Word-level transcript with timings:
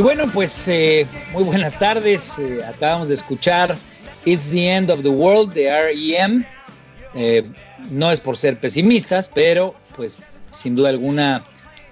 Y 0.00 0.02
bueno, 0.02 0.24
pues 0.32 0.66
eh, 0.66 1.06
muy 1.30 1.42
buenas 1.42 1.78
tardes. 1.78 2.38
Eh, 2.38 2.60
acabamos 2.66 3.08
de 3.08 3.14
escuchar 3.14 3.76
It's 4.24 4.50
the 4.50 4.74
End 4.74 4.90
of 4.90 5.02
the 5.02 5.10
World 5.10 5.52
de 5.52 5.70
REM. 5.70 6.42
Eh, 7.14 7.44
no 7.90 8.10
es 8.10 8.18
por 8.18 8.38
ser 8.38 8.56
pesimistas, 8.58 9.28
pero 9.28 9.74
pues 9.96 10.22
sin 10.52 10.74
duda 10.74 10.88
alguna 10.88 11.42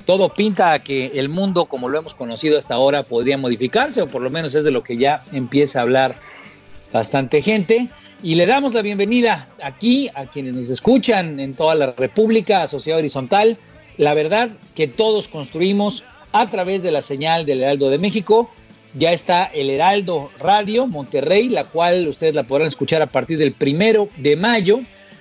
todo 0.06 0.32
pinta 0.32 0.72
a 0.72 0.82
que 0.82 1.12
el 1.16 1.28
mundo 1.28 1.66
como 1.66 1.90
lo 1.90 1.98
hemos 1.98 2.14
conocido 2.14 2.58
hasta 2.58 2.72
ahora 2.72 3.02
podría 3.02 3.36
modificarse, 3.36 4.00
o 4.00 4.08
por 4.08 4.22
lo 4.22 4.30
menos 4.30 4.54
es 4.54 4.64
de 4.64 4.70
lo 4.70 4.82
que 4.82 4.96
ya 4.96 5.22
empieza 5.32 5.80
a 5.80 5.82
hablar 5.82 6.14
bastante 6.90 7.42
gente. 7.42 7.88
Y 8.22 8.36
le 8.36 8.46
damos 8.46 8.72
la 8.72 8.80
bienvenida 8.80 9.48
aquí 9.62 10.08
a 10.14 10.24
quienes 10.24 10.56
nos 10.56 10.70
escuchan 10.70 11.40
en 11.40 11.52
toda 11.52 11.74
la 11.74 11.92
República, 11.92 12.62
a 12.62 12.68
Sociedad 12.68 13.00
Horizontal. 13.00 13.58
La 13.98 14.14
verdad 14.14 14.48
que 14.74 14.86
todos 14.86 15.28
construimos 15.28 16.04
a 16.32 16.50
través 16.50 16.82
de 16.82 16.90
la 16.90 17.02
señal 17.02 17.46
del 17.46 17.62
Heraldo 17.62 17.90
de 17.90 17.98
México. 17.98 18.50
Ya 18.94 19.12
está 19.12 19.44
el 19.44 19.70
Heraldo 19.70 20.30
Radio 20.40 20.86
Monterrey, 20.86 21.48
la 21.48 21.64
cual 21.64 22.08
ustedes 22.08 22.34
la 22.34 22.44
podrán 22.44 22.68
escuchar 22.68 23.02
a 23.02 23.06
partir 23.06 23.38
del 23.38 23.52
primero 23.52 24.08
de 24.16 24.36
mayo 24.36 24.80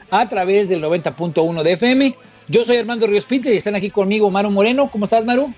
a 0.10 0.28
través 0.30 0.70
del 0.70 0.82
90.1 0.82 1.64
de 1.64 1.72
FM. 1.74 2.16
Yo 2.48 2.64
soy 2.64 2.78
Armando 2.78 3.08
Ríos 3.08 3.28
y 3.30 3.58
están 3.58 3.76
aquí 3.76 3.90
conmigo 3.90 4.30
Maru 4.30 4.52
Moreno. 4.52 4.90
¿Cómo 4.90 5.06
estás, 5.06 5.26
Maru? 5.26 5.54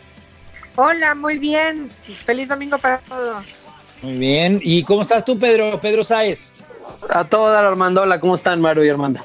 Hola, 0.76 1.14
muy 1.14 1.38
bien. 1.38 1.90
Feliz 2.26 2.48
domingo 2.48 2.78
para 2.78 2.98
todos. 3.00 3.64
Muy 4.02 4.18
bien. 4.18 4.60
¿Y 4.64 4.84
cómo 4.84 5.04
estás 5.04 5.24
tú, 5.24 5.38
Pedro? 5.38 5.80
Pedro 5.80 6.04
Sáez. 6.04 6.56
A 7.10 7.24
todo 7.24 7.52
dar, 7.52 7.64
Armando. 7.64 8.02
Hola, 8.02 8.20
¿cómo 8.20 8.36
están, 8.36 8.60
Maru 8.60 8.84
y 8.84 8.90
Armando? 8.90 9.20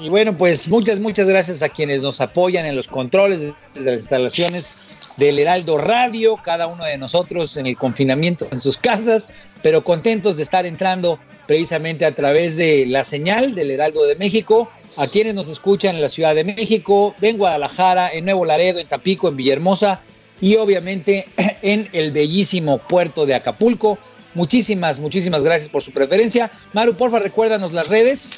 Y 0.00 0.08
bueno, 0.08 0.36
pues 0.36 0.66
muchas, 0.68 0.98
muchas 0.98 1.26
gracias 1.26 1.62
a 1.62 1.68
quienes 1.68 2.00
nos 2.00 2.20
apoyan 2.20 2.64
en 2.64 2.74
los 2.74 2.88
controles 2.88 3.52
desde 3.74 3.90
las 3.90 4.00
instalaciones 4.00 4.76
del 5.16 5.38
Heraldo 5.38 5.78
Radio, 5.78 6.36
cada 6.36 6.66
uno 6.66 6.84
de 6.84 6.98
nosotros 6.98 7.56
en 7.56 7.66
el 7.66 7.76
confinamiento 7.76 8.46
en 8.50 8.60
sus 8.60 8.76
casas, 8.76 9.28
pero 9.62 9.84
contentos 9.84 10.36
de 10.36 10.42
estar 10.42 10.66
entrando 10.66 11.18
precisamente 11.46 12.04
a 12.04 12.14
través 12.14 12.56
de 12.56 12.86
la 12.86 13.04
señal 13.04 13.54
del 13.54 13.70
Heraldo 13.70 14.06
de 14.06 14.16
México, 14.16 14.70
a 14.96 15.06
quienes 15.06 15.34
nos 15.34 15.48
escuchan 15.48 15.94
en 15.96 16.00
la 16.00 16.08
Ciudad 16.08 16.34
de 16.34 16.44
México, 16.44 17.14
en 17.20 17.38
Guadalajara, 17.38 18.12
en 18.12 18.24
Nuevo 18.24 18.44
Laredo, 18.44 18.78
en 18.78 18.86
Tapico, 18.86 19.28
en 19.28 19.36
Villahermosa 19.36 20.00
y 20.40 20.56
obviamente 20.56 21.26
en 21.62 21.88
el 21.92 22.12
bellísimo 22.12 22.78
puerto 22.78 23.26
de 23.26 23.34
Acapulco. 23.34 23.98
Muchísimas, 24.34 24.98
muchísimas 24.98 25.44
gracias 25.44 25.68
por 25.68 25.82
su 25.82 25.92
preferencia. 25.92 26.50
Maru, 26.72 26.96
porfa, 26.96 27.20
recuérdanos 27.20 27.72
las 27.72 27.88
redes. 27.88 28.32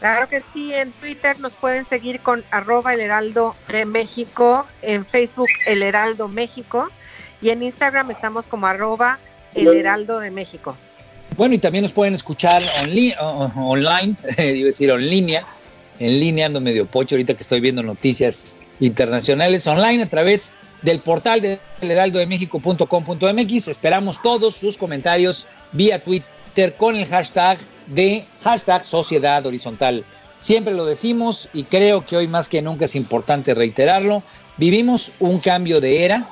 Claro 0.00 0.28
que 0.28 0.42
sí, 0.52 0.72
en 0.72 0.92
Twitter 0.92 1.38
nos 1.40 1.54
pueden 1.54 1.84
seguir 1.84 2.20
con 2.20 2.42
arroba 2.50 2.94
el 2.94 3.00
heraldo 3.00 3.54
de 3.68 3.84
México, 3.84 4.66
en 4.80 5.04
Facebook 5.04 5.48
el 5.66 5.82
heraldo 5.82 6.26
México 6.26 6.88
y 7.42 7.50
en 7.50 7.62
Instagram 7.62 8.10
estamos 8.10 8.46
como 8.46 8.66
arroba 8.66 9.18
el 9.54 9.68
heraldo 9.68 10.18
de 10.18 10.30
México. 10.30 10.74
Bueno, 11.36 11.54
y 11.54 11.58
también 11.58 11.82
nos 11.82 11.92
pueden 11.92 12.14
escuchar 12.14 12.62
online, 13.56 14.16
iba 14.38 14.64
a 14.64 14.64
decir 14.64 14.88
en 14.88 15.08
línea, 15.08 15.44
en 15.98 16.18
línea 16.18 16.46
ando 16.46 16.62
medio 16.62 16.86
pocho 16.86 17.14
ahorita 17.14 17.34
que 17.34 17.42
estoy 17.42 17.60
viendo 17.60 17.82
noticias 17.82 18.56
internacionales 18.80 19.66
online 19.66 20.04
a 20.04 20.06
través 20.06 20.54
del 20.80 21.00
portal 21.00 21.42
de 21.42 21.60
heraldodemexico.com.mx. 21.82 23.68
Esperamos 23.68 24.22
todos 24.22 24.56
sus 24.56 24.78
comentarios 24.78 25.46
vía 25.72 26.02
Twitter 26.02 26.74
con 26.76 26.96
el 26.96 27.06
hashtag 27.06 27.58
de 27.90 28.24
hashtag 28.42 28.84
Sociedad 28.84 29.44
Horizontal. 29.44 30.04
Siempre 30.38 30.72
lo 30.72 30.86
decimos 30.86 31.48
y 31.52 31.64
creo 31.64 32.06
que 32.06 32.16
hoy 32.16 32.26
más 32.26 32.48
que 32.48 32.62
nunca 32.62 32.86
es 32.86 32.96
importante 32.96 33.54
reiterarlo. 33.54 34.22
Vivimos 34.56 35.12
un 35.20 35.38
cambio 35.38 35.80
de 35.80 36.04
era. 36.04 36.26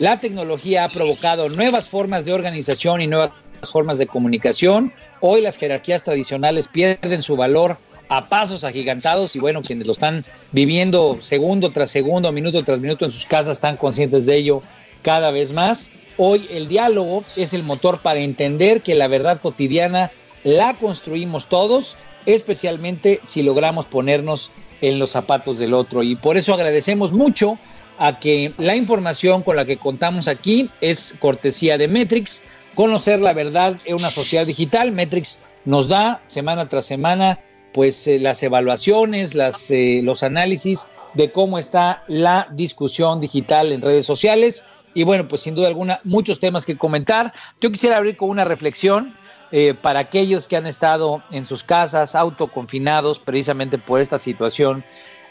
La 0.00 0.20
tecnología 0.20 0.84
ha 0.84 0.88
provocado 0.90 1.48
nuevas 1.50 1.88
formas 1.88 2.24
de 2.24 2.32
organización 2.32 3.00
y 3.00 3.06
nuevas 3.06 3.30
formas 3.62 3.98
de 3.98 4.06
comunicación. 4.06 4.92
Hoy 5.20 5.40
las 5.40 5.56
jerarquías 5.56 6.04
tradicionales 6.04 6.68
pierden 6.68 7.22
su 7.22 7.36
valor 7.36 7.78
a 8.08 8.28
pasos 8.28 8.64
agigantados 8.64 9.36
y 9.36 9.38
bueno, 9.38 9.62
quienes 9.62 9.86
lo 9.86 9.92
están 9.92 10.24
viviendo 10.52 11.18
segundo 11.20 11.70
tras 11.70 11.90
segundo, 11.90 12.32
minuto 12.32 12.62
tras 12.62 12.80
minuto 12.80 13.04
en 13.04 13.10
sus 13.10 13.26
casas 13.26 13.56
están 13.56 13.76
conscientes 13.76 14.26
de 14.26 14.36
ello 14.36 14.62
cada 15.02 15.30
vez 15.30 15.52
más. 15.52 15.90
Hoy 16.16 16.48
el 16.50 16.68
diálogo 16.68 17.22
es 17.36 17.54
el 17.54 17.62
motor 17.62 18.00
para 18.00 18.20
entender 18.20 18.82
que 18.82 18.94
la 18.94 19.08
verdad 19.08 19.40
cotidiana 19.40 20.10
la 20.44 20.74
construimos 20.74 21.48
todos, 21.48 21.96
especialmente 22.26 23.20
si 23.22 23.42
logramos 23.42 23.86
ponernos 23.86 24.52
en 24.80 24.98
los 24.98 25.10
zapatos 25.10 25.58
del 25.58 25.74
otro. 25.74 26.02
Y 26.02 26.16
por 26.16 26.36
eso 26.36 26.54
agradecemos 26.54 27.12
mucho 27.12 27.58
a 27.98 28.18
que 28.18 28.52
la 28.58 28.76
información 28.76 29.42
con 29.42 29.56
la 29.56 29.64
que 29.64 29.76
contamos 29.76 30.28
aquí 30.28 30.70
es 30.80 31.16
cortesía 31.18 31.78
de 31.78 31.88
Metrix. 31.88 32.44
Conocer 32.74 33.20
la 33.20 33.32
verdad 33.32 33.76
en 33.84 33.96
una 33.96 34.10
sociedad 34.10 34.46
digital. 34.46 34.92
Metrix 34.92 35.40
nos 35.64 35.88
da 35.88 36.22
semana 36.28 36.68
tras 36.68 36.86
semana 36.86 37.40
pues 37.72 38.06
eh, 38.06 38.18
las 38.18 38.42
evaluaciones, 38.42 39.36
eh, 39.70 40.00
los 40.02 40.22
análisis 40.22 40.88
de 41.14 41.30
cómo 41.32 41.58
está 41.58 42.04
la 42.06 42.48
discusión 42.52 43.20
digital 43.20 43.72
en 43.72 43.82
redes 43.82 44.06
sociales. 44.06 44.64
Y 44.94 45.02
bueno, 45.02 45.28
pues 45.28 45.42
sin 45.42 45.54
duda 45.54 45.68
alguna, 45.68 46.00
muchos 46.04 46.40
temas 46.40 46.64
que 46.64 46.76
comentar. 46.76 47.32
Yo 47.60 47.70
quisiera 47.70 47.96
abrir 47.96 48.16
con 48.16 48.30
una 48.30 48.44
reflexión 48.44 49.14
eh, 49.50 49.74
para 49.74 50.00
aquellos 50.00 50.48
que 50.48 50.56
han 50.56 50.66
estado 50.66 51.22
en 51.30 51.46
sus 51.46 51.64
casas 51.64 52.14
autoconfinados 52.14 53.18
precisamente 53.18 53.78
por 53.78 54.00
esta 54.00 54.18
situación 54.18 54.84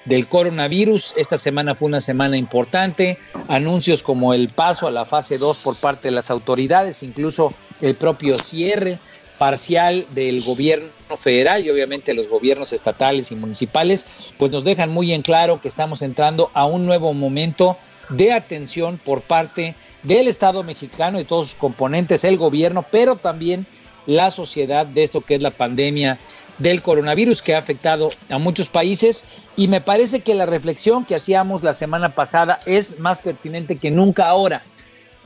del 0.05 0.27
coronavirus. 0.27 1.13
Esta 1.17 1.37
semana 1.37 1.75
fue 1.75 1.87
una 1.87 2.01
semana 2.01 2.37
importante, 2.37 3.17
anuncios 3.47 4.03
como 4.03 4.33
el 4.33 4.49
paso 4.49 4.87
a 4.87 4.91
la 4.91 5.05
fase 5.05 5.37
2 5.37 5.59
por 5.59 5.75
parte 5.75 6.07
de 6.07 6.15
las 6.15 6.31
autoridades, 6.31 7.03
incluso 7.03 7.53
el 7.81 7.95
propio 7.95 8.37
cierre 8.39 8.99
parcial 9.37 10.07
del 10.11 10.41
gobierno 10.43 10.89
federal 11.17 11.63
y 11.63 11.69
obviamente 11.69 12.13
los 12.13 12.27
gobiernos 12.27 12.73
estatales 12.73 13.31
y 13.31 13.35
municipales, 13.35 14.07
pues 14.37 14.51
nos 14.51 14.63
dejan 14.63 14.89
muy 14.89 15.13
en 15.13 15.21
claro 15.21 15.61
que 15.61 15.67
estamos 15.67 16.01
entrando 16.01 16.49
a 16.53 16.65
un 16.65 16.85
nuevo 16.85 17.13
momento 17.13 17.77
de 18.09 18.33
atención 18.33 18.97
por 18.97 19.21
parte 19.21 19.75
del 20.03 20.27
Estado 20.27 20.63
mexicano 20.63 21.19
y 21.19 21.25
todos 21.25 21.49
sus 21.49 21.55
componentes, 21.55 22.23
el 22.23 22.37
gobierno, 22.37 22.85
pero 22.89 23.15
también 23.15 23.65
la 24.07 24.31
sociedad 24.31 24.87
de 24.87 25.03
esto 25.03 25.21
que 25.21 25.35
es 25.35 25.41
la 25.41 25.51
pandemia 25.51 26.17
del 26.57 26.81
coronavirus 26.81 27.43
que 27.43 27.53
ha 27.53 27.59
afectado 27.59 28.09
a 28.29 28.39
muchos 28.39 28.69
países 28.69 29.25
y 29.55 29.67
me 29.67 29.81
parece 29.81 30.21
que 30.21 30.33
la 30.33 30.47
reflexión 30.47 31.05
que 31.05 31.13
hacíamos 31.13 31.61
la 31.61 31.75
semana 31.75 32.15
pasada 32.15 32.59
es 32.65 32.99
más 32.99 33.19
pertinente 33.19 33.75
que 33.75 33.91
nunca 33.91 34.27
ahora. 34.27 34.63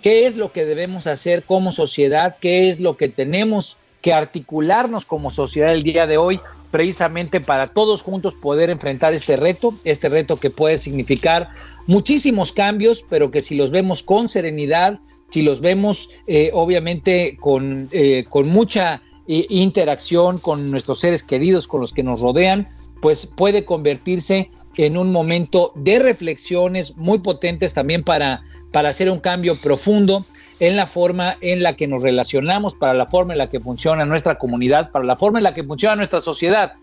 ¿Qué 0.02 0.26
es 0.26 0.36
lo 0.36 0.52
que 0.52 0.66
debemos 0.66 1.08
hacer 1.08 1.44
como 1.44 1.72
sociedad? 1.72 2.36
¿Qué 2.42 2.70
es 2.70 2.80
lo 2.80 2.98
que 2.98 3.08
tenemos 3.08 3.78
que 4.02 4.14
articularnos 4.14 5.06
como 5.06 5.30
sociedad 5.30 5.72
el 5.72 5.84
día 5.84 6.08
de 6.08 6.18
hoy 6.18 6.42
precisamente 6.72 7.42
para 7.42 7.68
todos 7.68 8.02
juntos 8.02 8.34
poder 8.34 8.70
enfrentar 8.70 9.14
este 9.14 9.36
reto, 9.36 9.76
este 9.84 10.10
reto 10.10 10.38
que 10.38 10.50
puede 10.50 10.78
significar 10.78 11.50
muchísimos 11.86 12.54
cambios, 12.54 13.06
pero 13.10 13.30
que 13.30 13.42
si 13.42 13.56
los 13.56 13.72
vemos 13.72 14.02
con 14.02 14.30
serenidad, 14.30 15.00
si 15.32 15.42
los 15.42 15.62
vemos 15.62 16.10
eh, 16.28 16.52
obviamente 16.54 17.38
con, 17.40 17.90
eh, 17.92 18.26
con 18.30 18.50
mucha 18.50 19.02
eh, 19.28 19.46
interacción 19.50 20.38
con 20.38 20.70
nuestros 20.70 21.00
seres 21.00 21.24
queridos, 21.24 21.68
con 21.68 21.82
los 21.82 21.94
que 21.94 22.04
nos 22.04 22.22
rodean, 22.22 22.68
pues 23.02 23.26
puede 23.26 23.66
convertirse 23.66 24.52
en 24.76 24.98
un 24.98 25.12
momento 25.12 25.72
de 25.76 26.00
reflexiones 26.00 26.98
muy 26.98 27.20
potentes 27.20 27.74
también 27.74 28.04
para, 28.04 28.44
para 28.72 28.90
hacer 28.90 29.10
un 29.10 29.20
cambio 29.20 29.56
profundo 29.56 30.26
en 30.60 30.76
la 30.76 30.86
forma 30.86 31.38
en 31.42 31.64
la 31.64 31.76
que 31.76 31.88
nos 31.88 32.04
relacionamos, 32.04 32.76
para 32.76 32.94
la 32.94 33.08
forma 33.08 33.34
en 33.34 33.40
la 33.40 33.50
que 33.50 33.60
funciona 33.60 34.06
nuestra 34.06 34.38
comunidad, 34.38 34.92
para 34.92 35.06
la 35.06 35.18
forma 35.18 35.40
en 35.40 35.44
la 35.44 35.54
que 35.54 35.64
funciona 35.64 35.96
nuestra 35.96 36.22
sociedad. 36.22 36.74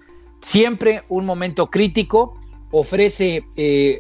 Siempre 0.41 1.03
un 1.09 1.25
momento 1.25 1.69
crítico 1.69 2.37
ofrece 2.71 3.45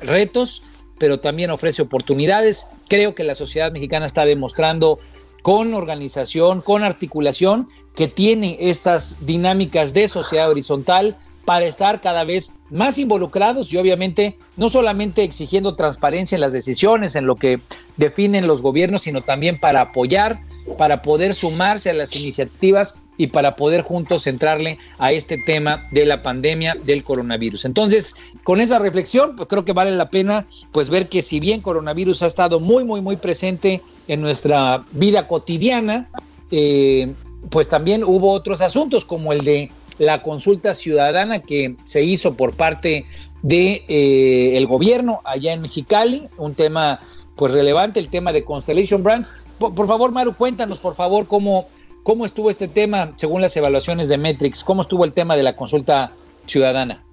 retos, 0.02 0.62
pero 0.98 1.20
también 1.20 1.50
ofrece 1.50 1.82
oportunidades. 1.82 2.68
Creo 2.88 3.14
que 3.14 3.24
la 3.24 3.34
sociedad 3.34 3.72
mexicana 3.72 4.06
está 4.06 4.24
demostrando 4.24 4.98
con 5.42 5.74
organización, 5.74 6.60
con 6.60 6.82
articulación, 6.82 7.68
que 7.94 8.08
tiene 8.08 8.56
estas 8.60 9.24
dinámicas 9.26 9.94
de 9.94 10.08
sociedad 10.08 10.50
horizontal 10.50 11.16
para 11.44 11.64
estar 11.64 12.02
cada 12.02 12.24
vez 12.24 12.52
más 12.68 12.98
involucrados 12.98 13.72
y 13.72 13.78
obviamente 13.78 14.36
no 14.56 14.68
solamente 14.68 15.22
exigiendo 15.22 15.76
transparencia 15.76 16.36
en 16.36 16.42
las 16.42 16.52
decisiones, 16.52 17.16
en 17.16 17.26
lo 17.26 17.36
que 17.36 17.60
definen 17.96 18.46
los 18.46 18.60
gobiernos, 18.60 19.02
sino 19.02 19.22
también 19.22 19.58
para 19.58 19.80
apoyar, 19.80 20.40
para 20.76 21.00
poder 21.00 21.34
sumarse 21.34 21.88
a 21.88 21.94
las 21.94 22.14
iniciativas 22.14 23.00
y 23.19 23.26
para 23.26 23.56
poder 23.56 23.82
juntos 23.82 24.23
centrarle 24.23 24.79
a 24.99 25.12
este 25.12 25.37
tema 25.37 25.87
de 25.91 26.06
la 26.06 26.23
pandemia 26.23 26.76
del 26.82 27.03
coronavirus. 27.03 27.67
Entonces, 27.67 28.15
con 28.44 28.61
esa 28.61 28.79
reflexión, 28.79 29.37
pues 29.37 29.49
creo 29.49 29.67
que 29.67 29.75
vale 29.75 29.91
la 29.91 30.09
pena 30.09 30.47
pues 30.73 30.88
ver 30.88 31.11
que 31.11 31.23
si 31.23 31.41
bien 31.41 31.61
coronavirus 31.61 32.23
ha 32.23 32.26
estado 32.26 32.61
muy, 32.61 32.85
muy, 32.85 33.03
muy 33.03 33.17
presente 33.17 33.82
en 34.06 34.23
nuestra 34.23 34.85
vida 34.93 35.26
cotidiana, 35.26 36.09
eh, 36.50 37.12
pues 37.50 37.69
también 37.69 38.05
hubo 38.05 38.32
otros 38.32 38.62
asuntos 38.62 39.05
como 39.05 39.32
el 39.32 39.44
de 39.44 39.70
la 39.99 40.23
consulta 40.23 40.75
ciudadana 40.75 41.41
que 41.41 41.76
se 41.85 42.03
hizo 42.03 42.35
por 42.35 42.55
parte 42.55 43.05
de 43.43 43.85
eh, 43.88 44.65
gobierno 44.69 45.20
allá 45.25 45.53
en 45.53 45.62
Mexicali, 45.62 46.25
un 46.37 46.55
tema 46.55 47.00
pues 47.37 47.53
relevante, 47.53 48.00
el 48.00 48.09
tema 48.09 48.32
de 48.32 48.44
Constellation 48.44 49.03
Brands. 49.03 49.35
Por, 49.59 49.87
favor, 49.87 50.12
Maru, 50.12 50.35
cuéntanos, 50.35 50.79
por 50.79 50.94
favor, 50.94 51.26
cómo, 51.26 51.69
cómo 52.02 52.24
estuvo 52.24 52.50
este 52.50 52.68
tema 52.68 53.12
según 53.16 53.42
las 53.42 53.56
evaluaciones 53.56 54.08
de 54.08 54.18
Metrix, 54.18 54.64
cómo 54.64 54.82
estuvo 54.82 55.04
el 55.04 55.12
tema 55.12 55.36
de 55.36 55.42
la 55.42 55.56
consulta 55.56 56.12
ciudadana. 56.46 57.04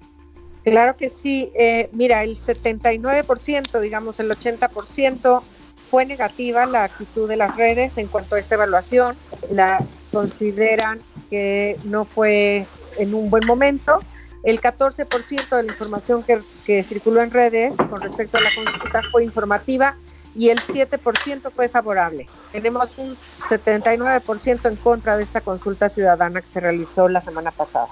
Claro 0.64 0.96
que 0.96 1.08
sí. 1.08 1.52
Eh, 1.54 1.88
mira, 1.92 2.24
el 2.24 2.36
79%, 2.36 3.80
digamos 3.80 4.18
el 4.18 4.30
80%, 4.30 5.42
fue 5.90 6.04
negativa 6.04 6.66
la 6.66 6.84
actitud 6.84 7.28
de 7.28 7.36
las 7.36 7.56
redes 7.56 7.98
en 7.98 8.08
cuanto 8.08 8.34
a 8.34 8.40
esta 8.40 8.56
evaluación. 8.56 9.16
La 9.50 9.78
consideran 10.10 11.00
que 11.30 11.78
no 11.84 12.04
fue 12.04 12.66
en 12.98 13.14
un 13.14 13.30
buen 13.30 13.46
momento. 13.46 13.98
El 14.42 14.60
14% 14.60 15.56
de 15.56 15.62
la 15.62 15.72
información 15.72 16.22
que, 16.22 16.40
que, 16.64 16.82
circuló 16.82 17.22
en 17.22 17.30
redes 17.30 17.74
con 17.76 18.00
respecto 18.00 18.36
a 18.36 18.40
la 18.40 18.50
consulta 18.54 19.02
fue 19.10 19.24
informativa 19.24 19.96
y 20.38 20.50
el 20.50 20.58
7% 20.58 21.50
fue 21.50 21.68
favorable. 21.68 22.28
Tenemos 22.52 22.96
un 22.98 23.14
79% 23.14 24.68
en 24.68 24.76
contra 24.76 25.16
de 25.16 25.22
esta 25.22 25.40
consulta 25.40 25.88
ciudadana 25.88 26.40
que 26.40 26.48
se 26.48 26.60
realizó 26.60 27.08
la 27.08 27.20
semana 27.20 27.50
pasada. 27.50 27.88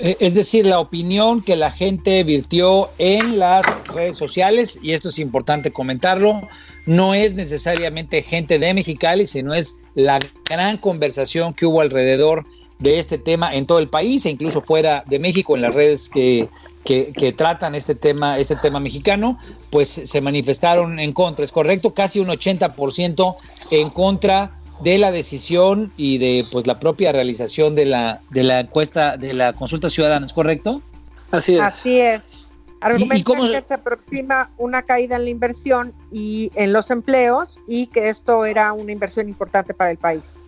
Eh, 0.00 0.16
es 0.20 0.34
decir, 0.34 0.64
la 0.64 0.78
opinión 0.78 1.42
que 1.42 1.56
la 1.56 1.72
gente 1.72 2.22
virtió 2.22 2.88
en 2.98 3.38
las 3.38 3.84
redes 3.88 4.16
sociales, 4.16 4.78
y 4.80 4.92
esto 4.92 5.08
es 5.08 5.18
importante 5.18 5.72
comentarlo, 5.72 6.40
no 6.86 7.14
es 7.14 7.34
necesariamente 7.34 8.22
gente 8.22 8.60
de 8.60 8.74
Mexicali, 8.74 9.26
sino 9.26 9.54
es 9.54 9.80
la 9.94 10.20
gran 10.44 10.76
conversación 10.76 11.52
que 11.52 11.66
hubo 11.66 11.80
alrededor 11.80 12.44
de 12.78 13.00
este 13.00 13.18
tema 13.18 13.52
en 13.52 13.66
todo 13.66 13.80
el 13.80 13.88
país 13.88 14.24
e 14.24 14.30
incluso 14.30 14.60
fuera 14.60 15.02
de 15.08 15.18
México 15.18 15.56
en 15.56 15.62
las 15.62 15.74
redes 15.74 16.08
que, 16.08 16.48
que, 16.84 17.12
que, 17.12 17.32
tratan 17.32 17.74
este 17.74 17.94
tema, 17.94 18.38
este 18.38 18.56
tema 18.56 18.80
mexicano, 18.80 19.38
pues 19.70 19.88
se 19.88 20.20
manifestaron 20.20 20.98
en 20.98 21.12
contra, 21.12 21.44
es 21.44 21.52
correcto, 21.52 21.94
casi 21.94 22.20
un 22.20 22.28
80% 22.28 23.36
en 23.72 23.90
contra 23.90 24.58
de 24.80 24.98
la 24.98 25.10
decisión 25.10 25.92
y 25.96 26.18
de 26.18 26.44
pues 26.52 26.66
la 26.66 26.78
propia 26.78 27.12
realización 27.12 27.74
de 27.74 27.86
la 27.86 28.20
de 28.30 28.44
la 28.44 28.60
encuesta 28.60 29.16
de 29.16 29.34
la 29.34 29.52
consulta 29.52 29.88
ciudadana, 29.88 30.26
¿es 30.26 30.32
correcto? 30.32 30.82
Así 31.30 31.56
es. 31.56 31.60
Así 31.60 31.98
es. 31.98 32.38
Argumentan 32.80 33.22
cómo... 33.22 33.50
que 33.50 33.60
se 33.60 33.74
aproxima 33.74 34.50
una 34.56 34.82
caída 34.82 35.16
en 35.16 35.24
la 35.24 35.30
inversión 35.30 35.92
y 36.12 36.50
en 36.54 36.72
los 36.72 36.90
empleos 36.90 37.58
y 37.66 37.88
que 37.88 38.08
esto 38.08 38.44
era 38.44 38.72
una 38.72 38.92
inversión 38.92 39.28
importante 39.28 39.74
para 39.74 39.90
el 39.90 39.98
país. 39.98 40.38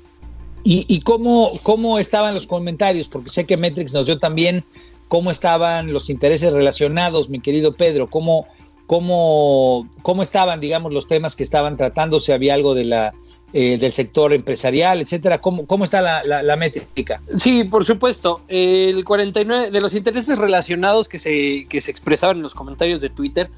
¿Y, 0.62 0.84
y 0.88 1.00
cómo, 1.00 1.50
cómo 1.62 1.98
estaban 1.98 2.34
los 2.34 2.46
comentarios? 2.46 3.08
Porque 3.08 3.30
sé 3.30 3.46
que 3.46 3.56
Metrix 3.56 3.92
nos 3.94 4.06
dio 4.06 4.18
también 4.18 4.62
cómo 5.10 5.32
estaban 5.32 5.92
los 5.92 6.08
intereses 6.08 6.52
relacionados, 6.52 7.28
mi 7.28 7.40
querido 7.40 7.74
Pedro, 7.74 8.08
cómo, 8.08 8.46
cómo, 8.86 9.88
cómo 10.02 10.22
estaban, 10.22 10.60
digamos, 10.60 10.94
los 10.94 11.08
temas 11.08 11.34
que 11.34 11.42
estaban 11.42 11.76
tratando, 11.76 12.20
si 12.20 12.30
había 12.30 12.54
algo 12.54 12.76
de 12.76 12.84
la, 12.84 13.12
eh, 13.52 13.76
del 13.76 13.90
sector 13.90 14.32
empresarial, 14.32 15.00
etcétera. 15.00 15.40
¿Cómo, 15.40 15.66
cómo 15.66 15.82
está 15.82 16.00
la, 16.00 16.44
la, 16.44 16.56
métrica? 16.56 17.20
Sí, 17.36 17.64
por 17.64 17.84
supuesto. 17.84 18.42
El 18.46 19.04
49 19.04 19.72
de 19.72 19.80
los 19.80 19.94
intereses 19.94 20.38
relacionados 20.38 21.08
que 21.08 21.18
se, 21.18 21.66
que 21.68 21.80
se 21.80 21.90
expresaban 21.90 22.36
en 22.36 22.44
los 22.44 22.54
comentarios 22.54 23.00
de 23.00 23.10
Twitter, 23.10 23.50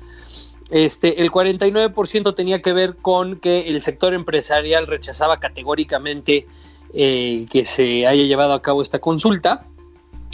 este, 0.70 1.20
el 1.20 1.30
49% 1.30 2.34
tenía 2.34 2.62
que 2.62 2.72
ver 2.72 2.96
con 2.96 3.36
que 3.36 3.68
el 3.68 3.82
sector 3.82 4.14
empresarial 4.14 4.86
rechazaba 4.86 5.38
categóricamente 5.38 6.46
eh, 6.94 7.44
que 7.50 7.66
se 7.66 8.06
haya 8.06 8.22
llevado 8.22 8.54
a 8.54 8.62
cabo 8.62 8.80
esta 8.80 9.00
consulta. 9.00 9.66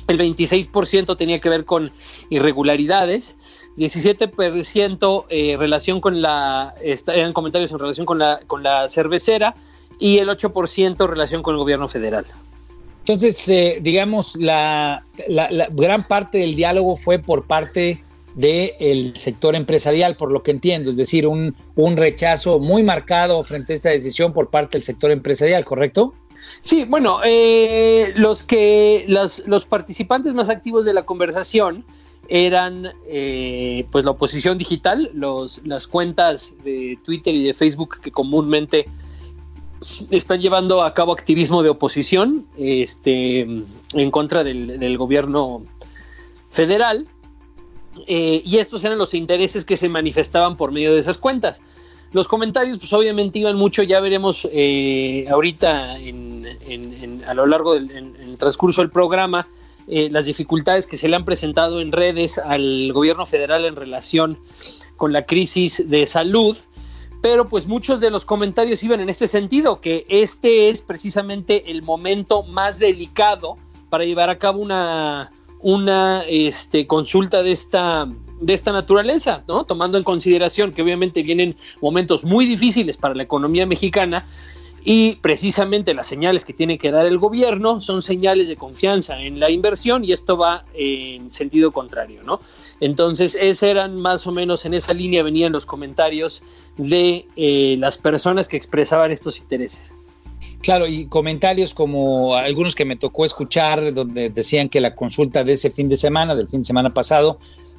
El 0.09 0.19
26% 0.19 1.17
tenía 1.17 1.41
que 1.41 1.49
ver 1.49 1.65
con 1.65 1.93
irregularidades 2.31 3.37
17% 3.79 5.25
eh, 5.29 5.57
relación 5.57 6.01
con 6.01 6.21
la, 6.21 6.75
eran 6.83 7.33
comentarios 7.33 7.71
en 7.71 7.79
relación 7.79 8.07
con 8.07 8.19
la, 8.19 8.41
con 8.47 8.63
la 8.63 8.89
cervecera 8.89 9.55
y 9.99 10.19
el 10.19 10.29
8% 10.29 11.09
relación 11.09 11.43
con 11.43 11.55
el 11.55 11.59
gobierno 11.59 11.89
federal. 11.89 12.27
Entonces, 13.01 13.49
eh, 13.49 13.79
digamos, 13.81 14.37
la, 14.37 15.05
la, 15.29 15.69
gran 15.71 16.07
parte 16.07 16.39
del 16.39 16.57
diálogo 16.57 16.97
fue 16.97 17.19
por 17.19 17.47
parte 17.47 18.03
del 18.35 19.17
sector 19.17 19.57
empresarial, 19.57 20.17
por 20.17 20.31
lo 20.31 20.43
que 20.43 20.51
entiendo, 20.51 20.91
es 20.91 20.97
decir, 20.97 21.27
un, 21.27 21.57
un 21.75 21.97
rechazo 21.97 22.59
muy 22.59 22.83
marcado 22.83 23.43
frente 23.43 23.73
a 23.73 23.77
esta 23.77 23.89
decisión 23.89 24.33
por 24.33 24.51
parte 24.51 24.79
del 24.79 24.83
sector 24.83 25.11
empresarial, 25.11 25.65
¿correcto? 25.65 26.15
Sí, 26.61 26.85
bueno, 26.85 27.21
eh, 27.25 28.13
los 28.17 28.43
que 28.43 29.05
los, 29.09 29.47
los 29.47 29.67
participantes 29.67 30.35
más 30.35 30.49
activos 30.49 30.85
de 30.85 30.95
la 30.95 31.05
conversación 31.05 31.85
eran 32.29 32.93
eh, 33.07 33.87
pues 33.91 34.05
la 34.05 34.13
oposición 34.13 34.59
digital, 34.59 35.11
los, 35.15 35.63
las 35.65 35.87
cuentas 35.87 36.55
de 36.63 36.99
Twitter 37.05 37.35
y 37.35 37.45
de 37.45 37.55
Facebook 37.55 38.01
que 38.01 38.11
comúnmente 38.11 38.87
están 40.11 40.41
llevando 40.41 40.83
a 40.83 40.93
cabo 40.93 41.13
activismo 41.13 41.63
de 41.63 41.71
oposición 41.71 42.47
este, 42.57 43.41
en 43.41 44.11
contra 44.11 44.45
del, 44.45 44.99
gobierno 44.99 45.63
federal. 46.51 47.09
Eh, 48.07 48.43
y 48.45 48.59
estos 48.59 48.85
eran 48.85 48.99
los 48.99 49.15
intereses 49.15 49.65
que 49.65 49.77
se 49.77 49.89
manifestaban 49.89 50.57
por 50.57 50.73
medio 50.73 50.95
de 50.95 51.01
esas 51.01 51.19
cuentas. 51.19 51.63
Los 52.13 52.27
comentarios, 52.27 52.79
pues 52.79 52.93
obviamente 52.93 53.39
iban 53.39 53.57
mucho, 53.57 53.83
ya 53.83 54.01
veremos 54.01 54.49
eh, 54.51 55.27
ahorita 55.31 55.97
a 57.27 57.35
lo 57.35 57.47
largo 57.47 57.75
del 57.75 58.37
transcurso 58.39 58.81
del 58.81 58.91
programa, 58.91 59.47
eh, 59.87 60.09
las 60.11 60.27
dificultades 60.27 60.87
que 60.87 60.97
se 60.97 61.09
le 61.09 61.17
han 61.17 61.25
presentado 61.25 61.81
en 61.81 61.93
redes 61.93 62.39
al 62.39 62.93
gobierno 62.93 63.27
federal 63.27 63.65
en 63.65 63.77
relación 63.77 64.39
con 64.97 65.13
la 65.13 65.25
crisis 65.25 65.89
de 65.89 66.07
salud, 66.07 66.57
pero 67.21 67.49
pues 67.49 67.67
muchos 67.67 68.01
de 68.01 68.11
los 68.11 68.25
comentarios 68.25 68.83
iban 68.83 69.01
en 69.01 69.09
este 69.09 69.27
sentido, 69.27 69.81
que 69.81 70.07
este 70.09 70.69
es 70.69 70.83
precisamente 70.83 71.71
el 71.71 71.83
momento 71.83 72.43
más 72.43 72.79
delicado 72.79 73.57
para 73.89 74.05
llevar 74.05 74.31
a 74.31 74.39
cabo 74.39 74.61
una, 74.61 75.33
una 75.61 76.23
este, 76.29 76.87
consulta 76.87 77.43
de 77.43 77.53
esta, 77.53 78.09
de 78.41 78.55
esta 78.55 78.73
naturaleza, 78.73 79.43
¿no? 79.49 79.65
Tomando 79.65 79.99
en 79.99 80.05
consideración 80.05 80.73
que 80.73 80.83
obviamente 80.83 81.23
vienen 81.23 81.57
momentos 81.81 82.25
muy 82.25 82.47
difíciles 82.47 82.97
para 82.97 83.15
la 83.15 83.23
economía 83.23 83.67
mexicana 83.67 84.27
y 84.85 85.17
precisamente 85.17 85.93
las 85.93 86.07
señales 86.07 86.45
que 86.45 86.53
tiene 86.53 86.79
que 86.79 86.91
dar 86.91 87.07
el 87.07 87.19
gobierno 87.19 87.81
son 87.81 88.03
señales 88.03 88.49
de 88.49 88.57
confianza 88.57 89.21
en 89.21 89.41
la 89.41 89.51
inversión 89.51 90.05
y 90.05 90.13
esto 90.13 90.37
va 90.37 90.65
en 90.75 91.33
sentido 91.33 91.73
contrario, 91.73 92.23
¿no? 92.23 92.41
Entonces, 92.81 93.37
ese 93.41 93.71
eran 93.71 94.01
más 94.01 94.27
o 94.27 94.33
menos 94.33 94.65
en 94.65 94.75
esa 94.75 94.95
línea 94.95 95.23
venían 95.23 95.53
los 95.53 95.67
comentarios 95.67 96.43
de 96.77 97.27
eh, 97.37 97.77
las 97.79 97.99
personas 97.99 98.49
que 98.49 98.57
expresaban 98.57 99.11
estos 99.11 99.39
intereses. 99.39 99.93
Claro, 100.61 100.87
y 100.87 101.07
comentarios 101.07 101.73
como 101.73 102.35
algunos 102.35 102.75
que 102.75 102.85
me 102.85 102.97
tocó 102.97 103.25
escuchar, 103.25 103.93
donde 103.93 104.31
decían 104.31 104.69
que 104.69 104.81
la 104.81 104.95
consulta 104.95 105.45
de 105.45 105.53
ese 105.53 105.71
fin 105.71 105.89
de 105.89 105.97
semana, 105.97 106.35
del 106.35 106.49
fin 106.49 106.63
de 106.63 106.67
semana 106.67 106.93
pasado, 106.93 107.39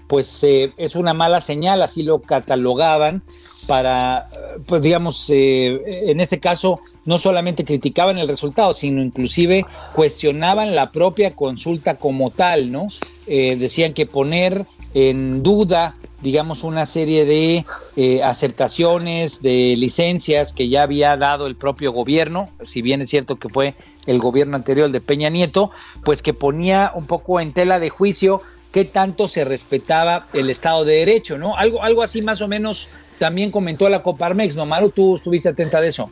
pues 0.10 0.44
eh, 0.44 0.74
es 0.78 0.96
una 0.96 1.14
mala 1.14 1.40
señal, 1.40 1.84
así 1.84 2.02
lo 2.02 2.20
catalogaban 2.20 3.22
para, 3.68 4.28
pues 4.66 4.82
digamos, 4.82 5.30
eh, 5.30 6.10
en 6.10 6.20
este 6.20 6.40
caso 6.40 6.82
no 7.06 7.20
solamente 7.20 7.64
criticaban 7.64 8.18
el 8.18 8.28
resultado, 8.28 8.74
sino 8.74 9.04
inclusive 9.04 9.68
cuestionaban 9.94 10.74
la 10.74 10.92
propia 10.92 11.36
consulta 11.36 11.98
como 11.98 12.32
tal, 12.32 12.72
¿no? 12.72 12.88
Eh, 13.28 13.56
decían 13.60 13.94
que 13.94 14.08
poner 14.08 14.66
en 14.96 15.44
duda, 15.44 15.96
digamos, 16.22 16.64
una 16.64 16.86
serie 16.86 17.26
de 17.26 17.66
aceptaciones, 18.24 19.42
de 19.42 19.76
licencias 19.78 20.54
que 20.54 20.70
ya 20.70 20.84
había 20.84 21.16
dado 21.18 21.48
el 21.48 21.56
propio 21.56 21.92
gobierno, 21.92 22.50
si 22.64 22.82
bien 22.82 23.02
es 23.02 23.10
cierto 23.10 23.38
que 23.38 23.50
fue 23.50 23.76
el 24.06 24.20
gobierno 24.20 24.56
anterior 24.56 24.90
de 24.90 25.02
Peña 25.02 25.30
Nieto, 25.30 25.72
pues 26.04 26.22
que 26.22 26.34
ponía 26.34 26.92
un 26.96 27.06
poco 27.06 27.40
en 27.40 27.54
tela 27.54 27.80
de 27.80 27.90
juicio 27.90 28.42
qué 28.72 28.86
tanto 28.86 29.28
se 29.28 29.46
respetaba 29.46 30.28
el 30.34 30.50
Estado 30.50 30.86
de 30.86 30.96
Derecho, 30.96 31.38
¿no? 31.38 31.56
Algo, 31.58 31.84
algo 31.84 32.04
así 32.04 32.22
más 32.22 32.42
o 32.42 32.48
menos 32.48 32.90
también 33.18 33.52
comentó 33.52 33.90
la 33.90 34.04
Coparmex, 34.04 34.56
¿no, 34.56 34.66
Maru? 34.66 34.90
¿Tú 34.90 35.16
estuviste 35.16 35.50
atenta 35.50 35.82
de 35.82 35.90
eso? 35.90 36.12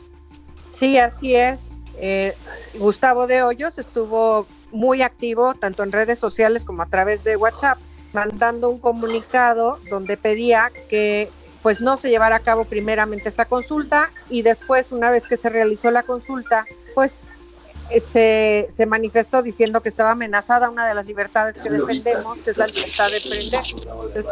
Sí, 0.72 0.98
así 0.98 1.34
es. 1.34 1.70
Eh, 2.00 2.34
Gustavo 2.74 3.26
de 3.26 3.42
Hoyos 3.42 3.78
estuvo 3.78 4.46
muy 4.70 5.02
activo 5.02 5.54
tanto 5.54 5.82
en 5.82 5.92
redes 5.92 6.18
sociales 6.18 6.64
como 6.64 6.82
a 6.82 6.86
través 6.86 7.24
de 7.24 7.36
WhatsApp, 7.36 7.78
mandando 8.18 8.70
un 8.70 8.78
comunicado 8.78 9.78
donde 9.90 10.16
pedía 10.16 10.70
que 10.88 11.30
pues 11.62 11.80
no 11.80 11.96
se 11.96 12.08
llevara 12.08 12.36
a 12.36 12.40
cabo 12.40 12.64
primeramente 12.64 13.28
esta 13.28 13.44
consulta 13.44 14.10
y 14.30 14.42
después, 14.42 14.92
una 14.92 15.10
vez 15.10 15.26
que 15.26 15.36
se 15.36 15.48
realizó 15.48 15.90
la 15.90 16.02
consulta, 16.02 16.64
pues 16.94 17.20
se, 18.06 18.68
se, 18.74 18.86
manifestó 18.86 19.42
diciendo 19.42 19.80
que 19.80 19.88
estaba 19.88 20.12
amenazada 20.12 20.70
una 20.70 20.86
de 20.86 20.94
las 20.94 21.06
libertades 21.06 21.56
que 21.56 21.70
defendemos, 21.70 22.38
que 22.38 22.50
es 22.50 22.56
la 22.56 22.66
libertad 22.66 23.08
de 23.10 23.16
emprender. 23.16 24.24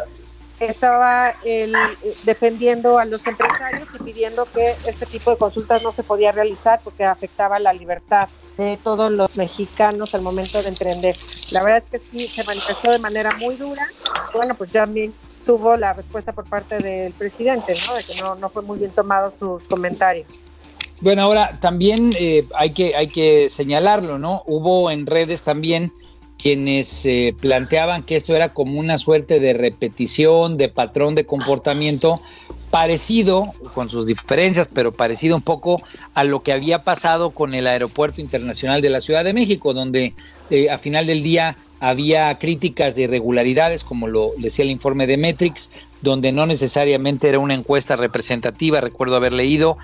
Estaba 0.61 1.35
él 1.45 1.75
eh, 1.75 2.17
defendiendo 2.25 2.99
a 2.99 3.05
los 3.05 3.27
empresarios 3.27 3.89
y 3.95 4.03
pidiendo 4.03 4.47
que 4.47 4.77
este 4.87 5.07
tipo 5.07 5.31
de 5.31 5.37
consultas 5.37 5.83
no 5.83 5.93
se 5.93 6.03
podía 6.03 6.33
realizar 6.33 6.81
porque 6.83 7.05
afectaba 7.05 7.59
la 7.59 7.73
libertad 7.73 8.29
de 8.57 8.79
todos 8.83 9.11
los 9.11 9.37
mexicanos 9.37 10.15
al 10.15 10.23
momento 10.23 10.63
de 10.63 10.69
emprender. 10.69 11.15
La 11.51 11.63
verdad 11.63 11.83
es 11.85 11.87
que 11.87 11.99
sí, 11.99 12.27
se 12.27 12.45
manifestó 12.45 12.91
de 12.91 12.99
manera 12.99 13.31
muy 13.39 13.57
dura. 13.57 13.87
Bueno, 14.33 14.55
pues 14.55 14.73
también 14.73 15.15
tuvo 15.45 15.77
la 15.77 15.93
respuesta 15.93 16.33
por 16.33 16.47
parte 16.47 16.79
del 16.79 17.13
presidente, 17.13 17.75
¿no? 17.87 17.95
De 17.95 18.03
que 18.03 18.21
no, 18.21 18.35
no 18.35 18.51
fue 18.51 18.63
muy 18.63 18.79
bien 18.79 18.93
tomado 18.93 19.33
sus 19.39 19.65
comentarios. 19.69 20.27
Bueno, 21.01 21.23
ahora 21.23 21.59
también 21.61 22.15
eh, 22.19 22.49
hay, 22.55 22.73
que, 22.73 22.97
hay 22.97 23.09
que 23.09 23.51
señalarlo, 23.51 24.19
¿no? 24.19 24.43
Hubo 24.47 24.91
en 24.91 25.07
redes 25.07 25.43
también 25.43 25.93
quienes 26.39 27.07
eh, 27.07 27.35
planteaban 27.41 28.03
que 28.03 28.17
esto 28.17 28.35
era 28.35 28.53
como 28.53 28.79
una 28.79 28.99
suerte 28.99 29.41
de 29.41 29.53
repetición, 29.53 30.57
de 30.57 30.69
patrón 30.69 31.15
de 31.15 31.27
comportamiento 31.27 32.21
parecido, 32.71 33.55
con 33.75 33.89
sus 33.89 34.07
diferencias, 34.07 34.69
pero 34.73 34.93
parecido 34.93 35.37
un 35.37 35.43
poco 35.43 35.77
a 36.15 36.25
lo 36.25 36.43
que 36.43 36.53
había 36.53 36.83
pasado 36.83 37.31
con 37.31 37.55
el 37.55 37.67
Aeropuerto 37.67 38.21
Internacional 38.21 38.83
de 38.83 38.91
la 38.91 39.01
Ciudad 39.01 39.25
de 39.25 39.33
México, 39.33 39.73
donde 39.73 40.15
eh, 40.51 40.69
a 40.71 40.79
final 40.79 41.07
del 41.07 41.23
día 41.23 41.57
había 41.81 42.37
críticas 42.39 42.95
de 42.95 43.03
irregularidades, 43.03 43.85
como 43.85 44.09
lo 44.09 44.33
decía 44.39 44.65
el 44.65 44.71
informe 44.71 45.07
de 45.07 45.17
Metrix, 45.17 45.87
donde 46.01 46.33
no 46.33 46.47
necesariamente 46.47 47.29
era 47.29 47.39
una 47.39 47.55
encuesta 47.55 47.97
representativa, 47.97 48.81
recuerdo 48.81 49.17
haber 49.17 49.33
leído, 49.33 49.77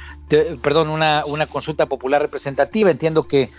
perdón, 0.62 0.88
una, 0.88 1.24
una 1.26 1.46
consulta 1.46 1.86
popular 1.86 2.22
representativa, 2.22 2.90
entiendo 2.90 3.24
que 3.24 3.50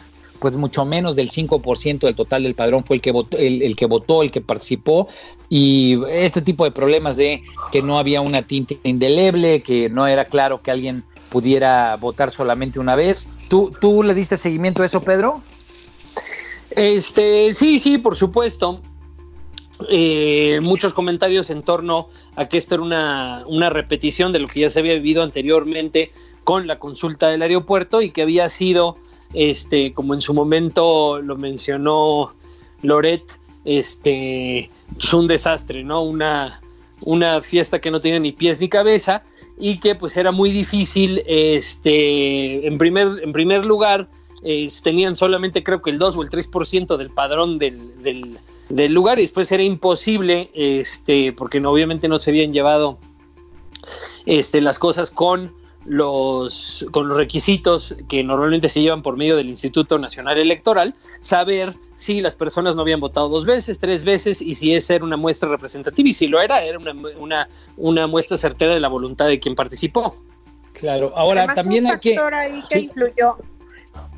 pues 0.44 0.58
mucho 0.58 0.84
menos 0.84 1.16
del 1.16 1.30
5% 1.30 2.00
del 2.00 2.16
total 2.16 2.44
del 2.44 2.54
padrón 2.54 2.84
fue 2.84 2.98
el 2.98 3.02
que 3.02 3.14
votó, 3.14 3.38
el, 3.38 3.78
que 3.78 3.86
votó, 3.86 4.24
el 4.24 4.30
que 4.30 4.42
participó, 4.42 5.08
y 5.48 6.02
este 6.10 6.42
tipo 6.42 6.66
de 6.66 6.72
problemas 6.72 7.16
de 7.16 7.42
que 7.72 7.82
no 7.82 7.98
había 7.98 8.20
una 8.20 8.42
tinta 8.42 8.76
indeleble, 8.84 9.64
que 9.64 9.90
no 9.90 10.06
era 10.06 10.26
claro 10.26 10.62
que 10.62 10.70
alguien 10.70 11.06
pudiera 11.30 11.96
votar 11.96 12.30
solamente 12.30 12.78
una 12.78 12.98
vez. 12.98 13.30
¿Tú, 13.48 13.72
tú 13.80 14.04
le 14.04 14.14
diste 14.14 14.36
seguimiento 14.36 14.84
a 14.84 14.86
eso, 14.86 15.02
Pedro? 15.02 15.42
Este, 16.72 17.54
sí, 17.54 17.80
sí, 17.80 17.98
por 17.98 18.18
supuesto. 18.18 18.82
Eh, 19.90 20.60
muchos 20.62 20.94
comentarios 20.94 21.52
en 21.52 21.64
torno 21.64 22.10
a 22.36 22.50
que 22.50 22.58
esto 22.58 22.76
era 22.76 22.84
una, 22.84 23.44
una, 23.48 23.70
repetición 23.70 24.34
de 24.34 24.40
lo 24.40 24.48
que 24.50 24.60
ya 24.60 24.70
se 24.70 24.80
había 24.80 24.96
vivido 24.96 25.24
anteriormente 25.24 26.12
con 26.44 26.68
la 26.68 26.80
consulta 26.80 27.30
del 27.30 27.44
aeropuerto 27.44 28.02
y 28.02 28.12
que 28.12 28.24
había 28.24 28.50
sido, 28.50 28.98
este, 29.34 29.94
como 29.94 30.14
en 30.14 30.22
su 30.22 30.34
momento 30.34 31.20
lo 31.22 31.36
mencionó 31.38 32.34
Loret, 32.82 33.40
este, 33.66 34.70
pues 34.94 35.14
un 35.14 35.28
desastre, 35.28 35.84
¿no? 35.84 36.04
Una, 36.04 36.62
una 37.06 37.42
fiesta 37.42 37.80
que 37.80 37.92
no 37.92 38.02
tenía 38.02 38.20
ni 38.20 38.32
pies 38.32 38.60
ni 38.60 38.70
cabeza 38.70 39.24
y 39.58 39.80
que 39.80 39.96
pues 39.96 40.18
era 40.18 40.32
muy 40.32 40.52
difícil, 40.52 41.24
este, 41.26 42.68
en 42.68 42.78
primer, 42.78 43.24
en 43.24 43.34
primer 43.34 43.66
lugar, 43.66 44.08
tenían 44.84 45.16
solamente 45.16 45.64
creo 45.64 45.82
que 45.82 45.92
el 45.92 46.00
2 46.00 46.18
o 46.18 46.24
el 46.24 46.30
3% 46.30 46.98
del 46.98 47.10
padrón 47.10 47.60
del, 47.60 47.94
del, 48.70 48.94
lugar 48.94 49.20
y 49.20 49.22
después 49.22 49.52
era 49.52 49.64
imposible, 49.64 50.50
este, 50.54 51.32
porque 51.32 51.60
obviamente 51.66 52.08
no 52.08 52.20
se 52.20 52.32
habían 52.32 52.52
llevado 52.52 52.98
este, 54.26 54.62
las 54.62 54.80
cosas 54.80 55.12
con 55.12 55.54
los, 55.86 56.86
con 56.92 57.08
los 57.08 57.18
requisitos 57.18 57.96
que 58.08 58.24
normalmente 58.24 58.70
se 58.70 58.82
llevan 58.82 59.02
por 59.02 59.18
medio 59.18 59.36
del 59.36 59.50
Instituto 59.50 60.00
Nacional 60.00 60.38
Electoral, 60.38 60.96
saber 61.20 61.74
si 61.96 62.22
las 62.22 62.36
personas 62.36 62.76
no 62.76 62.82
habían 62.82 63.00
votado 63.00 63.30
dos 63.30 63.46
veces, 63.46 63.80
tres 63.80 64.04
veces 64.04 64.42
y 64.42 64.56
si 64.56 64.74
esa 64.74 64.96
era 64.96 65.06
una 65.06 65.18
muestra 65.18 65.50
representativa 65.50 66.10
y 66.10 66.14
si 66.14 66.28
lo 66.28 66.42
era, 66.42 66.64
era 66.64 66.78
una, 66.80 66.94
una, 67.18 67.50
una 67.78 68.08
muestra 68.08 68.38
certera 68.38 68.74
de 68.74 68.80
la 68.80 68.88
voluntad 68.88 69.28
de 69.28 69.40
quien 69.40 69.56
participó. 69.56 70.16
Claro, 70.74 71.14
ahora 71.16 71.54
también 71.54 71.86
hay 71.88 72.00
que... 72.00 72.18
Ahí 72.20 72.64
que 72.68 72.80
influyó 72.80 73.38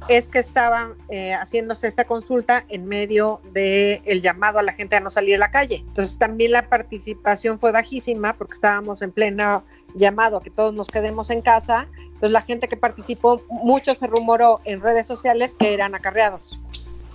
es 0.08 0.28
que 0.28 0.40
estaban 0.40 0.94
eh, 1.10 1.34
haciéndose 1.34 1.88
esta 1.88 2.06
consulta 2.06 2.64
en 2.70 2.86
medio 2.86 3.42
del 3.54 4.02
el 4.06 4.22
llamado 4.22 4.60
a 4.60 4.64
la 4.64 4.74
gente 4.74 4.96
a 4.96 5.00
no 5.00 5.10
salir 5.10 5.36
a 5.36 5.40
la 5.40 5.52
calle. 5.52 5.84
Entonces 5.88 6.18
también 6.18 6.52
la 6.52 6.70
participación 6.70 7.60
fue 7.60 7.72
bajísima 7.72 8.34
porque 8.34 8.54
estábamos 8.54 9.02
en 9.02 9.12
pleno 9.12 9.64
llamado 9.96 10.38
a 10.38 10.44
que 10.44 10.52
todos 10.52 10.74
nos 10.74 10.88
quedemos 10.88 11.30
en 11.30 11.42
casa. 11.42 11.88
Entonces 11.98 12.32
la 12.32 12.44
gente 12.44 12.68
que 12.68 12.78
participó, 12.78 13.42
mucho 13.50 13.96
se 13.96 14.08
rumoró 14.08 14.62
en 14.66 14.82
redes 14.82 15.08
sociales 15.08 15.56
que 15.58 15.74
eran 15.74 15.96
acarreados. 15.96 16.60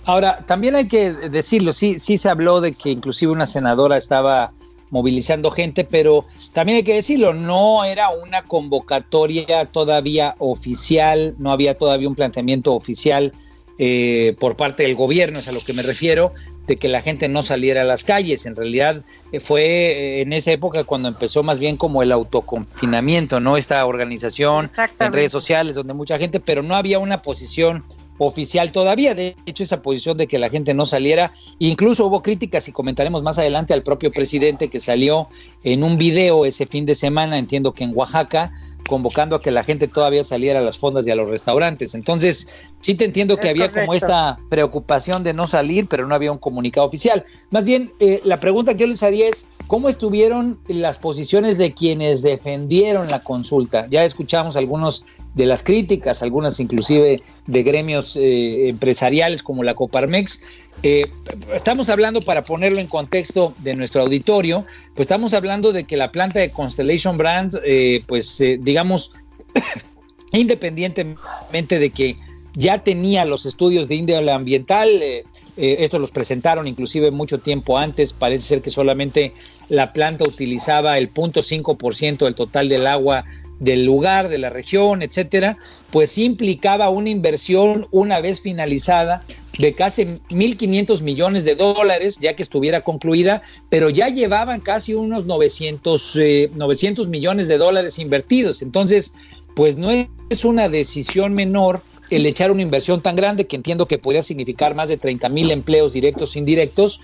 Ahora, 0.05 0.43
también 0.47 0.75
hay 0.75 0.87
que 0.87 1.11
decirlo, 1.11 1.73
sí, 1.73 1.99
sí 1.99 2.17
se 2.17 2.27
habló 2.27 2.59
de 2.59 2.73
que 2.73 2.89
inclusive 2.89 3.31
una 3.31 3.45
senadora 3.45 3.97
estaba 3.97 4.51
movilizando 4.91 5.49
gente, 5.49 5.83
pero 5.83 6.25
también 6.53 6.77
hay 6.77 6.83
que 6.83 6.93
decirlo, 6.93 7.33
no 7.33 7.83
era 7.83 8.09
una 8.09 8.43
convocatoria 8.43 9.65
todavía 9.65 10.35
oficial, 10.37 11.33
no 11.39 11.51
había 11.51 11.77
todavía 11.77 12.07
un 12.07 12.15
planteamiento 12.15 12.75
oficial 12.75 13.33
eh, 13.79 14.35
por 14.39 14.57
parte 14.57 14.83
del 14.83 14.93
gobierno, 14.93 15.39
es 15.39 15.47
a 15.47 15.53
lo 15.53 15.61
que 15.61 15.73
me 15.73 15.81
refiero, 15.81 16.33
de 16.67 16.77
que 16.77 16.87
la 16.87 17.01
gente 17.01 17.29
no 17.29 17.41
saliera 17.41 17.81
a 17.81 17.83
las 17.83 18.03
calles. 18.03 18.45
En 18.45 18.55
realidad 18.55 19.03
eh, 19.31 19.39
fue 19.39 19.63
eh, 19.63 20.21
en 20.21 20.33
esa 20.33 20.51
época 20.51 20.83
cuando 20.83 21.07
empezó 21.07 21.41
más 21.41 21.57
bien 21.57 21.77
como 21.77 22.03
el 22.03 22.11
autoconfinamiento, 22.11 23.39
¿no? 23.39 23.57
Esta 23.57 23.83
organización 23.85 24.69
en 24.99 25.13
redes 25.13 25.31
sociales 25.31 25.73
donde 25.75 25.93
mucha 25.93 26.19
gente, 26.19 26.39
pero 26.39 26.61
no 26.61 26.75
había 26.75 26.99
una 26.99 27.23
posición 27.23 27.83
oficial 28.25 28.71
todavía. 28.71 29.15
De 29.15 29.35
hecho, 29.45 29.63
esa 29.63 29.81
posición 29.81 30.17
de 30.17 30.27
que 30.27 30.37
la 30.37 30.49
gente 30.49 30.73
no 30.73 30.85
saliera, 30.85 31.33
incluso 31.59 32.05
hubo 32.05 32.21
críticas 32.21 32.67
y 32.67 32.71
comentaremos 32.71 33.23
más 33.23 33.39
adelante 33.39 33.73
al 33.73 33.83
propio 33.83 34.11
presidente 34.11 34.69
que 34.69 34.79
salió 34.79 35.27
en 35.63 35.83
un 35.83 35.97
video 35.97 36.45
ese 36.45 36.65
fin 36.67 36.85
de 36.85 36.95
semana, 36.95 37.37
entiendo 37.37 37.73
que 37.73 37.83
en 37.83 37.91
Oaxaca, 37.95 38.53
convocando 38.91 39.37
a 39.37 39.41
que 39.41 39.51
la 39.51 39.63
gente 39.63 39.87
todavía 39.87 40.21
saliera 40.25 40.59
a 40.59 40.61
las 40.61 40.77
fondas 40.77 41.07
y 41.07 41.11
a 41.11 41.15
los 41.15 41.29
restaurantes. 41.29 41.95
Entonces, 41.95 42.65
sí 42.81 42.93
te 42.93 43.05
entiendo 43.05 43.37
que 43.37 43.47
había 43.47 43.71
como 43.71 43.93
esta 43.93 44.37
preocupación 44.49 45.23
de 45.23 45.33
no 45.33 45.47
salir, 45.47 45.87
pero 45.87 46.05
no 46.05 46.13
había 46.13 46.33
un 46.33 46.37
comunicado 46.37 46.85
oficial. 46.87 47.23
Más 47.51 47.63
bien, 47.63 47.93
eh, 48.01 48.19
la 48.25 48.41
pregunta 48.41 48.73
que 48.73 48.81
yo 48.81 48.87
les 48.87 49.01
haría 49.01 49.29
es, 49.29 49.45
¿cómo 49.67 49.87
estuvieron 49.87 50.59
las 50.67 50.97
posiciones 50.97 51.57
de 51.57 51.73
quienes 51.73 52.21
defendieron 52.21 53.07
la 53.07 53.23
consulta? 53.23 53.87
Ya 53.89 54.03
escuchamos 54.03 54.57
algunos 54.57 55.05
de 55.35 55.45
las 55.45 55.63
críticas, 55.63 56.21
algunas 56.21 56.59
inclusive 56.59 57.21
de 57.47 57.63
gremios 57.63 58.17
eh, 58.17 58.67
empresariales 58.67 59.41
como 59.41 59.63
la 59.63 59.73
Coparmex. 59.73 60.43
Eh, 60.83 61.07
estamos 61.53 61.89
hablando, 61.89 62.21
para 62.21 62.43
ponerlo 62.43 62.79
en 62.79 62.87
contexto 62.87 63.53
de 63.59 63.75
nuestro 63.75 64.01
auditorio, 64.01 64.65
pues 64.95 65.05
estamos 65.05 65.33
hablando 65.33 65.73
de 65.73 65.83
que 65.83 65.95
la 65.95 66.11
planta 66.11 66.39
de 66.39 66.51
Constellation 66.51 67.17
Brand, 67.17 67.59
eh, 67.63 68.03
pues 68.07 68.41
digamos, 68.59 69.13
independientemente 70.31 71.77
de 71.77 71.89
que 71.91 72.17
ya 72.53 72.83
tenía 72.83 73.25
los 73.25 73.45
estudios 73.45 73.87
de 73.87 73.95
índole 73.95 74.31
ambiental, 74.31 74.89
eh, 75.01 75.23
estos 75.55 75.99
los 75.99 76.11
presentaron 76.11 76.67
inclusive 76.67 77.11
mucho 77.11 77.39
tiempo 77.39 77.77
antes, 77.77 78.13
parece 78.13 78.47
ser 78.47 78.61
que 78.61 78.69
solamente 78.69 79.33
la 79.69 79.93
planta 79.93 80.25
utilizaba 80.25 80.97
el 80.97 81.13
0.5% 81.13 82.25
del 82.25 82.35
total 82.35 82.69
del 82.69 82.87
agua 82.87 83.25
del 83.61 83.85
lugar, 83.85 84.27
de 84.27 84.39
la 84.39 84.49
región, 84.49 85.03
etcétera, 85.03 85.57
pues 85.91 86.17
implicaba 86.17 86.89
una 86.89 87.09
inversión 87.09 87.87
una 87.91 88.19
vez 88.19 88.41
finalizada 88.41 89.23
de 89.59 89.73
casi 89.73 90.05
1.500 90.29 91.01
millones 91.01 91.45
de 91.45 91.55
dólares, 91.55 92.17
ya 92.19 92.35
que 92.35 92.41
estuviera 92.41 92.81
concluida, 92.81 93.43
pero 93.69 93.91
ya 93.91 94.09
llevaban 94.09 94.61
casi 94.61 94.95
unos 94.95 95.25
900, 95.27 96.17
900 96.55 97.05
eh, 97.05 97.09
millones 97.09 97.47
de 97.47 97.59
dólares 97.59 97.99
invertidos. 97.99 98.63
Entonces, 98.63 99.13
pues 99.55 99.77
no 99.77 99.91
es 99.91 100.43
una 100.43 100.67
decisión 100.67 101.33
menor 101.33 101.83
el 102.09 102.25
echar 102.25 102.51
una 102.51 102.61
inversión 102.61 103.01
tan 103.01 103.15
grande 103.15 103.47
que 103.47 103.55
entiendo 103.55 103.87
que 103.87 103.97
podría 103.97 104.21
significar 104.21 104.75
más 104.75 104.89
de 104.89 104.97
30 104.97 105.29
mil 105.29 105.49
empleos 105.49 105.93
directos 105.93 106.35
e 106.35 106.39
indirectos. 106.39 106.99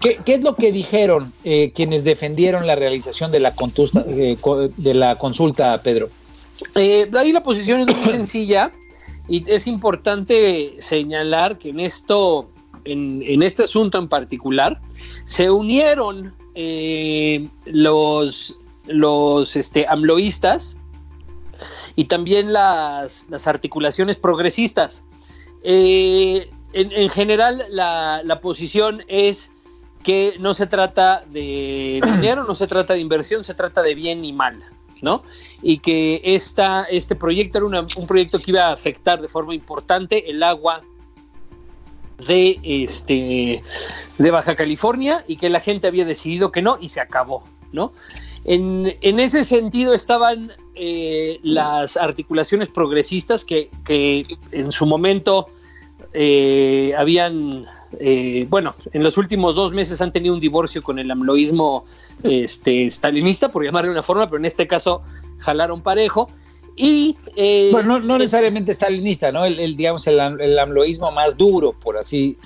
¿Qué, 0.00 0.22
es 0.24 0.40
lo 0.40 0.56
que 0.56 0.72
dijeron 0.72 1.34
eh, 1.44 1.72
quienes 1.74 2.04
defendieron 2.04 2.66
la 2.66 2.74
realización 2.74 3.30
de 3.30 3.40
la, 3.40 3.54
eh, 4.06 4.38
de 4.78 4.94
la 4.94 5.18
consulta, 5.18 5.82
Pedro? 5.82 6.08
Eh, 6.74 7.10
ahí 7.14 7.32
la 7.32 7.42
posición 7.42 7.86
es 7.86 7.94
muy 7.94 8.06
sencilla 8.16 8.72
y 9.28 9.48
es 9.50 9.66
importante 9.66 10.76
señalar 10.78 11.58
que 11.58 11.68
en 11.68 11.80
esto, 11.80 12.48
en, 12.86 13.42
este 13.42 13.64
asunto 13.64 13.98
en 13.98 14.08
particular, 14.08 14.80
se 15.26 15.50
unieron 15.50 16.34
los, 17.66 18.58
los 18.86 19.56
este, 19.56 19.86
amloístas 19.86 20.76
y 21.94 22.06
también 22.06 22.54
las, 22.54 23.26
articulaciones 23.46 24.16
progresistas. 24.16 25.02
En, 25.62 27.10
general, 27.10 27.64
la, 27.68 28.40
posición 28.40 29.02
es 29.06 29.52
que 30.02 30.36
no 30.38 30.54
se 30.54 30.66
trata 30.66 31.24
de 31.30 32.00
dinero, 32.16 32.44
no 32.44 32.54
se 32.54 32.66
trata 32.66 32.94
de 32.94 33.00
inversión, 33.00 33.44
se 33.44 33.54
trata 33.54 33.82
de 33.82 33.94
bien 33.94 34.24
y 34.24 34.32
mal, 34.32 34.62
¿no? 35.02 35.22
Y 35.62 35.78
que 35.78 36.20
esta, 36.24 36.84
este 36.84 37.16
proyecto 37.16 37.58
era 37.58 37.84
un 37.96 38.06
proyecto 38.06 38.38
que 38.38 38.50
iba 38.50 38.66
a 38.68 38.72
afectar 38.72 39.20
de 39.20 39.28
forma 39.28 39.54
importante 39.54 40.30
el 40.30 40.42
agua 40.42 40.82
de, 42.26 42.58
este, 42.62 43.62
de 44.18 44.30
Baja 44.30 44.56
California 44.56 45.24
y 45.26 45.36
que 45.36 45.48
la 45.48 45.60
gente 45.60 45.86
había 45.86 46.04
decidido 46.04 46.52
que 46.52 46.62
no 46.62 46.78
y 46.80 46.88
se 46.88 47.00
acabó, 47.00 47.44
¿no? 47.72 47.92
En, 48.44 48.96
ese 49.02 49.44
sentido 49.44 49.92
estaban 49.92 50.52
eh, 50.74 51.40
las 51.42 51.96
articulaciones 51.96 52.68
progresistas 52.68 53.44
que, 53.44 53.70
en 54.50 54.72
su 54.72 54.86
momento 54.86 55.46
eh, 56.14 56.94
habían, 56.96 57.66
eh, 57.98 58.46
bueno, 58.48 58.74
en 58.92 59.02
los 59.02 59.16
últimos 59.16 59.54
dos 59.54 59.72
meses 59.72 60.00
han 60.00 60.12
tenido 60.12 60.34
un 60.34 60.40
divorcio 60.40 60.82
con 60.82 60.98
el 60.98 61.10
amloísmo 61.10 61.84
este, 62.22 62.90
stalinista, 62.90 63.50
por 63.50 63.64
llamarle 63.64 63.88
de 63.88 63.92
una 63.92 64.02
forma, 64.02 64.26
pero 64.26 64.38
en 64.38 64.44
este 64.44 64.66
caso 64.66 65.02
jalaron 65.38 65.82
parejo. 65.82 66.28
Y, 66.76 67.16
bueno, 67.72 68.00
no, 68.00 68.16
necesariamente 68.16 68.72
stalinista, 68.72 69.32
¿no? 69.32 69.44
El, 69.44 69.76
digamos, 69.76 70.06
el, 70.06 70.18
el, 70.18 70.58
amloísmo 70.58 71.10
más 71.10 71.36
duro, 71.36 71.72
por 71.72 71.98
así 71.98 72.38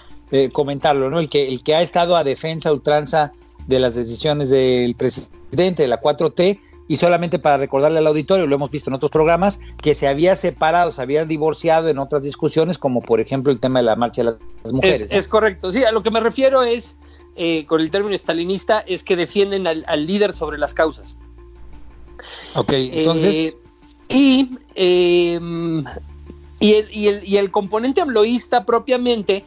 comentarlo, 0.53 1.09
¿no? 1.09 1.21
El 1.21 1.29
que, 1.29 1.47
el 1.47 1.63
que 1.63 1.77
ha 1.77 1.83
estado 1.83 2.17
a 2.17 2.25
defensa 2.25 2.73
ultranza 2.73 3.33
de 3.69 3.79
las 3.79 3.95
decisiones 3.95 4.51
del 4.51 4.97
presidente 4.97 5.83
de 5.83 5.89
la 5.89 6.01
4T 6.01 6.59
y 6.87 6.97
solamente 6.97 7.39
para 7.39 7.57
recordarle 7.57 7.99
al 7.99 8.07
auditorio, 8.07 8.47
lo 8.47 8.55
hemos 8.55 8.71
visto 8.71 8.91
en 8.91 8.95
otros 8.95 9.11
programas, 9.11 9.61
que 9.81 9.95
se 9.95 10.07
había 10.07 10.37
separado, 10.37 10.91
se 10.91 11.01
había 11.01 11.25
divorciado 11.25 11.89
en 11.89 11.99
otras 11.99 12.23
discusiones, 12.23 12.79
como 12.79 13.01
por 13.01 13.21
ejemplo 13.21 13.51
el 13.51 13.59
tema 13.59 13.79
de 13.79 13.87
la 13.87 13.97
marcha 13.97 14.23
de 14.23 14.37
las 14.63 14.73
mujeres. 14.73 15.09
Es, 15.11 15.29
correcto, 15.29 15.73
sí, 15.73 15.85
a 15.85 15.93
lo 15.93 16.03
que 16.03 16.11
me 16.11 16.21
refiero 16.21 16.63
es, 16.63 16.97
eh, 17.37 17.65
con 17.67 17.81
el 17.81 17.91
término 17.91 18.15
estalinista, 18.15 18.81
es 18.81 19.03
que 19.03 19.17
defienden 19.17 19.67
al, 19.67 20.07
líder 20.07 20.35
sobre 20.35 20.59
las 20.59 20.75
causas. 20.75 21.17
Ok, 22.55 22.73
entonces... 22.75 23.57
Eh, 24.11 24.59
em, 24.75 25.85
y, 26.61 26.75
el, 26.75 26.91
y, 26.93 27.09
el, 27.09 27.25
y 27.27 27.37
el 27.39 27.51
componente 27.51 28.03
amloísta 28.03 28.67
propiamente 28.67 29.45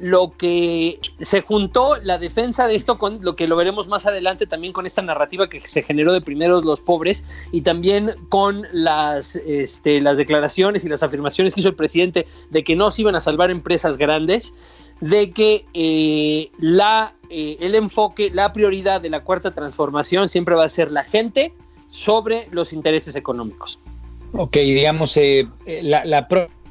lo 0.00 0.32
que 0.36 1.00
se 1.20 1.42
juntó 1.42 1.96
la 2.02 2.18
defensa 2.18 2.66
de 2.66 2.74
esto 2.74 2.98
con 2.98 3.22
lo 3.22 3.36
que 3.36 3.48
lo 3.48 3.56
veremos 3.56 3.88
más 3.88 4.06
adelante 4.06 4.46
también 4.46 4.72
con 4.72 4.86
esta 4.86 5.02
narrativa 5.02 5.48
que 5.48 5.60
se 5.60 5.82
generó 5.82 6.12
de 6.12 6.20
primeros 6.20 6.64
los 6.64 6.80
pobres 6.80 7.24
y 7.52 7.62
también 7.62 8.14
con 8.28 8.66
las, 8.72 9.36
este, 9.36 10.00
las 10.00 10.18
declaraciones 10.18 10.84
y 10.84 10.88
las 10.88 11.02
afirmaciones 11.02 11.54
que 11.54 11.60
hizo 11.60 11.68
el 11.68 11.74
presidente 11.74 12.26
de 12.50 12.64
que 12.64 12.76
no 12.76 12.90
se 12.90 13.02
iban 13.02 13.16
a 13.16 13.20
salvar 13.20 13.50
empresas 13.50 13.98
grandes, 13.98 14.54
de 15.00 15.30
que 15.32 15.66
eh, 15.74 16.50
la, 16.58 17.14
eh, 17.30 17.56
el 17.60 17.74
enfoque, 17.74 18.30
la 18.32 18.52
prioridad 18.52 19.00
de 19.00 19.10
la 19.10 19.24
cuarta 19.24 19.52
transformación 19.52 20.28
siempre 20.28 20.54
va 20.54 20.64
a 20.64 20.68
ser 20.68 20.90
la 20.90 21.04
gente 21.04 21.52
sobre 21.90 22.48
los 22.50 22.72
intereses 22.72 23.16
económicos. 23.16 23.78
Ok, 24.32 24.56
digamos, 24.56 25.16
eh, 25.16 25.48
la, 25.82 26.04
la 26.04 26.28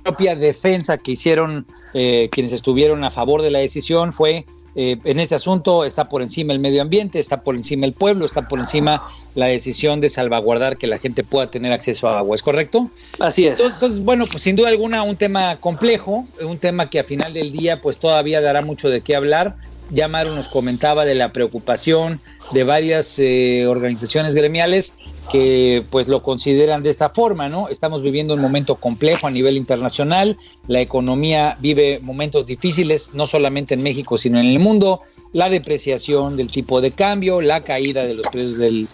propia 0.07 0.35
defensa 0.35 0.97
que 0.97 1.11
hicieron 1.11 1.65
eh, 1.93 2.29
quienes 2.31 2.53
estuvieron 2.53 3.03
a 3.03 3.11
favor 3.11 3.41
de 3.41 3.51
la 3.51 3.59
decisión 3.59 4.13
fue 4.13 4.45
eh, 4.79 4.97
en 5.05 5.19
este 5.19 5.33
asunto 5.33 5.85
está 5.85 6.07
por 6.07 6.21
encima 6.21 6.53
el 6.53 6.59
medio 6.59 6.83
ambiente, 6.83 7.17
está 7.17 7.41
por 7.41 7.55
encima 7.55 7.87
el 7.87 7.93
pueblo, 7.93 8.25
está 8.25 8.47
por 8.47 8.59
encima 8.59 9.03
la 9.33 9.47
decisión 9.47 10.01
de 10.01 10.09
salvaguardar 10.09 10.77
que 10.77 10.85
la 10.85 10.99
gente 10.99 11.23
pueda 11.23 11.49
tener 11.49 11.71
acceso 11.71 12.07
a 12.07 12.19
agua, 12.19 12.35
¿es 12.35 12.43
correcto? 12.43 12.91
Así 13.19 13.47
es. 13.47 13.59
Entonces, 13.59 14.03
bueno, 14.03 14.25
pues 14.31 14.43
sin 14.43 14.55
duda 14.55 14.69
alguna 14.69 15.01
un 15.01 15.15
tema 15.15 15.55
complejo, 15.55 16.27
un 16.41 16.59
tema 16.59 16.91
que 16.91 16.99
a 16.99 17.03
final 17.03 17.33
del 17.33 17.51
día 17.51 17.81
pues 17.81 17.97
todavía 17.97 18.39
dará 18.39 18.61
mucho 18.61 18.87
de 18.87 19.01
qué 19.01 19.15
hablar. 19.15 19.55
Ya 19.89 20.07
Maru 20.07 20.35
nos 20.35 20.49
comentaba 20.49 21.05
de 21.05 21.15
la 21.15 21.31
preocupación 21.31 22.19
de 22.51 22.63
varias 22.63 23.19
eh, 23.19 23.65
organizaciones 23.67 24.35
gremiales 24.35 24.95
que 25.31 25.83
pues 25.89 26.07
lo 26.07 26.23
consideran 26.23 26.83
de 26.83 26.89
esta 26.89 27.09
forma, 27.09 27.49
¿no? 27.49 27.67
Estamos 27.69 28.01
viviendo 28.01 28.33
un 28.33 28.39
momento 28.39 28.75
complejo 28.75 29.27
a 29.27 29.31
nivel 29.31 29.57
internacional, 29.57 30.37
la 30.67 30.79
economía 30.79 31.57
vive 31.59 31.99
momentos 32.01 32.45
difíciles, 32.45 33.11
no 33.13 33.27
solamente 33.27 33.73
en 33.73 33.83
México, 33.83 34.17
sino 34.17 34.39
en 34.39 34.45
el 34.45 34.59
mundo, 34.59 35.01
la 35.33 35.49
depreciación 35.49 36.37
del 36.37 36.51
tipo 36.51 36.79
de 36.79 36.91
cambio, 36.91 37.41
la 37.41 37.63
caída 37.63 38.05
de 38.05 38.13
los 38.13 38.27
precios 38.27 38.57
del, 38.57 38.87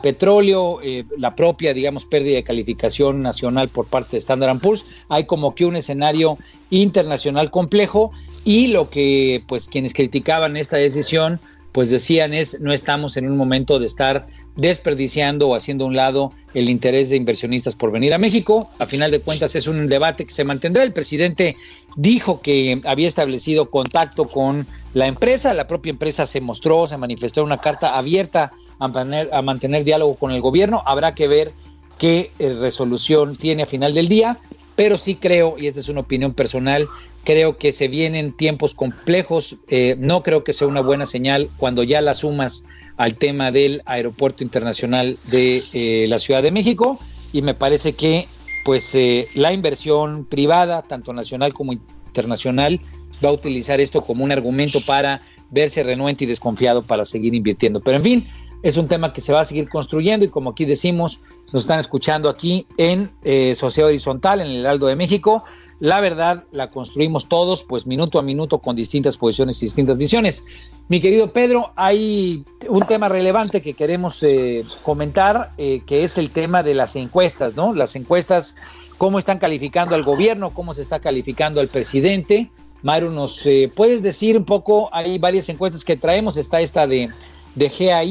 petróleo, 0.00 0.78
eh, 0.82 1.04
la 1.18 1.34
propia, 1.34 1.74
digamos, 1.74 2.04
pérdida 2.04 2.36
de 2.36 2.44
calificación 2.44 3.20
nacional 3.20 3.68
por 3.68 3.86
parte 3.86 4.12
de 4.12 4.18
Standard 4.18 4.60
Poor's, 4.60 4.86
hay 5.08 5.24
como 5.24 5.56
que 5.56 5.64
un 5.64 5.74
escenario 5.74 6.38
internacional 6.70 7.50
complejo 7.50 8.12
y 8.44 8.68
lo 8.68 8.90
que 8.90 9.44
pues 9.46 9.68
quienes 9.68 9.94
criticaban 9.94 10.56
esta 10.56 10.76
decisión 10.76 11.40
pues 11.72 11.88
decían 11.88 12.34
es 12.34 12.60
no 12.60 12.72
estamos 12.72 13.16
en 13.16 13.30
un 13.30 13.36
momento 13.36 13.78
de 13.78 13.86
estar 13.86 14.26
desperdiciando 14.56 15.48
o 15.48 15.54
haciendo 15.54 15.84
a 15.84 15.88
un 15.88 15.96
lado 15.96 16.32
el 16.52 16.68
interés 16.68 17.08
de 17.08 17.16
inversionistas 17.16 17.74
por 17.74 17.90
venir 17.90 18.12
a 18.12 18.18
México. 18.18 18.70
A 18.78 18.84
final 18.84 19.10
de 19.10 19.20
cuentas 19.20 19.54
es 19.56 19.66
un 19.66 19.88
debate 19.88 20.26
que 20.26 20.34
se 20.34 20.44
mantendrá. 20.44 20.82
El 20.82 20.92
presidente 20.92 21.56
dijo 21.96 22.42
que 22.42 22.82
había 22.84 23.08
establecido 23.08 23.70
contacto 23.70 24.28
con 24.28 24.66
la 24.92 25.06
empresa, 25.06 25.54
la 25.54 25.66
propia 25.66 25.90
empresa 25.90 26.26
se 26.26 26.42
mostró, 26.42 26.86
se 26.86 26.98
manifestó 26.98 27.42
una 27.42 27.58
carta 27.58 27.96
abierta 27.96 28.52
a 28.78 28.88
mantener, 28.88 29.30
a 29.32 29.40
mantener 29.40 29.84
diálogo 29.84 30.16
con 30.16 30.30
el 30.30 30.42
gobierno. 30.42 30.82
Habrá 30.84 31.14
que 31.14 31.26
ver 31.26 31.52
qué 31.96 32.32
eh, 32.38 32.52
resolución 32.52 33.36
tiene 33.36 33.62
a 33.62 33.66
final 33.66 33.94
del 33.94 34.08
día 34.08 34.38
pero 34.74 34.98
sí 34.98 35.16
creo, 35.16 35.56
y 35.58 35.66
esta 35.66 35.80
es 35.80 35.88
una 35.88 36.00
opinión 36.00 36.32
personal, 36.32 36.88
creo 37.24 37.56
que 37.56 37.72
se 37.72 37.88
vienen 37.88 38.32
tiempos 38.32 38.74
complejos, 38.74 39.56
eh, 39.68 39.96
no 39.98 40.22
creo 40.22 40.44
que 40.44 40.52
sea 40.52 40.66
una 40.66 40.80
buena 40.80 41.06
señal 41.06 41.48
cuando 41.56 41.82
ya 41.82 42.00
la 42.00 42.14
sumas 42.14 42.64
al 42.96 43.16
tema 43.16 43.52
del 43.52 43.82
aeropuerto 43.86 44.44
internacional 44.44 45.18
de 45.30 45.62
eh, 45.72 46.06
la 46.08 46.18
Ciudad 46.18 46.42
de 46.42 46.50
México 46.50 46.98
y 47.32 47.42
me 47.42 47.54
parece 47.54 47.94
que 47.94 48.28
pues 48.64 48.94
eh, 48.94 49.28
la 49.34 49.52
inversión 49.52 50.24
privada, 50.24 50.82
tanto 50.82 51.12
nacional 51.12 51.52
como 51.52 51.72
internacional, 51.72 52.80
va 53.24 53.30
a 53.30 53.32
utilizar 53.32 53.80
esto 53.80 54.02
como 54.02 54.24
un 54.24 54.30
argumento 54.30 54.80
para 54.86 55.20
verse 55.50 55.82
renuente 55.82 56.24
y 56.24 56.26
desconfiado 56.26 56.82
para 56.82 57.04
seguir 57.04 57.34
invirtiendo. 57.34 57.80
Pero 57.80 57.96
en 57.96 58.02
fin, 58.04 58.28
es 58.62 58.76
un 58.76 58.86
tema 58.86 59.12
que 59.12 59.20
se 59.20 59.32
va 59.32 59.40
a 59.40 59.44
seguir 59.44 59.68
construyendo 59.68 60.24
y 60.24 60.28
como 60.28 60.50
aquí 60.50 60.64
decimos, 60.64 61.24
nos 61.52 61.64
están 61.64 61.80
escuchando 61.80 62.28
aquí 62.28 62.66
en 62.76 63.10
Sociedad 63.56 63.88
Horizontal, 63.88 64.40
en 64.40 64.46
el 64.46 64.56
Heraldo 64.60 64.86
de 64.86 64.94
México. 64.94 65.44
La 65.82 66.00
verdad 66.00 66.44
la 66.52 66.70
construimos 66.70 67.26
todos, 67.26 67.64
pues 67.64 67.88
minuto 67.88 68.20
a 68.20 68.22
minuto 68.22 68.60
con 68.60 68.76
distintas 68.76 69.16
posiciones 69.16 69.60
y 69.60 69.66
distintas 69.66 69.98
visiones. 69.98 70.44
Mi 70.86 71.00
querido 71.00 71.32
Pedro, 71.32 71.72
hay 71.74 72.44
un 72.68 72.86
tema 72.86 73.08
relevante 73.08 73.60
que 73.60 73.74
queremos 73.74 74.22
eh, 74.22 74.64
comentar, 74.84 75.50
eh, 75.58 75.80
que 75.84 76.04
es 76.04 76.18
el 76.18 76.30
tema 76.30 76.62
de 76.62 76.74
las 76.74 76.94
encuestas, 76.94 77.56
¿no? 77.56 77.74
Las 77.74 77.96
encuestas, 77.96 78.54
cómo 78.96 79.18
están 79.18 79.40
calificando 79.40 79.96
al 79.96 80.04
gobierno, 80.04 80.54
cómo 80.54 80.72
se 80.72 80.82
está 80.82 81.00
calificando 81.00 81.60
al 81.60 81.66
presidente. 81.66 82.52
Maru, 82.82 83.10
¿nos 83.10 83.44
puedes 83.74 84.04
decir 84.04 84.36
un 84.36 84.44
poco? 84.44 84.88
Hay 84.92 85.18
varias 85.18 85.48
encuestas 85.48 85.84
que 85.84 85.96
traemos, 85.96 86.36
está 86.36 86.60
esta 86.60 86.86
de 86.86 87.10
de 87.54 87.68
GEA 87.68 88.02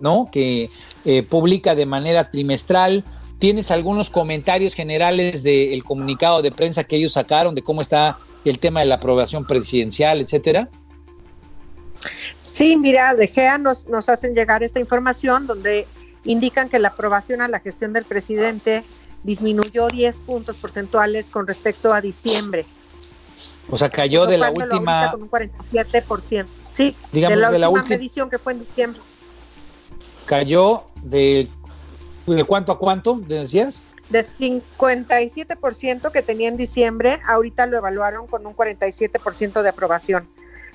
¿no? 0.00 0.28
Que 0.30 0.70
eh, 1.04 1.22
publica 1.22 1.74
de 1.74 1.86
manera 1.86 2.30
trimestral. 2.30 3.04
¿Tienes 3.42 3.72
algunos 3.72 4.08
comentarios 4.08 4.72
generales 4.72 5.42
del 5.42 5.82
comunicado 5.82 6.42
de 6.42 6.52
prensa 6.52 6.84
que 6.84 6.94
ellos 6.94 7.14
sacaron 7.14 7.56
de 7.56 7.62
cómo 7.62 7.82
está 7.82 8.16
el 8.44 8.60
tema 8.60 8.78
de 8.78 8.86
la 8.86 8.94
aprobación 8.94 9.44
presidencial, 9.44 10.20
etcétera? 10.20 10.68
Sí, 12.40 12.76
mira, 12.76 13.16
de 13.16 13.26
GEA 13.26 13.58
nos, 13.58 13.88
nos 13.88 14.08
hacen 14.08 14.36
llegar 14.36 14.62
esta 14.62 14.78
información 14.78 15.48
donde 15.48 15.88
indican 16.22 16.68
que 16.68 16.78
la 16.78 16.90
aprobación 16.90 17.42
a 17.42 17.48
la 17.48 17.58
gestión 17.58 17.92
del 17.92 18.04
presidente 18.04 18.84
disminuyó 19.24 19.88
10 19.88 20.20
puntos 20.20 20.54
porcentuales 20.58 21.28
con 21.28 21.44
respecto 21.44 21.92
a 21.92 22.00
diciembre. 22.00 22.64
O 23.68 23.76
sea, 23.76 23.90
cayó 23.90 24.24
de 24.24 24.38
la 24.38 24.52
última. 24.52 25.10
Con 25.10 25.22
un 25.22 25.28
47%. 25.28 26.46
Sí, 26.72 26.94
digamos, 27.10 27.36
de 27.38 27.42
la 27.42 27.50
de 27.50 27.58
la 27.58 27.68
última 27.68 27.82
última- 27.82 27.96
medición 27.96 28.30
que 28.30 28.38
fue 28.38 28.52
en 28.52 28.60
diciembre. 28.60 29.00
Cayó 30.26 30.84
de. 31.02 31.48
¿De 32.26 32.44
cuánto 32.44 32.72
a 32.72 32.78
cuánto? 32.78 33.20
¿Decías? 33.26 33.84
De 34.10 34.20
57% 34.20 36.10
que 36.10 36.22
tenía 36.22 36.48
en 36.48 36.56
diciembre, 36.56 37.20
ahorita 37.26 37.66
lo 37.66 37.78
evaluaron 37.78 38.26
con 38.26 38.46
un 38.46 38.54
47% 38.54 39.62
de 39.62 39.68
aprobación. 39.68 40.28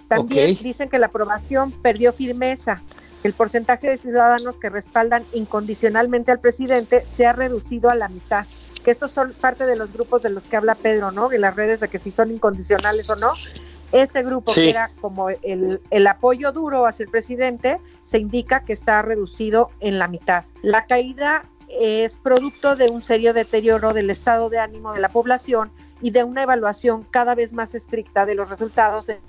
También 0.08 0.58
dicen 0.62 0.90
que 0.90 1.00
la 1.00 1.08
aprobación 1.08 1.72
perdió 1.72 2.14
firmeza, 2.14 2.82
el 3.24 3.34
porcentaje 3.34 3.90
de 3.90 3.98
ciudadanos 3.98 4.58
que 4.58 4.70
respaldan 4.70 5.26
incondicionalmente 5.34 6.32
al 6.32 6.40
presidente 6.40 7.06
se 7.06 7.26
ha 7.26 7.34
reducido 7.34 7.90
a 7.90 7.96
la 7.96 8.08
mitad. 8.08 8.46
Que 8.84 8.92
estos 8.92 9.12
son 9.12 9.34
parte 9.34 9.66
de 9.66 9.76
los 9.76 9.92
grupos 9.92 10.22
de 10.22 10.30
los 10.30 10.44
que 10.44 10.56
habla 10.56 10.76
Pedro, 10.76 11.12
¿no? 11.12 11.32
En 11.32 11.42
las 11.42 11.56
redes 11.56 11.80
de 11.80 11.90
que 11.90 12.00
si 12.00 12.12
son 12.12 12.32
incondicionales 12.32 13.10
o 13.10 13.16
no. 13.16 13.34
Este 13.92 14.22
grupo 14.24 14.52
Sí. 14.52 14.62
que 14.64 14.70
era 14.72 14.92
como 15.00 15.30
el, 15.30 15.82
el 15.90 16.08
apoyo 16.08 16.52
duro 16.52 16.86
hacia 16.86 17.04
el 17.06 17.10
presidente, 17.10 17.80
se 18.04 18.18
indica 18.20 18.66
que 18.66 18.74
está 18.74 19.02
reducido 19.02 19.70
en 19.80 19.98
la 19.98 20.08
mitad. 20.08 20.44
La 20.62 20.86
caída 20.86 21.46
es 21.70 22.18
producto 22.18 22.76
de 22.76 22.90
un 22.90 23.02
serio 23.02 23.34
deterioro 23.34 23.94
del 23.94 24.10
estado 24.10 24.50
de 24.50 24.60
ánimo 24.60 24.94
de 24.94 25.00
la 25.00 25.10
población 25.10 25.72
y 26.02 26.12
de 26.12 26.24
una 26.24 26.44
evaluación 26.44 27.06
cada 27.12 27.34
vez 27.36 27.54
más 27.54 27.76
estricta 27.76 28.26
de 28.26 28.36
los 28.36 28.50
resultados 28.50 29.06
de, 29.08 29.20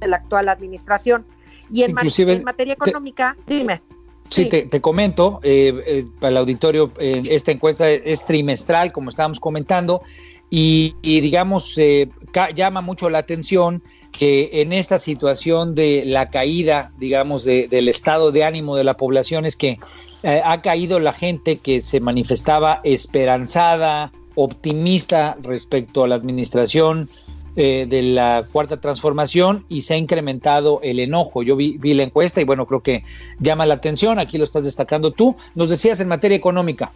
de 0.00 0.06
la 0.08 0.16
actual 0.16 0.48
administración. 0.48 1.24
Y 1.72 1.82
en, 1.82 1.94
ma- 1.94 2.02
en 2.02 2.44
materia 2.44 2.76
te- 2.76 2.88
económica, 2.90 3.36
dime. 3.46 3.82
Sí, 4.28 4.42
Sí. 4.42 4.48
Te, 4.48 4.66
te 4.66 4.80
comento, 4.80 5.38
eh, 5.44 5.72
eh, 5.86 6.04
para 6.18 6.30
el 6.30 6.36
auditorio, 6.38 6.90
eh, 6.98 7.22
esta 7.30 7.52
encuesta 7.52 7.88
es 7.88 8.24
trimestral, 8.24 8.90
como 8.92 9.08
estábamos 9.10 9.38
comentando, 9.38 10.02
y, 10.50 10.94
digamos, 11.02 11.76
eh, 11.78 12.08
llama 12.54 12.80
mucho 12.80 13.10
la 13.10 13.18
atención 13.18 13.82
que 14.12 14.48
en 14.62 14.72
esta 14.72 14.98
situación 14.98 15.74
de 15.74 16.04
la 16.06 16.30
caída, 16.30 16.92
digamos, 16.98 17.44
de- 17.44 17.68
del 17.68 17.88
estado 17.88 18.32
de 18.32 18.44
ánimo 18.44 18.76
de 18.76 18.84
la 18.84 18.96
población 18.96 19.44
es 19.44 19.56
que 19.56 19.78
eh, 20.22 20.40
ha 20.44 20.62
caído 20.62 20.98
la 20.98 21.12
gente 21.12 21.58
que 21.58 21.82
se 21.82 22.00
manifestaba 22.00 22.80
esperanzada, 22.84 24.12
optimista 24.34 25.36
respecto 25.42 26.04
a 26.04 26.08
la 26.08 26.14
administración 26.14 27.10
eh, 27.58 27.86
de 27.88 28.02
la 28.02 28.46
cuarta 28.52 28.80
transformación 28.80 29.64
y 29.68 29.80
se 29.82 29.94
ha 29.94 29.96
incrementado 29.96 30.80
el 30.82 30.98
enojo. 31.00 31.42
Yo 31.42 31.56
vi 31.56 31.78
la 31.94 32.02
encuesta 32.02 32.40
y 32.40 32.44
bueno, 32.44 32.66
creo 32.66 32.82
que 32.82 33.02
llama 33.40 33.64
la 33.66 33.74
atención, 33.74 34.18
aquí 34.18 34.36
lo 34.36 34.44
estás 34.44 34.64
destacando 34.64 35.10
tú. 35.10 35.36
Nos 35.54 35.70
decías 35.70 36.00
en 36.00 36.08
materia 36.08 36.36
económica. 36.36 36.92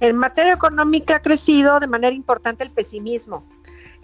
En 0.00 0.16
materia 0.16 0.52
económica 0.52 1.16
ha 1.16 1.22
crecido 1.22 1.80
de 1.80 1.86
manera 1.86 2.14
importante 2.14 2.62
el 2.64 2.70
pesimismo, 2.70 3.44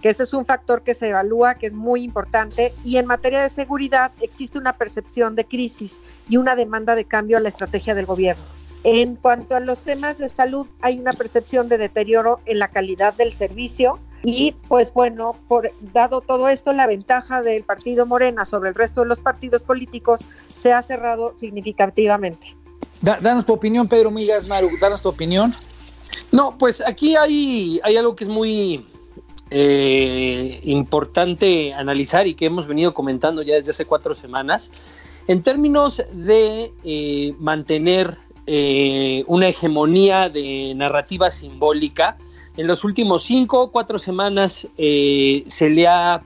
que 0.00 0.08
ese 0.08 0.22
es 0.22 0.32
un 0.32 0.46
factor 0.46 0.82
que 0.82 0.94
se 0.94 1.08
evalúa, 1.10 1.54
que 1.56 1.66
es 1.66 1.74
muy 1.74 2.02
importante, 2.02 2.74
y 2.84 2.96
en 2.96 3.06
materia 3.06 3.42
de 3.42 3.50
seguridad 3.50 4.12
existe 4.20 4.58
una 4.58 4.72
percepción 4.72 5.36
de 5.36 5.44
crisis 5.44 5.98
y 6.28 6.38
una 6.38 6.56
demanda 6.56 6.94
de 6.94 7.04
cambio 7.04 7.36
a 7.36 7.40
la 7.40 7.48
estrategia 7.48 7.94
del 7.94 8.06
gobierno. 8.06 8.42
En 8.84 9.14
cuanto 9.16 9.54
a 9.54 9.60
los 9.60 9.82
temas 9.82 10.18
de 10.18 10.28
salud, 10.28 10.66
hay 10.80 10.98
una 10.98 11.12
percepción 11.12 11.68
de 11.68 11.78
deterioro 11.78 12.40
en 12.46 12.58
la 12.58 12.68
calidad 12.68 13.14
del 13.14 13.30
servicio 13.30 14.00
y 14.24 14.56
pues 14.68 14.92
bueno, 14.92 15.36
por 15.46 15.72
dado 15.92 16.20
todo 16.20 16.48
esto, 16.48 16.72
la 16.72 16.86
ventaja 16.86 17.42
del 17.42 17.62
partido 17.64 18.06
Morena 18.06 18.44
sobre 18.44 18.70
el 18.70 18.74
resto 18.74 19.02
de 19.02 19.08
los 19.08 19.20
partidos 19.20 19.62
políticos 19.62 20.26
se 20.52 20.72
ha 20.72 20.82
cerrado 20.82 21.34
significativamente. 21.38 22.56
Da- 23.00 23.18
danos 23.20 23.44
tu 23.46 23.52
opinión, 23.52 23.88
Pedro 23.88 24.10
Migas 24.10 24.48
Maru, 24.48 24.68
danos 24.80 25.02
tu 25.02 25.08
opinión. 25.08 25.54
No, 26.30 26.56
pues 26.58 26.82
aquí 26.86 27.16
hay, 27.16 27.80
hay 27.82 27.96
algo 27.96 28.16
que 28.16 28.24
es 28.24 28.30
muy 28.30 28.86
eh, 29.50 30.60
importante 30.64 31.74
analizar 31.74 32.26
y 32.26 32.34
que 32.34 32.46
hemos 32.46 32.66
venido 32.66 32.94
comentando 32.94 33.42
ya 33.42 33.54
desde 33.54 33.70
hace 33.70 33.84
cuatro 33.84 34.14
semanas. 34.14 34.72
En 35.28 35.42
términos 35.42 36.02
de 36.12 36.72
eh, 36.84 37.34
mantener 37.38 38.16
eh, 38.46 39.24
una 39.26 39.48
hegemonía 39.48 40.28
de 40.28 40.74
narrativa 40.74 41.30
simbólica, 41.30 42.16
en 42.56 42.66
los 42.66 42.82
últimos 42.82 43.22
cinco 43.22 43.62
o 43.62 43.70
cuatro 43.70 43.98
semanas 43.98 44.66
eh, 44.76 45.44
se 45.46 45.70
le 45.70 45.86
ha, 45.86 46.22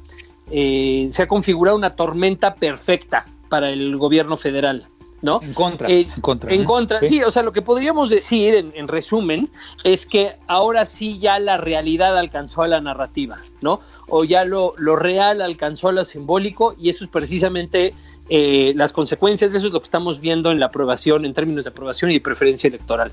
se 0.50 1.22
ha 1.22 1.28
configurado 1.28 1.76
una 1.76 1.94
tormenta 1.94 2.54
perfecta 2.54 3.26
para 3.48 3.70
el 3.70 3.96
gobierno 3.96 4.36
federal, 4.36 4.88
¿no? 5.22 5.40
En 5.42 5.54
contra. 5.54 5.88
Eh, 5.88 6.06
en 6.14 6.20
contra. 6.20 6.52
En 6.52 6.60
¿no? 6.62 6.66
contra, 6.66 6.98
sí. 7.00 7.22
o 7.22 7.30
sea, 7.30 7.42
lo 7.42 7.52
que 7.52 7.62
podríamos 7.62 8.10
decir 8.10 8.54
en, 8.54 8.72
en 8.74 8.88
resumen 8.88 9.50
es 9.84 10.06
que 10.06 10.36
ahora 10.46 10.86
sí 10.86 11.18
ya 11.18 11.38
la 11.38 11.56
realidad 11.56 12.16
alcanzó 12.18 12.62
a 12.62 12.68
la 12.68 12.80
narrativa, 12.80 13.38
¿no? 13.62 13.80
O 14.08 14.24
ya 14.24 14.44
lo, 14.44 14.74
lo 14.76 14.96
real 14.96 15.40
alcanzó 15.40 15.88
a 15.88 15.92
lo 15.92 16.04
simbólico 16.04 16.74
y 16.78 16.90
eso 16.90 17.04
es 17.04 17.10
precisamente 17.10 17.94
eh, 18.28 18.72
las 18.76 18.92
consecuencias, 18.92 19.54
eso 19.54 19.66
es 19.68 19.72
lo 19.72 19.80
que 19.80 19.84
estamos 19.84 20.20
viendo 20.20 20.50
en 20.50 20.58
la 20.58 20.66
aprobación, 20.66 21.24
en 21.24 21.32
términos 21.32 21.64
de 21.64 21.70
aprobación 21.70 22.10
y 22.10 22.14
de 22.14 22.20
preferencia 22.20 22.68
electoral. 22.68 23.12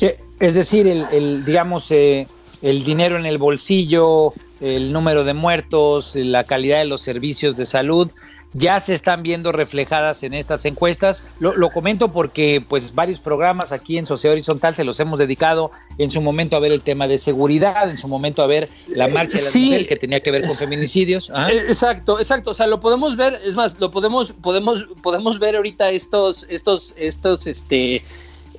Eh, 0.00 0.18
Es 0.38 0.54
decir, 0.54 0.86
el, 0.86 1.04
el, 1.12 1.44
digamos, 1.44 1.90
eh, 1.90 2.28
el 2.62 2.84
dinero 2.84 3.16
en 3.16 3.26
el 3.26 3.38
bolsillo, 3.38 4.32
el 4.60 4.92
número 4.92 5.24
de 5.24 5.34
muertos, 5.34 6.14
la 6.14 6.44
calidad 6.44 6.78
de 6.78 6.84
los 6.84 7.00
servicios 7.00 7.56
de 7.56 7.66
salud, 7.66 8.12
ya 8.54 8.80
se 8.80 8.94
están 8.94 9.22
viendo 9.22 9.50
reflejadas 9.52 10.22
en 10.22 10.34
estas 10.34 10.64
encuestas. 10.66 11.24
Lo, 11.40 11.56
lo 11.56 11.70
comento 11.70 12.12
porque 12.12 12.62
pues 12.66 12.94
varios 12.94 13.18
programas 13.20 13.72
aquí 13.72 13.96
en 13.98 14.04
Sociedad 14.06 14.32
Horizontal 14.34 14.74
se 14.74 14.84
los 14.84 15.00
hemos 15.00 15.18
dedicado 15.18 15.70
en 15.98 16.10
su 16.10 16.20
momento 16.20 16.56
a 16.56 16.60
ver 16.60 16.72
el 16.72 16.82
tema 16.82 17.08
de 17.08 17.16
seguridad, 17.18 17.88
en 17.88 17.96
su 17.96 18.08
momento 18.08 18.42
a 18.42 18.46
ver 18.46 18.68
la 18.88 19.08
marcha 19.08 19.38
de 19.38 19.42
las 19.44 19.52
Sí. 19.52 19.64
mujeres 19.66 19.88
que 19.88 19.96
tenía 19.96 20.20
que 20.20 20.30
ver 20.30 20.46
con 20.46 20.56
feminicidios. 20.56 21.30
Ah, 21.34 21.50
Eh, 21.50 21.64
Exacto, 21.68 22.18
exacto. 22.18 22.50
O 22.50 22.54
sea, 22.54 22.66
lo 22.66 22.80
podemos 22.80 23.16
ver, 23.16 23.40
es 23.44 23.54
más, 23.54 23.78
lo 23.80 23.90
podemos, 23.90 24.32
podemos, 24.32 24.86
podemos 25.02 25.38
ver 25.38 25.56
ahorita 25.56 25.90
estos, 25.90 26.46
estos, 26.50 26.94
estos, 26.96 27.46
este, 27.46 28.02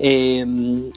eh, 0.05 0.43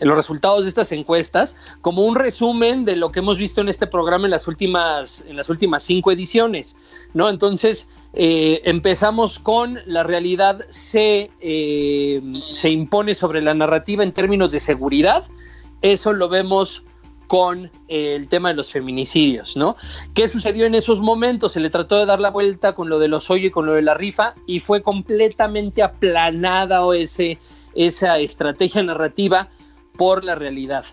los 0.00 0.16
resultados 0.16 0.64
de 0.64 0.68
estas 0.68 0.90
encuestas 0.90 1.54
como 1.80 2.02
un 2.02 2.16
resumen 2.16 2.84
de 2.84 2.96
lo 2.96 3.12
que 3.12 3.20
hemos 3.20 3.38
visto 3.38 3.60
en 3.60 3.68
este 3.68 3.86
programa 3.86 4.24
en 4.24 4.32
las 4.32 4.48
últimas, 4.48 5.24
en 5.28 5.36
las 5.36 5.48
últimas 5.48 5.84
cinco 5.84 6.10
ediciones, 6.10 6.74
¿no? 7.14 7.28
Entonces, 7.28 7.88
eh, 8.14 8.62
empezamos 8.64 9.38
con 9.38 9.78
la 9.86 10.02
realidad 10.02 10.66
se, 10.70 11.30
eh, 11.38 12.20
se 12.32 12.70
impone 12.70 13.14
sobre 13.14 13.42
la 13.42 13.54
narrativa 13.54 14.02
en 14.02 14.10
términos 14.10 14.50
de 14.50 14.58
seguridad. 14.58 15.22
Eso 15.82 16.12
lo 16.12 16.28
vemos 16.28 16.82
con 17.28 17.70
el 17.86 18.26
tema 18.26 18.48
de 18.48 18.54
los 18.54 18.72
feminicidios, 18.72 19.56
¿no? 19.56 19.76
¿Qué 20.14 20.26
sucedió 20.26 20.66
en 20.66 20.74
esos 20.74 21.00
momentos? 21.00 21.52
Se 21.52 21.60
le 21.60 21.70
trató 21.70 21.96
de 21.96 22.06
dar 22.06 22.18
la 22.18 22.30
vuelta 22.30 22.74
con 22.74 22.88
lo 22.88 22.98
de 22.98 23.06
los 23.06 23.30
hoyo 23.30 23.46
y 23.46 23.50
con 23.52 23.66
lo 23.66 23.74
de 23.74 23.82
la 23.82 23.94
rifa 23.94 24.34
y 24.48 24.58
fue 24.58 24.82
completamente 24.82 25.84
aplanada 25.84 26.82
ese, 26.96 27.38
esa 27.76 28.18
estrategia 28.18 28.82
narrativa 28.82 29.50
por 29.96 30.24
la 30.24 30.34
realidad. 30.34 30.84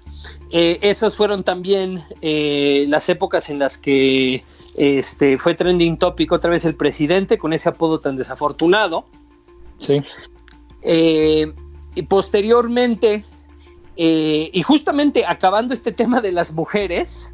Eh, 0.51 0.79
esas 0.81 1.15
fueron 1.15 1.43
también 1.43 2.03
eh, 2.21 2.85
las 2.87 3.09
épocas 3.09 3.49
en 3.49 3.59
las 3.59 3.77
que 3.77 4.43
este, 4.75 5.37
fue 5.37 5.55
trending 5.55 5.97
topic 5.97 6.31
otra 6.31 6.49
vez 6.49 6.65
el 6.65 6.75
presidente 6.75 7.37
con 7.37 7.53
ese 7.53 7.69
apodo 7.69 7.99
tan 7.99 8.15
desafortunado. 8.15 9.05
sí. 9.77 10.01
Eh, 10.85 11.53
y 11.95 12.01
posteriormente, 12.01 13.23
y 13.95 14.61
justamente 14.63 15.25
acabando 15.27 15.75
este 15.75 15.91
tema 15.91 16.21
de 16.21 16.31
las 16.31 16.51
mujeres, 16.51 17.31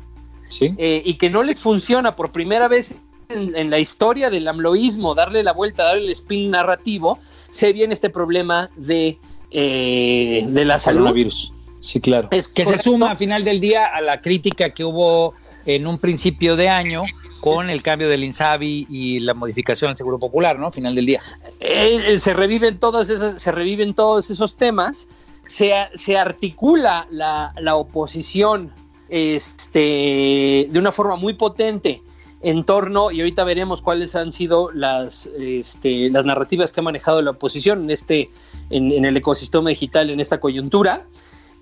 Sí. 0.49 0.75
y 0.77 1.13
que 1.13 1.29
no 1.29 1.43
les 1.43 1.59
funciona 1.61 2.15
por 2.15 2.31
primera 2.31 2.67
vez 2.67 3.01
en, 3.29 3.55
en 3.55 3.69
la 3.69 3.79
historia 3.79 4.29
del 4.29 4.47
amloísmo, 4.47 5.15
darle 5.15 5.43
la 5.43 5.53
vuelta, 5.53 5.85
darle 5.85 6.03
el 6.03 6.09
spin 6.09 6.51
narrativo, 6.51 7.19
se 7.51 7.71
viene 7.71 7.93
este 7.93 8.09
problema 8.09 8.69
de, 8.75 9.17
eh, 9.51 10.45
de 10.47 10.65
la 10.65 10.79
salud. 10.79 10.99
Coronavirus. 10.99 11.53
Sí, 11.79 12.01
claro. 12.01 12.27
Es 12.31 12.47
que 12.47 12.65
se 12.65 12.77
suma 12.77 13.11
a 13.11 13.15
final 13.15 13.43
del 13.43 13.59
día 13.59 13.85
a 13.85 14.01
la 14.01 14.19
crítica 14.21 14.71
que 14.71 14.83
hubo 14.83 15.33
en 15.65 15.87
un 15.87 15.97
principio 15.97 16.55
de 16.55 16.69
año 16.69 17.03
con 17.39 17.69
el 17.69 17.81
cambio 17.81 18.09
del 18.09 18.23
INSABI 18.23 18.87
y 18.89 19.19
la 19.19 19.33
modificación 19.33 19.91
al 19.91 19.97
Seguro 19.97 20.19
Popular, 20.19 20.59
¿no? 20.59 20.71
Final 20.71 20.93
del 20.93 21.05
día. 21.05 21.21
Eh, 21.59 22.01
eh, 22.05 22.19
se 22.19 22.33
reviven 22.33 22.79
todas 22.79 23.09
esas, 23.09 23.41
se 23.41 23.51
reviven 23.51 23.93
todos 23.93 24.29
esos 24.29 24.57
temas, 24.57 25.07
se, 25.47 25.73
se 25.95 26.17
articula 26.17 27.07
la, 27.11 27.53
la 27.59 27.75
oposición 27.75 28.73
este, 29.07 30.67
de 30.69 30.79
una 30.79 30.91
forma 30.91 31.15
muy 31.15 31.33
potente 31.33 32.01
en 32.41 32.63
torno, 32.63 33.11
y 33.11 33.19
ahorita 33.19 33.43
veremos 33.43 33.81
cuáles 33.81 34.15
han 34.15 34.31
sido 34.31 34.71
las, 34.71 35.29
este, 35.37 36.09
las 36.09 36.25
narrativas 36.25 36.71
que 36.71 36.79
ha 36.79 36.83
manejado 36.83 37.21
la 37.21 37.31
oposición 37.31 37.83
en, 37.83 37.89
este, 37.91 38.29
en, 38.69 39.03
el 39.03 39.17
ecosistema 39.17 39.69
digital, 39.69 40.09
en 40.09 40.19
esta 40.19 40.39
coyuntura. 40.39 41.05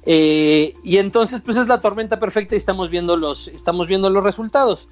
Eh, 0.03 0.75
y 0.83 0.97
entonces, 0.97 1.41
pues 1.41 1.57
es 1.57 1.67
la 1.67 1.81
tormenta 1.81 2.19
perfecta 2.19 2.55
y 2.55 2.57
estamos 2.57 2.89
viendo 2.89 3.17
los, 3.17 3.47
estamos 3.47 3.87
viendo 3.87 4.09
los 4.09 4.23
resultados. 4.23 4.87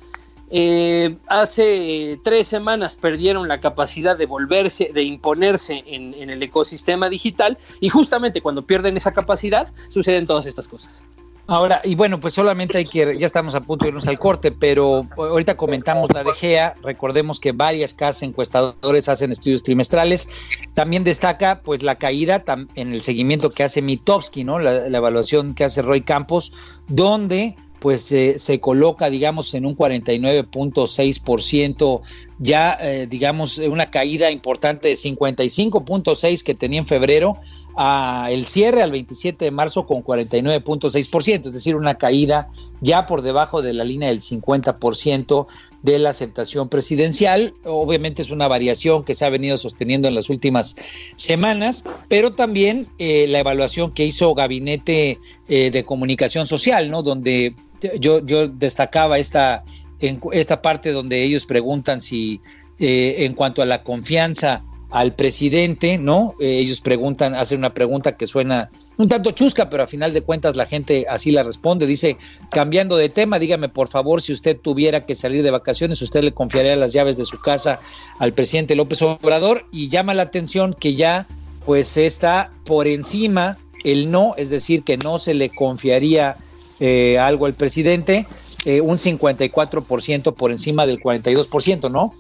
eh, 0.51 1.17
hace 1.27 2.19
tres 2.23 2.47
semanas 2.47 2.95
perdieron 2.95 3.47
la 3.47 3.61
capacidad 3.61 4.17
de 4.17 4.25
volverse, 4.25 4.91
de 4.93 5.03
imponerse 5.03 5.83
en, 5.87 6.13
el 6.29 6.41
ecosistema 6.43 7.09
digital 7.09 7.57
y 7.79 7.89
justamente 7.89 8.41
cuando 8.41 8.63
pierden 8.65 8.97
esa 8.97 9.11
capacidad 9.11 9.71
suceden 9.89 10.27
todas 10.27 10.45
estas 10.45 10.67
cosas. 10.67 11.03
Ahora, 11.47 11.81
y 11.83 11.93
bueno, 11.93 12.19
pues 12.19 12.33
solamente 12.33 12.79
hay 12.79 12.85
que, 12.85 13.17
ya 13.17 13.25
estamos 13.25 13.53
a 13.53 13.61
punto 13.61 13.85
de 13.85 13.89
irnos 13.89 14.07
al 14.07 14.17
corte, 14.17 14.51
pero 14.51 15.07
ahorita 15.15 15.55
comentamos 15.55 16.11
la 16.11 16.23
de 16.23 16.31
GEA, 16.31 16.73
recordemos 16.81 17.39
que 17.39 17.51
varias 17.51 17.93
casas 17.93 18.23
encuestadores 18.23 19.07
hacen 19.09 19.31
estudios 19.31 19.61
trimestrales, 19.61 20.27
también 20.73 21.03
destaca 21.03 21.61
pues 21.61 21.83
la 21.83 21.95
caída 21.95 22.43
en 22.73 22.93
el 22.93 23.01
seguimiento 23.01 23.51
que 23.51 23.63
hace 23.63 23.83
Mitowski, 23.83 24.43
¿no? 24.43 24.57
La, 24.57 24.89
la 24.89 24.97
evaluación 24.97 25.53
que 25.53 25.65
hace 25.65 25.83
Roy 25.83 26.01
Campos, 26.01 26.81
donde 26.87 27.55
pues 27.85 28.11
eh, 28.11 28.39
se 28.39 28.59
coloca, 28.59 29.11
digamos, 29.11 29.53
en 29.53 29.67
un 29.67 29.77
49.6%, 29.77 32.01
ya, 32.39 32.75
eh, 32.81 33.05
digamos, 33.07 33.59
una 33.59 33.91
caída 33.91 34.31
importante 34.31 34.87
de 34.87 34.95
55.6% 34.95 36.43
que 36.43 36.55
tenía 36.55 36.79
en 36.79 36.87
febrero, 36.87 37.37
a 37.77 38.27
el 38.31 38.45
cierre 38.45 38.81
al 38.81 38.91
27 38.91 39.45
de 39.45 39.51
marzo 39.51 39.85
con 39.85 40.03
49.6%, 40.03 41.47
es 41.47 41.53
decir, 41.53 41.75
una 41.75 41.95
caída 41.95 42.49
ya 42.81 43.05
por 43.05 43.21
debajo 43.21 43.61
de 43.61 43.73
la 43.73 43.83
línea 43.83 44.09
del 44.09 44.21
50% 44.21 45.47
de 45.81 45.99
la 45.99 46.09
aceptación 46.09 46.69
presidencial. 46.69 47.53
Obviamente 47.63 48.21
es 48.21 48.31
una 48.31 48.47
variación 48.47 49.03
que 49.03 49.15
se 49.15 49.25
ha 49.25 49.29
venido 49.29 49.57
sosteniendo 49.57 50.07
en 50.07 50.15
las 50.15 50.29
últimas 50.29 50.75
semanas, 51.15 51.83
pero 52.07 52.33
también 52.33 52.87
eh, 52.99 53.27
la 53.27 53.39
evaluación 53.39 53.91
que 53.91 54.05
hizo 54.05 54.33
Gabinete 54.33 55.19
de 55.47 55.83
Comunicación 55.85 56.47
Social, 56.47 56.89
¿no? 56.89 57.03
Donde 57.03 57.55
yo, 57.99 58.47
destacaba 58.47 59.19
esta, 59.19 59.63
esta 59.99 60.61
parte 60.61 60.91
donde 60.91 61.23
ellos 61.23 61.45
preguntan 61.45 62.01
si 62.01 62.41
eh, 62.79 63.15
en 63.19 63.33
cuanto 63.33 63.61
a 63.61 63.65
la 63.65 63.83
confianza 63.83 64.63
al 64.95 65.13
presidente, 65.13 65.97
¿no? 65.97 66.35
Eh, 66.39 66.59
ellos 66.59 66.79
preguntan, 66.79 67.35
hacen 67.35 67.57
una 67.57 67.73
pregunta 67.73 68.15
que 68.15 68.27
suena 68.27 68.71
un 68.97 69.09
tanto 69.09 69.31
chusca, 69.31 69.69
pero 69.69 69.83
a 69.83 69.87
final 69.87 70.13
de 70.13 70.21
cuentas 70.21 70.55
la 70.55 70.65
gente 70.65 71.05
así 71.09 71.31
la 71.31 71.43
responde. 71.43 71.85
Dice, 71.85 72.15
cambiando 72.49 72.95
de 72.95 73.09
tema, 73.09 73.37
dígame 73.37 73.67
por 73.67 73.89
favor, 73.89 74.21
si 74.21 74.31
usted 74.31 74.57
tuviera 74.57 75.05
que 75.05 75.15
salir 75.15 75.43
de 75.43 75.51
vacaciones, 75.51 76.01
¿usted 76.01 76.23
le 76.23 76.31
confiaría 76.31 76.77
las 76.77 76.93
llaves 76.93 77.17
de 77.17 77.25
su 77.25 77.41
casa 77.41 77.81
al 78.19 78.31
presidente 78.31 78.73
López 78.73 79.01
Obrador? 79.01 79.65
Y 79.69 79.89
llama 79.89 80.13
la 80.13 80.23
atención 80.23 80.73
que 80.73 80.95
ya 80.95 81.27
pues 81.65 81.97
está 81.97 82.53
por 82.63 82.87
encima 82.87 83.57
el 83.83 84.09
no, 84.09 84.33
es 84.37 84.49
decir, 84.49 84.83
que 84.83 84.95
no 84.95 85.17
se 85.17 85.33
le 85.33 85.49
confiaría 85.49 86.37
eh, 86.79 87.19
algo 87.19 87.47
al 87.47 87.53
presidente, 87.53 88.27
eh, 88.63 88.79
un 88.79 88.97
54% 88.97 90.33
por 90.35 90.51
encima 90.51 90.85
del 90.85 91.01
42%, 91.01 91.91
¿no? 91.91 92.13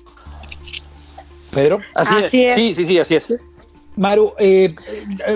Pedro. 1.55 1.79
Así, 1.95 2.15
es. 2.43 2.55
Sí, 2.55 2.75
sí, 2.75 2.85
sí, 2.85 2.99
así 2.99 3.15
es. 3.15 3.33
Maru, 3.95 4.33
eh, 4.37 4.75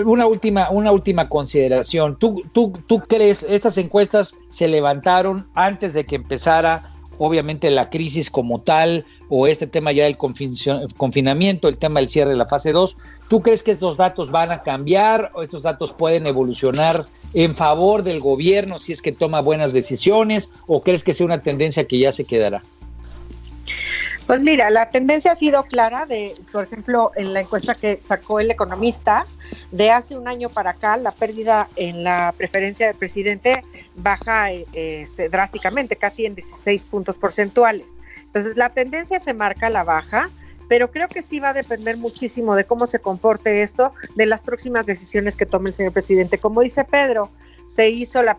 una, 0.04 0.26
última, 0.26 0.70
una 0.70 0.92
última 0.92 1.28
consideración. 1.28 2.16
¿Tú, 2.18 2.44
tú, 2.52 2.72
¿Tú 2.86 3.00
crees, 3.00 3.42
estas 3.42 3.78
encuestas 3.78 4.36
se 4.48 4.68
levantaron 4.68 5.48
antes 5.54 5.94
de 5.94 6.04
que 6.04 6.16
empezara 6.16 6.92
obviamente 7.22 7.70
la 7.70 7.90
crisis 7.90 8.30
como 8.30 8.62
tal 8.62 9.04
o 9.28 9.46
este 9.46 9.66
tema 9.66 9.92
ya 9.92 10.04
del 10.04 10.16
confinamiento, 10.16 11.68
el 11.68 11.76
tema 11.76 12.00
del 12.00 12.08
cierre 12.08 12.30
de 12.30 12.36
la 12.36 12.46
fase 12.46 12.72
2, 12.72 12.96
¿tú 13.28 13.42
crees 13.42 13.62
que 13.62 13.72
estos 13.72 13.98
datos 13.98 14.30
van 14.30 14.50
a 14.50 14.62
cambiar 14.62 15.30
o 15.34 15.42
estos 15.42 15.62
datos 15.62 15.92
pueden 15.92 16.26
evolucionar 16.26 17.04
en 17.34 17.54
favor 17.54 18.04
del 18.04 18.20
gobierno 18.20 18.78
si 18.78 18.92
es 18.92 19.02
que 19.02 19.12
toma 19.12 19.42
buenas 19.42 19.74
decisiones 19.74 20.54
o 20.66 20.80
crees 20.80 21.04
que 21.04 21.12
sea 21.12 21.26
una 21.26 21.42
tendencia 21.42 21.86
que 21.86 21.98
ya 21.98 22.10
se 22.10 22.24
quedará? 22.24 22.62
Pues 24.30 24.42
mira, 24.42 24.70
la 24.70 24.90
tendencia 24.90 25.32
ha 25.32 25.34
sido 25.34 25.64
clara 25.64 26.06
de, 26.06 26.36
por 26.52 26.62
ejemplo, 26.62 27.10
en 27.16 27.32
la 27.32 27.40
encuesta 27.40 27.74
que 27.74 28.00
sacó 28.00 28.38
el 28.38 28.48
economista, 28.48 29.26
de 29.72 29.90
hace 29.90 30.16
un 30.16 30.28
año 30.28 30.48
para 30.50 30.70
acá, 30.70 30.96
la 30.98 31.10
pérdida 31.10 31.68
en 31.74 32.04
la 32.04 32.32
preferencia 32.36 32.86
del 32.86 32.94
presidente 32.94 33.64
baja 33.96 34.52
eh, 34.52 34.66
este, 34.72 35.30
drásticamente, 35.30 35.96
casi 35.96 36.26
en 36.26 36.36
16 36.36 36.84
puntos 36.84 37.16
porcentuales. 37.16 37.88
Entonces, 38.26 38.56
la 38.56 38.68
tendencia 38.68 39.18
se 39.18 39.34
marca 39.34 39.66
a 39.66 39.70
la 39.70 39.82
baja, 39.82 40.30
pero 40.68 40.92
creo 40.92 41.08
que 41.08 41.22
sí 41.22 41.40
va 41.40 41.48
a 41.48 41.52
depender 41.52 41.96
muchísimo 41.96 42.54
de 42.54 42.62
cómo 42.62 42.86
se 42.86 43.00
comporte 43.00 43.62
esto, 43.62 43.94
de 44.14 44.26
las 44.26 44.42
próximas 44.42 44.86
decisiones 44.86 45.34
que 45.34 45.44
tome 45.44 45.70
el 45.70 45.74
señor 45.74 45.92
presidente. 45.92 46.38
Como 46.38 46.60
dice 46.60 46.84
Pedro, 46.84 47.32
se 47.66 47.88
hizo 47.88 48.22
la 48.22 48.38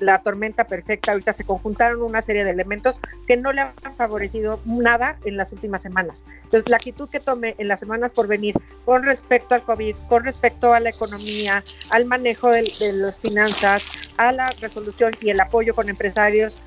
la 0.00 0.22
tormenta 0.22 0.64
perfecta, 0.64 1.12
ahorita 1.12 1.32
se 1.32 1.44
conjuntaron 1.44 2.02
una 2.02 2.22
serie 2.22 2.44
de 2.44 2.50
elementos 2.50 2.96
que 3.26 3.36
no 3.36 3.52
le 3.52 3.62
han 3.62 3.74
favorecido 3.96 4.60
nada 4.64 5.18
en 5.24 5.36
las 5.36 5.52
últimas 5.52 5.82
semanas. 5.82 6.24
Entonces, 6.44 6.68
la 6.68 6.76
actitud 6.76 7.08
que 7.08 7.20
tome 7.20 7.54
en 7.58 7.68
las 7.68 7.80
semanas 7.80 8.12
por 8.12 8.26
venir 8.26 8.54
con 8.84 9.02
respecto 9.02 9.54
al 9.54 9.62
COVID, 9.62 9.96
con 10.08 10.24
respecto 10.24 10.74
a 10.74 10.80
la 10.80 10.90
economía, 10.90 11.62
al 11.90 12.04
manejo 12.06 12.50
de, 12.50 12.62
las 12.92 13.16
finanzas, 13.18 13.82
a 14.16 14.32
la 14.32 14.50
resolución 14.60 15.12
y 15.20 15.30
el 15.30 15.40
apoyo 15.40 15.74
con 15.74 15.88
empresarios. 15.88 16.58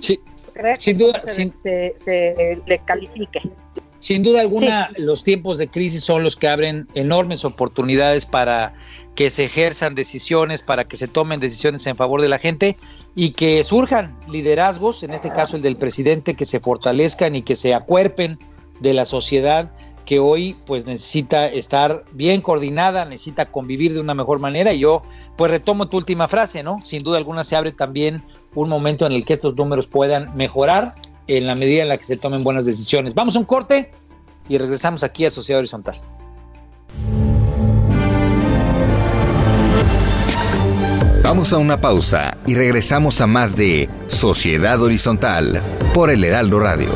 Sí, 0.00 0.20
sin 0.78 0.98
duda, 0.98 1.22
se, 1.26 2.62
le 2.66 2.78
califique. 2.84 3.40
Sin 3.98 4.22
duda 4.22 4.40
alguna, 4.40 4.90
los 4.96 5.22
tiempos 5.22 5.58
de 5.58 5.68
crisis 5.68 6.02
son 6.02 6.22
los 6.22 6.34
que 6.34 6.48
abren 6.48 6.88
enormes 6.94 7.44
oportunidades 7.44 8.24
para 8.24 8.72
que 9.20 9.28
se 9.28 9.44
ejerzan 9.44 9.94
decisiones, 9.94 10.62
para 10.62 10.88
que 10.88 10.96
se 10.96 11.06
tomen 11.06 11.40
decisiones 11.40 11.86
en 11.86 11.94
favor 11.94 12.22
de 12.22 12.28
la 12.30 12.38
gente 12.38 12.78
y 13.14 13.32
que 13.32 13.62
surjan 13.64 14.18
liderazgos, 14.30 15.02
en 15.02 15.10
este 15.10 15.30
caso 15.30 15.56
el 15.56 15.62
del 15.62 15.76
presidente, 15.76 16.32
que 16.32 16.46
se 16.46 16.58
fortalezcan 16.58 17.36
y 17.36 17.42
que 17.42 17.54
se 17.54 17.74
acuerpen 17.74 18.38
de 18.80 18.94
la 18.94 19.04
sociedad 19.04 19.72
que 20.06 20.20
hoy 20.20 20.56
pues 20.64 20.86
necesita 20.86 21.44
estar 21.44 22.04
bien 22.12 22.40
coordinada, 22.40 23.04
necesita 23.04 23.52
convivir 23.52 23.92
de 23.92 24.00
una 24.00 24.14
mejor 24.14 24.38
manera 24.38 24.72
y 24.72 24.78
yo 24.78 25.02
pues 25.36 25.50
retomo 25.50 25.90
tu 25.90 25.98
última 25.98 26.26
frase, 26.26 26.62
¿no? 26.62 26.78
Sin 26.82 27.02
duda 27.02 27.18
alguna 27.18 27.44
se 27.44 27.56
abre 27.56 27.72
también 27.72 28.22
un 28.54 28.70
momento 28.70 29.04
en 29.04 29.12
el 29.12 29.26
que 29.26 29.34
estos 29.34 29.54
números 29.54 29.86
puedan 29.86 30.34
mejorar 30.34 30.92
en 31.26 31.46
la 31.46 31.56
medida 31.56 31.82
en 31.82 31.90
la 31.90 31.98
que 31.98 32.04
se 32.04 32.16
tomen 32.16 32.42
buenas 32.42 32.64
decisiones. 32.64 33.14
Vamos 33.14 33.36
a 33.36 33.40
un 33.40 33.44
corte 33.44 33.90
y 34.48 34.56
regresamos 34.56 35.04
aquí 35.04 35.26
a 35.26 35.30
Sociedad 35.30 35.58
Horizontal. 35.58 35.96
Vamos 41.22 41.52
a 41.52 41.58
una 41.58 41.80
pausa 41.80 42.36
y 42.46 42.54
regresamos 42.54 43.20
a 43.20 43.26
más 43.26 43.54
de 43.54 43.88
Sociedad 44.06 44.80
Horizontal 44.82 45.62
por 45.94 46.10
el 46.10 46.24
Heraldo 46.24 46.58
Radio. 46.58 46.88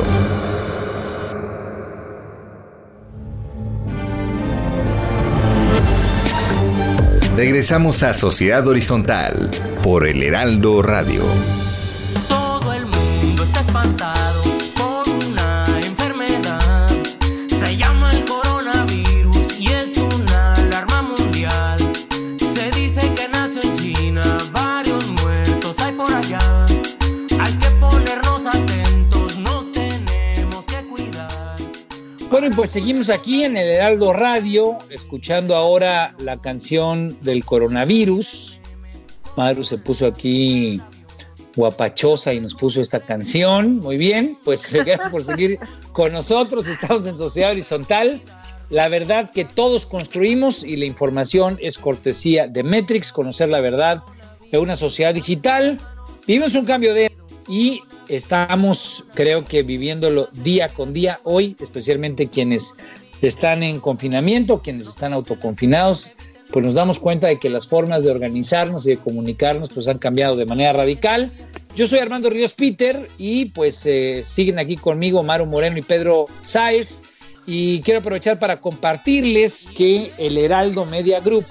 Regresamos 7.37 8.03
a 8.03 8.15
Sociedad 8.15 8.67
Horizontal 8.67 9.51
por 9.83 10.07
el 10.07 10.23
Heraldo 10.23 10.83
Radio. 10.83 11.23
Todo 12.29 12.73
el 12.73 12.87
mundo 12.87 13.45
está 13.45 13.61
espantado 13.61 14.44
Bueno, 32.35 32.51
pues 32.57 32.71
seguimos 32.73 33.11
aquí 33.11 33.45
en 33.45 33.57
el 33.57 33.69
Heraldo 33.69 34.13
Radio, 34.13 34.77
escuchando 34.91 35.55
ahora 35.55 36.17
la 36.19 36.37
canción 36.37 37.17
del 37.23 37.45
coronavirus. 37.45 38.59
Maru 39.37 39.63
se 39.63 39.79
puso 39.79 40.05
aquí 40.05 40.83
guapachosa 41.55 42.35
y 42.35 42.41
nos 42.41 42.57
puso 42.57 42.81
esta 42.81 42.99
canción. 42.99 43.77
Muy 43.77 43.99
bien, 43.99 44.37
pues 44.43 44.73
gracias 44.73 45.11
por 45.11 45.23
seguir 45.23 45.61
con 45.93 46.13
nosotros. 46.13 46.67
Estamos 46.67 47.07
en 47.07 47.17
Sociedad 47.17 47.53
Horizontal. 47.53 48.21
La 48.69 48.89
verdad 48.89 49.31
que 49.31 49.45
todos 49.45 49.87
construimos 49.87 50.65
y 50.65 50.75
la 50.75 50.87
información 50.87 51.57
es 51.61 51.79
cortesía 51.79 52.49
de 52.49 52.65
Metrix, 52.65 53.13
conocer 53.13 53.49
la 53.49 53.61
verdad 53.61 54.03
de 54.51 54.59
una 54.59 54.75
sociedad 54.75 55.15
digital. 55.15 55.79
Vivimos 56.27 56.57
un 56.57 56.65
cambio 56.65 56.95
de 56.95 57.13
y 57.47 57.81
estamos, 58.09 59.05
creo 59.15 59.45
que 59.45 59.63
viviéndolo 59.63 60.29
día 60.33 60.69
con 60.69 60.93
día 60.93 61.21
hoy, 61.25 61.57
especialmente 61.61 62.29
quienes 62.29 62.77
están 63.23 63.63
en 63.63 63.81
confinamiento, 63.81 64.63
quienes 64.63 64.89
están 64.89 65.13
autoconfinados, 65.13 66.15
pues 66.51 66.65
nos 66.65 66.75
damos 66.75 67.01
cuenta 67.01 67.27
de 67.29 67.39
que 67.39 67.51
las 67.51 67.67
formas 67.67 68.05
de 68.05 68.11
organizarnos 68.11 68.87
y 68.87 68.91
de 68.91 68.97
comunicarnos 68.99 69.71
pues 69.71 69.89
han 69.89 69.99
cambiado 69.99 70.37
de 70.37 70.47
manera 70.47 70.73
radical. 70.73 71.33
Yo 71.75 71.87
soy 71.87 71.99
Armando 71.99 72.31
Ríos 72.31 72.55
Peter 72.55 73.09
y 73.19 73.47
pues 73.47 73.85
eh, 73.87 74.23
siguen 74.25 74.59
aquí 74.59 74.77
conmigo 74.77 75.23
Maru 75.23 75.47
Moreno 75.47 75.79
y 75.79 75.83
Pedro 75.83 76.27
Sáez 76.43 77.03
y 77.47 77.81
quiero 77.81 78.01
aprovechar 78.01 78.39
para 78.39 78.61
compartirles 78.61 79.69
que 79.75 80.13
el 80.19 80.39
Heraldo 80.39 80.85
Media 80.85 81.21
Group 81.21 81.47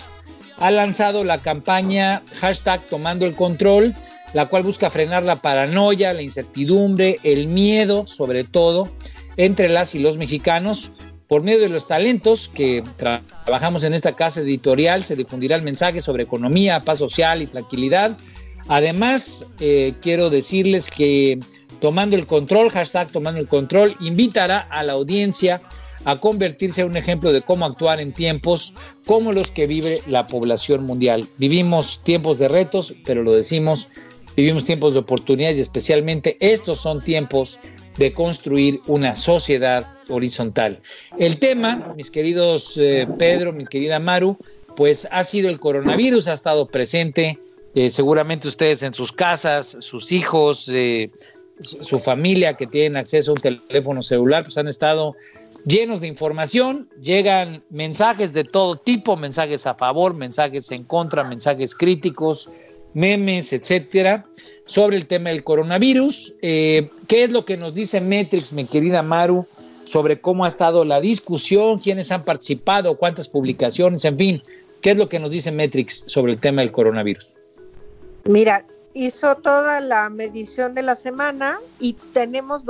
ha 0.57 0.71
lanzado 0.71 1.23
la 1.23 1.39
campaña 1.39 2.21
hashtag 2.39 2.87
tomando 2.87 3.25
el 3.25 3.35
control 3.35 3.93
la 4.33 4.47
cual 4.47 4.63
busca 4.63 4.89
frenar 4.89 5.23
la 5.23 5.37
paranoia, 5.37 6.13
la 6.13 6.21
incertidumbre, 6.21 7.19
el 7.23 7.47
miedo, 7.47 8.05
sobre 8.07 8.43
todo, 8.43 8.89
entre 9.37 9.69
las 9.69 9.95
y 9.95 9.99
los 9.99 10.17
mexicanos. 10.17 10.91
Por 11.27 11.41
medio 11.41 11.61
de 11.61 11.69
los 11.69 11.87
talentos 11.87 12.49
que 12.49 12.83
tra- 12.99 13.21
trabajamos 13.45 13.83
en 13.83 13.93
esta 13.93 14.11
casa 14.11 14.41
editorial, 14.41 15.03
se 15.03 15.15
difundirá 15.15 15.55
el 15.55 15.61
mensaje 15.61 16.01
sobre 16.01 16.23
economía, 16.23 16.79
paz 16.81 16.99
social 16.99 17.41
y 17.41 17.47
tranquilidad. 17.47 18.17
Además, 18.67 19.45
eh, 19.59 19.93
quiero 20.01 20.29
decirles 20.29 20.91
que 20.91 21.39
tomando 21.81 22.15
el 22.15 22.27
control, 22.27 22.69
hashtag 22.69 23.09
tomando 23.09 23.39
el 23.39 23.47
control, 23.47 23.95
invitará 23.99 24.59
a 24.59 24.83
la 24.83 24.93
audiencia 24.93 25.61
a 26.05 26.17
convertirse 26.17 26.81
en 26.81 26.87
un 26.87 26.97
ejemplo 26.97 27.31
de 27.31 27.41
cómo 27.41 27.65
actuar 27.65 27.99
en 27.99 28.13
tiempos 28.13 28.73
como 29.05 29.31
los 29.31 29.51
que 29.51 29.67
vive 29.67 30.01
la 30.07 30.27
población 30.27 30.83
mundial. 30.83 31.27
Vivimos 31.37 32.03
tiempos 32.03 32.39
de 32.39 32.49
retos, 32.49 32.93
pero 33.05 33.23
lo 33.23 33.31
decimos, 33.31 33.89
vivimos 34.35 34.65
tiempos 34.65 34.93
de 34.93 34.99
oportunidades 34.99 35.57
y 35.57 35.61
especialmente 35.61 36.37
estos 36.39 36.79
son 36.79 37.01
tiempos 37.01 37.59
de 37.97 38.13
construir 38.13 38.81
una 38.87 39.15
sociedad 39.15 39.87
horizontal. 40.09 40.81
El 41.17 41.37
tema, 41.37 41.93
mis 41.95 42.09
queridos 42.09 42.77
eh, 42.77 43.07
Pedro, 43.17 43.53
mi 43.53 43.65
querida 43.65 43.99
Maru, 43.99 44.37
pues 44.75 45.07
ha 45.11 45.23
sido 45.23 45.49
el 45.49 45.59
coronavirus, 45.59 46.27
ha 46.27 46.33
estado 46.33 46.67
presente, 46.67 47.39
eh, 47.75 47.89
seguramente 47.89 48.47
ustedes 48.47 48.83
en 48.83 48.93
sus 48.93 49.11
casas, 49.11 49.77
sus 49.79 50.11
hijos, 50.11 50.69
eh, 50.69 51.11
su 51.59 51.99
familia 51.99 52.55
que 52.55 52.65
tienen 52.65 52.97
acceso 52.97 53.31
a 53.31 53.35
un 53.35 53.57
teléfono 53.67 54.01
celular, 54.01 54.43
pues 54.43 54.57
han 54.57 54.67
estado 54.67 55.15
llenos 55.65 56.01
de 56.01 56.07
información, 56.07 56.89
llegan 57.01 57.63
mensajes 57.69 58.33
de 58.33 58.43
todo 58.43 58.75
tipo, 58.75 59.15
mensajes 59.15 59.65
a 59.67 59.75
favor, 59.75 60.13
mensajes 60.13 60.71
en 60.71 60.83
contra, 60.83 61.23
mensajes 61.23 61.75
críticos, 61.75 62.49
memes, 62.93 63.53
etcétera, 63.53 64.25
sobre 64.65 64.97
el 64.97 65.05
tema 65.05 65.29
del 65.29 65.43
coronavirus. 65.43 66.35
Eh, 66.41 66.89
¿Qué 67.07 67.23
es 67.23 67.31
lo 67.31 67.45
que 67.45 67.57
nos 67.57 67.73
dice 67.73 68.01
Metrix, 68.01 68.53
mi 68.53 68.65
querida 68.65 69.01
Maru, 69.01 69.45
sobre 69.83 70.19
cómo 70.21 70.45
ha 70.45 70.47
estado 70.47 70.85
la 70.85 71.01
discusión, 71.01 71.79
quiénes 71.79 72.11
han 72.11 72.23
participado, 72.23 72.97
cuántas 72.97 73.27
publicaciones, 73.27 74.05
en 74.05 74.17
fin? 74.17 74.43
¿Qué 74.81 74.91
es 74.91 74.97
lo 74.97 75.09
que 75.09 75.19
nos 75.19 75.31
dice 75.31 75.51
Metrix 75.51 76.03
sobre 76.07 76.33
el 76.33 76.39
tema 76.39 76.61
del 76.61 76.71
coronavirus? 76.71 77.33
Mira, 78.25 78.65
hizo 78.93 79.35
toda 79.35 79.81
la 79.81 80.09
medición 80.09 80.75
de 80.75 80.83
la 80.83 80.95
semana 80.95 81.59
y 81.79 81.93
tenemos 82.13 82.65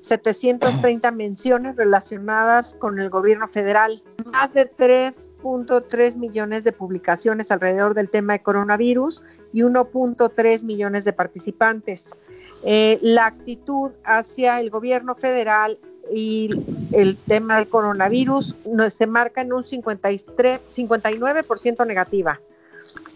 263.730 0.00 1.12
menciones 1.12 1.76
relacionadas 1.76 2.74
con 2.74 2.98
el 2.98 3.10
gobierno 3.10 3.48
federal, 3.48 4.02
más 4.24 4.52
de 4.54 4.70
3.3 4.70 6.16
millones 6.16 6.64
de 6.64 6.72
publicaciones 6.72 7.50
alrededor 7.50 7.94
del 7.94 8.10
tema 8.10 8.34
de 8.34 8.42
coronavirus 8.42 9.22
y 9.52 9.62
1.3 9.62 10.64
millones 10.64 11.04
de 11.04 11.12
participantes. 11.12 12.14
Eh, 12.62 12.98
la 13.02 13.26
actitud 13.26 13.90
hacia 14.04 14.60
el 14.60 14.70
gobierno 14.70 15.14
federal 15.14 15.78
y 16.10 16.50
el 16.92 17.16
tema 17.16 17.56
del 17.56 17.68
coronavirus 17.68 18.56
se 18.90 19.06
marca 19.06 19.42
en 19.42 19.52
un 19.52 19.62
53, 19.62 20.60
59% 20.68 21.86
negativa. 21.86 22.40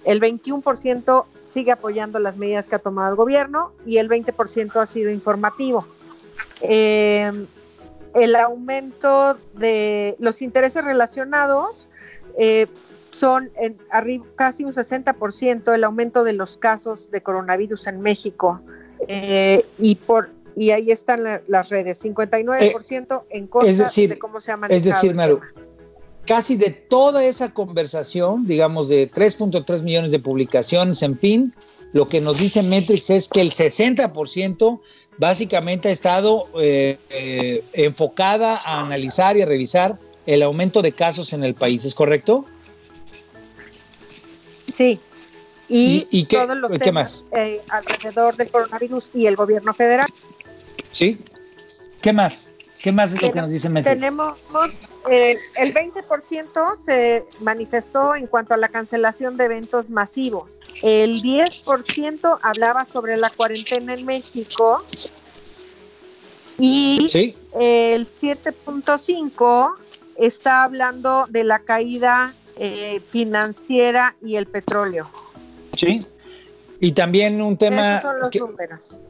El 0.05 0.21
21% 0.21 1.25
sigue 1.49 1.73
apoyando 1.73 2.19
las 2.19 2.37
medidas 2.37 2.67
que 2.67 2.75
ha 2.75 2.79
tomado 2.79 3.11
el 3.11 3.17
gobierno 3.17 3.73
y 3.87 3.99
el 3.99 4.09
20% 4.09 4.77
ha 4.77 4.87
sido 4.87 5.11
informativo. 5.11 5.87
Eh, 6.63 7.31
el 8.15 8.37
aumento 8.37 9.39
de 9.55 10.17
los 10.19 10.43
intereses 10.43 10.85
relacionados 10.85 11.89
eh, 12.39 12.67
son 13.11 13.51
en 13.57 13.79
arriba, 13.91 14.25
casi 14.37 14.65
un 14.65 14.73
60% 14.73 15.75
el 15.75 15.85
aumento 15.85 16.25
de 16.25 16.33
los 16.33 16.57
casos 16.57 17.11
de 17.11 17.23
coronavirus 17.23 17.87
en 17.87 18.01
México. 18.01 18.61
Eh, 19.09 19.65
y 19.79 19.97
por 19.97 20.31
y 20.55 20.71
ahí 20.71 20.91
están 20.91 21.25
la- 21.25 21.41
las 21.49 21.71
redes, 21.71 21.99
59% 22.05 23.25
en 23.31 23.47
contra 23.47 23.71
es 23.71 23.79
decir, 23.79 24.11
de 24.11 24.19
cómo 24.19 24.39
se 24.39 24.53
ha 24.53 24.57
manejado 24.59 24.77
Es 24.77 24.85
decir, 24.85 25.15
Maru, 25.15 25.41
casi 26.27 26.57
de 26.57 26.71
toda 26.71 27.25
esa 27.25 27.53
conversación, 27.55 28.47
digamos 28.47 28.91
de 28.91 29.11
3.3 29.11 29.83
millones 29.83 30.11
de 30.11 30.19
publicaciones, 30.19 31.03
en 31.03 31.19
fin, 31.19 31.55
lo 31.95 32.05
que 32.07 32.21
nos 32.21 32.39
dice 32.39 32.63
Metrix 32.63 33.09
es 33.11 33.29
que 33.29 33.41
el 33.41 33.51
60% 33.51 34.81
básicamente 35.23 35.89
ha 35.89 35.93
estado 35.93 36.49
eh, 36.61 36.99
eh, 37.11 37.63
enfocada 37.75 38.57
a 38.57 38.81
analizar 38.81 39.37
y 39.37 39.43
a 39.43 39.47
revisar 39.47 39.97
el 40.27 40.43
aumento 40.43 40.83
de 40.83 40.91
casos 40.91 41.33
en 41.33 41.45
el 41.45 41.55
país, 41.55 41.85
¿es 41.85 41.95
correcto? 41.95 42.45
Sí. 44.61 44.99
Y, 45.69 46.09
¿Y- 46.11 46.19
y 46.23 46.25
qué- 46.25 46.39
todos 46.39 46.57
los 46.57 46.73
qué 46.73 46.79
temas 46.81 47.25
eh, 47.33 47.61
alrededor 47.69 48.37
del 48.37 48.51
coronavirus 48.51 49.11
y 49.15 49.27
el 49.27 49.37
gobierno 49.37 49.73
federal. 49.75 50.09
Sí. 50.91 51.21
¿Qué 52.01 52.13
más? 52.13 52.55
¿Qué 52.83 52.91
más 52.93 53.13
es 53.15 53.23
lo 53.23 53.31
que 53.31 53.41
nos 53.41 53.51
dice 53.51 53.69
Metrix? 53.71 53.95
Tenemos 53.95 54.39
eh, 55.09 55.35
el 55.57 55.73
20% 55.73 56.77
se 56.85 57.25
manifestó 57.41 58.15
en 58.17 58.27
cuanto 58.27 58.55
a 58.55 58.57
la 58.57 58.69
cancelación 58.69 59.37
de 59.37 59.45
eventos 59.45 59.89
masivos. 59.89 60.59
El 60.83 61.23
10% 61.23 62.39
hablaba 62.43 62.87
sobre 62.93 63.17
la 63.17 63.31
cuarentena 63.31 63.95
en 63.95 64.05
México 64.05 64.85
y 66.59 67.07
Sí. 67.09 67.37
el 67.59 68.07
7.5 68.09 69.75
está 70.17 70.65
hablando 70.65 71.27
de 71.29 71.45
la 71.45 71.61
caída 71.61 72.35
eh, 72.57 73.01
financiera 73.11 74.15
y 74.23 74.37
el 74.37 74.47
petróleo. 74.47 75.09
Sí. 75.77 76.01
Y 76.81 76.93
también 76.93 77.41
un 77.41 77.57
tema 77.57 77.99
Esos 77.99 78.03
son 78.11 78.21
los 78.21 78.31
que- 78.31 78.41
números. 78.41 79.01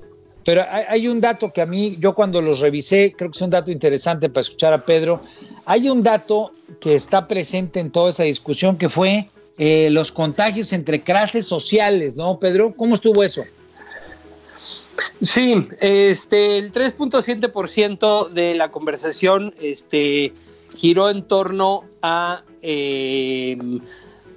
Pero 0.44 0.64
hay, 0.68 1.06
un 1.06 1.20
dato 1.20 1.52
que 1.52 1.60
a 1.60 1.66
mí, 1.66 1.96
yo 2.00 2.14
cuando 2.14 2.42
los 2.42 2.60
revisé, 2.60 3.14
creo 3.16 3.30
que 3.30 3.36
es 3.36 3.42
un 3.42 3.50
dato 3.50 3.70
interesante 3.70 4.28
para 4.28 4.42
escuchar 4.42 4.72
a 4.72 4.84
Pedro. 4.84 5.22
Hay 5.64 5.88
un 5.88 6.02
dato 6.02 6.52
que 6.80 6.94
está 6.94 7.28
presente 7.28 7.78
en 7.78 7.90
toda 7.90 8.10
esa 8.10 8.24
discusión 8.24 8.76
que 8.76 8.88
fue 8.88 9.28
eh, 9.58 9.88
los 9.90 10.10
contagios 10.10 10.72
entre 10.72 11.00
clases 11.00 11.46
sociales, 11.46 12.16
¿no, 12.16 12.38
Pedro? 12.40 12.74
¿Cómo 12.74 12.94
estuvo 12.94 13.22
eso? 13.22 13.42
Sí, 15.20 15.68
este, 15.80 16.58
el 16.58 16.72
3.7% 16.72 18.28
de 18.30 18.54
la 18.54 18.70
conversación 18.72 19.54
este, 19.60 20.32
giró 20.74 21.08
en 21.10 21.22
torno 21.22 21.84
a, 22.02 22.42
eh, 22.62 23.56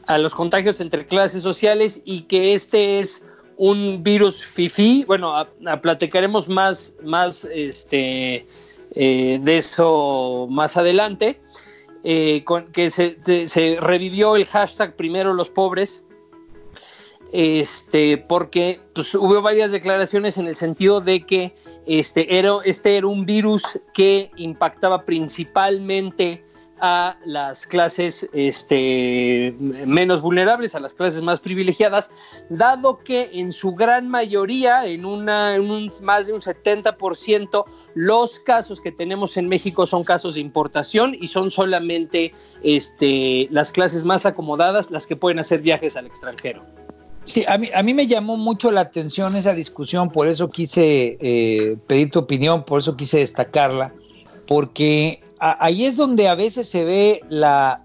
a 0.05 0.17
los 0.19 0.35
contagios 0.35 0.79
entre 0.81 1.07
clases 1.07 1.41
sociales 1.41 2.01
y 2.05 2.21
que 2.23 2.53
este 2.53 2.99
es 2.99 3.23
un 3.57 4.03
virus 4.03 4.45
FIFI. 4.45 5.05
Bueno, 5.05 5.33
platicaremos 5.81 6.47
más, 6.49 6.95
más 7.03 7.45
este, 7.45 8.45
eh, 8.95 9.39
de 9.41 9.57
eso 9.57 10.47
más 10.49 10.77
adelante. 10.77 11.39
eh, 12.07 12.43
que 12.71 12.91
se, 12.91 13.17
se- 13.23 13.47
se 13.47 13.77
revivió 13.81 14.35
el 14.35 14.45
hashtag 14.45 14.95
primero 14.95 15.33
los 15.33 15.49
pobres 15.49 16.03
este, 17.33 18.17
porque 18.17 18.79
pues, 18.93 19.13
hubo 19.15 19.41
varias 19.41 19.71
declaraciones 19.71 20.37
en 20.37 20.47
el 20.47 20.55
sentido 20.55 21.01
de 21.01 21.25
que 21.25 21.55
este 21.87 22.37
era, 22.37 22.53
este 22.63 22.97
era 22.97 23.07
un 23.07 23.25
virus 23.25 23.63
que 23.93 24.31
impactaba 24.37 25.03
principalmente 25.03 26.43
a 26.79 27.17
las 27.25 27.65
clases 27.65 28.29
este, 28.33 29.55
menos 29.59 30.21
vulnerables, 30.21 30.75
a 30.75 30.79
las 30.79 30.93
clases 30.93 31.21
más 31.21 31.39
privilegiadas, 31.39 32.11
dado 32.49 32.99
que 32.99 33.29
en 33.33 33.53
su 33.53 33.73
gran 33.73 34.09
mayoría, 34.09 34.85
en, 34.85 35.05
una, 35.05 35.55
en 35.55 35.69
un, 35.69 35.91
más 36.01 36.27
de 36.27 36.33
un 36.33 36.41
70%, 36.41 37.65
los 37.93 38.39
casos 38.39 38.81
que 38.81 38.91
tenemos 38.91 39.37
en 39.37 39.47
México 39.47 39.87
son 39.87 40.03
casos 40.03 40.35
de 40.35 40.41
importación 40.41 41.15
y 41.19 41.27
son 41.27 41.51
solamente 41.51 42.33
este, 42.63 43.47
las 43.51 43.71
clases 43.71 44.03
más 44.03 44.25
acomodadas 44.25 44.91
las 44.91 45.07
que 45.07 45.15
pueden 45.15 45.39
hacer 45.39 45.61
viajes 45.61 45.95
al 45.95 46.05
extranjero. 46.05 46.63
Sí, 47.23 47.43
a 47.47 47.57
mí, 47.57 47.69
a 47.73 47.81
mí 47.81 47.95
me 47.95 48.05
llamó 48.05 48.37
mucho 48.37 48.71
la 48.71 48.81
atención 48.81 49.35
esa 49.35 49.53
discusión, 49.53 50.11
por 50.11 50.27
eso 50.27 50.47
quise 50.47 51.17
eh, 51.19 51.75
pedir 51.87 52.11
tu 52.11 52.19
opinión, 52.19 52.63
por 52.63 52.79
eso 52.79 52.95
quise 52.95 53.17
destacarla, 53.17 53.93
porque 54.47 55.21
ahí 55.39 55.85
es 55.85 55.97
donde 55.97 56.27
a 56.27 56.35
veces 56.35 56.67
se 56.67 56.85
ve 56.85 57.21
la, 57.29 57.83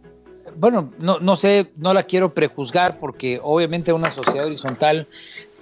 bueno, 0.56 0.90
no, 0.98 1.18
no 1.20 1.36
sé, 1.36 1.70
no 1.76 1.94
la 1.94 2.02
quiero 2.04 2.34
prejuzgar, 2.34 2.98
porque 2.98 3.40
obviamente 3.42 3.92
una 3.92 4.10
sociedad 4.10 4.46
horizontal, 4.46 5.06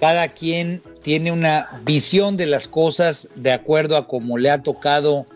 cada 0.01 0.29
quien 0.29 0.83
tiene 1.03 1.33
una 1.33 1.81
visión 1.85 2.37
de 2.37 2.47
las 2.47 2.69
cosas 2.69 3.29
de 3.35 3.53
acuerdo 3.53 3.97
a 3.97 4.07
cómo 4.07 4.39
le 4.39 4.51
ha 4.51 4.63
tocado, 4.63 5.27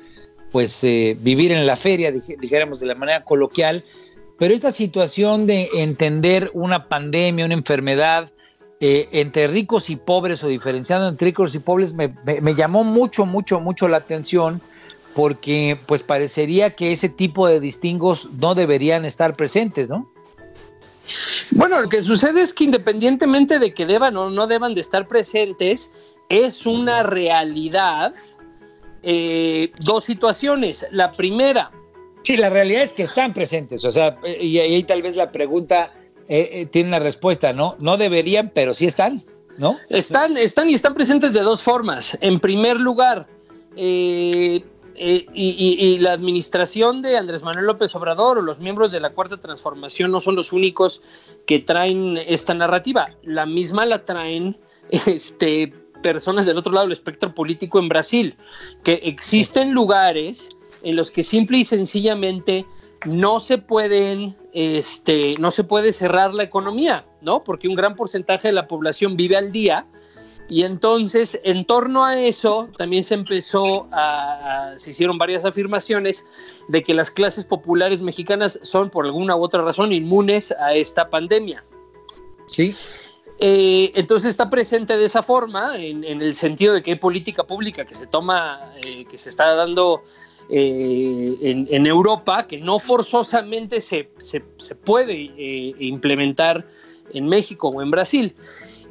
pues, 0.51 0.82
eh, 0.84 1.16
vivir 1.20 1.53
en 1.53 1.66
la 1.66 1.76
feria, 1.76 2.11
dij- 2.12 2.39
dijéramos 2.39 2.80
de 2.80 2.86
la 2.86 2.95
manera 2.95 3.24
coloquial, 3.24 3.84
pero 4.39 4.55
esta 4.55 4.72
situación 4.72 5.47
de 5.47 5.68
entender 5.74 6.51
una 6.55 6.89
pandemia, 6.89 7.45
una 7.45 7.55
enfermedad 7.55 8.30
eh, 8.80 9.09
entre 9.12 9.47
ricos 9.47 9.91
y 9.91 9.97
pobres 9.97 10.43
o 10.43 10.49
diferenciando 10.49 11.07
entre 11.09 11.26
ricos 11.26 11.55
y 11.55 11.61
pobres 11.61 11.95
me 11.95 12.55
llamó 12.57 12.82
mucho, 12.82 13.24
mucho, 13.26 13.61
mucho 13.61 13.86
la 13.86 13.99
atención 13.99 14.61
porque 15.14 15.78
pues 15.86 16.02
parecería 16.02 16.74
que 16.74 16.92
ese 16.92 17.08
tipo 17.08 17.46
de 17.46 17.60
distingos 17.60 18.28
no 18.40 18.54
deberían 18.54 19.04
estar 19.04 19.36
presentes, 19.36 19.88
¿no? 19.88 20.10
Bueno, 21.50 21.80
lo 21.80 21.88
que 21.88 22.02
sucede 22.02 22.42
es 22.42 22.54
que 22.54 22.64
independientemente 22.64 23.58
de 23.58 23.74
que 23.74 23.86
deban 23.86 24.16
o 24.16 24.30
no 24.30 24.46
deban 24.46 24.74
de 24.74 24.80
estar 24.80 25.08
presentes, 25.08 25.92
es 26.28 26.64
una 26.64 27.02
realidad 27.02 28.14
eh, 29.02 29.72
dos 29.84 30.04
situaciones. 30.04 30.86
La 30.90 31.12
primera, 31.12 31.70
Sí, 32.22 32.36
la 32.36 32.50
realidad 32.50 32.82
es 32.82 32.92
que 32.92 33.02
están 33.02 33.34
presentes, 33.34 33.84
o 33.84 33.90
sea, 33.90 34.16
eh, 34.22 34.38
y 34.40 34.58
ahí 34.58 34.84
tal 34.84 35.02
vez 35.02 35.16
la 35.16 35.32
pregunta 35.32 35.92
eh, 36.28 36.48
eh, 36.52 36.66
tiene 36.66 36.88
una 36.88 37.00
respuesta, 37.00 37.52
¿no? 37.52 37.76
No 37.80 37.96
deberían, 37.96 38.50
pero 38.54 38.74
sí 38.74 38.86
están, 38.86 39.24
¿no? 39.58 39.76
Están, 39.88 40.36
están 40.36 40.70
y 40.70 40.74
están 40.74 40.94
presentes 40.94 41.32
de 41.32 41.40
dos 41.40 41.62
formas. 41.62 42.16
En 42.20 42.38
primer 42.38 42.80
lugar, 42.80 43.26
eh, 43.76 44.64
eh, 45.05 45.26
y, 45.34 45.48
y- 45.50 45.84
y 45.84 45.98
la 45.98 46.12
administración 46.12 47.03
de 47.03 47.16
Andrés 47.16 47.42
Manuel 47.42 47.66
López 47.66 47.92
Obrador 47.96 48.38
o 48.38 48.42
los 48.42 48.61
miembros 48.61 48.92
de 48.92 49.00
la 49.00 49.11
Cuarta 49.11 49.38
Transformación 49.38 50.12
no 50.12 50.20
son 50.20 50.36
los 50.36 50.53
únicos 50.53 51.03
que 51.46 51.59
traen 51.59 52.18
esta 52.26 52.55
narrativa. 52.55 53.09
La 53.24 53.44
misma 53.44 53.84
la 53.84 54.05
traen 54.05 54.57
este, 55.07 55.74
personas 56.03 56.46
del 56.46 56.57
otro 56.59 56.72
lado 56.72 56.86
del 56.86 56.92
espectro 56.92 57.34
político 57.34 57.78
en 57.80 57.88
Brasil, 57.88 58.36
que 58.84 58.94
existen 59.05 59.72
lugares 59.72 60.50
en 60.82 60.94
los 60.96 61.11
que 61.11 61.22
simple 61.22 61.59
y 61.59 61.64
sencillamente 61.64 62.64
no 63.07 63.40
se 63.40 63.59
pueden, 63.59 64.36
este, 64.53 65.34
no 65.40 65.50
se 65.50 65.64
puede 65.64 65.92
cerrar 65.92 66.32
la 66.32 66.44
economía, 66.44 67.05
¿no? 67.20 67.42
Porque 67.42 67.66
un 67.68 67.74
gran 67.74 67.96
porcentaje 67.96 68.48
de 68.48 68.53
la 68.53 68.68
población 68.68 69.16
vive 69.16 69.36
al 69.36 69.50
día 69.50 69.86
y 70.53 70.64
entonces 70.64 71.40
en 71.44 71.64
torno 71.64 72.05
a 72.05 72.20
eso 72.20 72.68
también 72.76 73.05
se 73.05 73.14
empezó 73.14 73.88
a, 73.90 74.74
se 74.76 74.90
hicieron 74.90 75.16
varias 75.16 75.44
afirmaciones 75.44 76.26
de 76.68 76.82
que 76.82 76.92
las 76.92 77.11
clases 77.11 77.44
populares 77.46 78.03
mexicanas 78.03 78.59
son 78.62 78.90
por 78.90 79.07
alguna 79.07 79.34
u 79.34 79.42
otra 79.42 79.62
razón 79.62 79.92
inmunes 79.92 80.53
a 80.53 80.74
esta 80.74 81.09
pandemia. 81.09 81.64
Sí. 82.46 82.74
Eh, 83.40 83.92
entonces 83.94 84.28
está 84.30 84.50
presente 84.50 84.96
de 84.96 85.05
esa 85.07 85.22
forma, 85.22 85.76
en, 85.78 86.05
en 86.05 86.20
el 86.20 86.34
sentido 86.34 86.74
de 86.74 86.82
que 86.82 86.90
hay 86.92 86.98
política 86.98 87.44
pública 87.44 87.84
que 87.86 87.94
se 87.94 88.07
toma, 88.07 88.72
eh, 88.76 89.05
que 89.11 89.16
se 89.16 89.30
está 89.30 89.55
dando 89.55 90.03
eh, 90.50 91.34
en, 91.40 91.66
en 91.70 91.86
Europa, 91.86 92.46
que 92.46 92.59
no 92.59 92.78
forzosamente 92.78 93.80
se, 93.80 94.11
se- 94.20 94.44
se 94.59 94.74
puede 94.74 95.14
implementar 95.80 96.66
en 97.14 97.26
México 97.26 97.68
o 97.68 97.80
en 97.82 97.90
Brasil. 97.90 98.34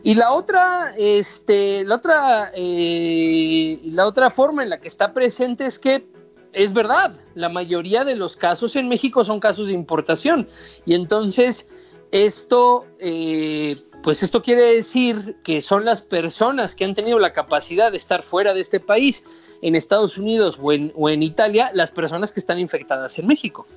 Y 0.04 0.16
la 0.16 0.32
otra, 0.32 0.94
este, 0.98 1.84
la 1.86 1.96
otra, 1.96 2.52
eh, 2.56 3.80
la 3.86 4.08
otra 4.08 4.30
forma 4.30 4.64
en 4.64 4.70
la 4.70 4.80
que 4.80 4.88
está 4.88 5.14
presente 5.14 5.66
es 5.66 5.78
que 5.78 6.08
es 6.54 6.74
verdad, 6.74 7.14
la 7.36 7.50
mayoría 7.50 8.04
de 8.04 8.16
los 8.16 8.36
casos 8.36 8.76
en 8.76 8.90
México 8.90 9.24
son 9.24 9.40
casos 9.40 9.68
de 9.68 9.74
importación. 9.74 10.50
Y 10.86 10.96
entonces 10.96 11.70
esto, 12.12 12.86
eh, 13.00 13.76
pues 14.04 14.22
esto 14.24 14.42
quiere 14.42 14.76
decir 14.76 15.38
que 15.44 15.62
son 15.62 15.86
las 15.86 16.02
personas 16.02 16.76
que 16.76 16.84
han 16.84 16.96
tenido 16.96 17.20
la 17.20 17.32
capacidad 17.32 17.92
de 17.92 17.98
estar 17.98 18.24
fuera 18.24 18.54
de 18.54 18.62
este 18.62 18.80
país, 18.80 19.24
en 19.62 19.76
Estados 19.76 20.18
Unidos 20.18 20.58
o 20.60 20.74
en, 20.74 20.92
o 20.96 21.08
en 21.10 21.22
Italia, 21.22 21.70
las 21.74 21.92
personas 21.92 22.32
que 22.32 22.40
están 22.40 22.58
infectadas 22.58 23.18
en 23.20 23.28
México. 23.28 23.68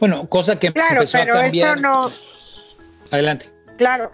Bueno, 0.00 0.28
cosa 0.28 0.58
que 0.58 0.72
Claro, 0.72 0.94
empezó 0.96 1.18
a 1.18 1.20
pero 1.22 1.34
cambiar. 1.34 1.76
eso 1.78 1.82
no, 1.82 2.10
Adelante. 3.12 3.50
claro. 3.78 4.10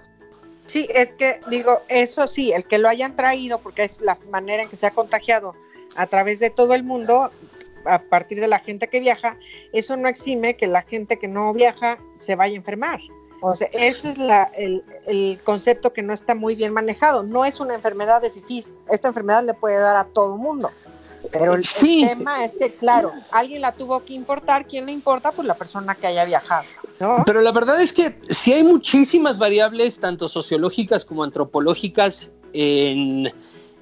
Sí, 0.70 0.86
es 0.94 1.10
que 1.10 1.40
digo, 1.48 1.80
eso 1.88 2.28
sí, 2.28 2.52
el 2.52 2.64
que 2.64 2.78
lo 2.78 2.88
hayan 2.88 3.16
traído, 3.16 3.58
porque 3.58 3.82
es 3.82 4.00
la 4.00 4.16
manera 4.30 4.62
en 4.62 4.68
que 4.68 4.76
se 4.76 4.86
ha 4.86 4.92
contagiado 4.92 5.56
a 5.96 6.06
través 6.06 6.38
de 6.38 6.48
todo 6.48 6.74
el 6.74 6.84
mundo, 6.84 7.32
a 7.84 8.02
partir 8.02 8.38
de 8.38 8.46
la 8.46 8.60
gente 8.60 8.86
que 8.86 9.00
viaja, 9.00 9.36
eso 9.72 9.96
no 9.96 10.08
exime 10.08 10.56
que 10.56 10.68
la 10.68 10.82
gente 10.82 11.18
que 11.18 11.26
no 11.26 11.52
viaja 11.52 11.98
se 12.18 12.36
vaya 12.36 12.54
a 12.54 12.56
enfermar. 12.58 13.00
O 13.42 13.52
sea, 13.52 13.68
ese 13.72 14.10
es 14.12 14.18
la, 14.18 14.44
el, 14.54 14.84
el 15.08 15.40
concepto 15.42 15.92
que 15.92 16.02
no 16.02 16.12
está 16.12 16.36
muy 16.36 16.54
bien 16.54 16.72
manejado. 16.72 17.24
No 17.24 17.44
es 17.44 17.58
una 17.58 17.74
enfermedad 17.74 18.22
de 18.22 18.30
fifís. 18.30 18.76
Esta 18.88 19.08
enfermedad 19.08 19.42
le 19.42 19.54
puede 19.54 19.76
dar 19.76 19.96
a 19.96 20.04
todo 20.04 20.36
mundo. 20.36 20.70
Pero 21.32 21.52
el, 21.52 21.58
el 21.60 21.64
Sí. 21.64 22.04
tema 22.06 22.44
es 22.44 22.56
que, 22.56 22.74
claro, 22.74 23.12
alguien 23.30 23.60
la 23.62 23.72
tuvo 23.72 24.04
que 24.04 24.14
importar. 24.14 24.66
¿Quién 24.66 24.86
le 24.86 24.92
importa? 24.92 25.30
Pues 25.32 25.46
la 25.46 25.54
persona 25.56 25.94
que 25.94 26.06
haya 26.08 26.24
viajado. 26.24 26.64
¿no? 26.98 27.22
Pero 27.24 27.40
la 27.40 27.52
verdad 27.52 27.80
es 27.80 27.92
que 27.92 28.18
sí 28.30 28.52
hay 28.52 28.64
muchísimas 28.64 29.38
variables, 29.38 30.00
tanto 30.00 30.28
sociológicas 30.28 31.04
como 31.04 31.22
antropológicas, 31.22 32.32
en, 32.52 33.32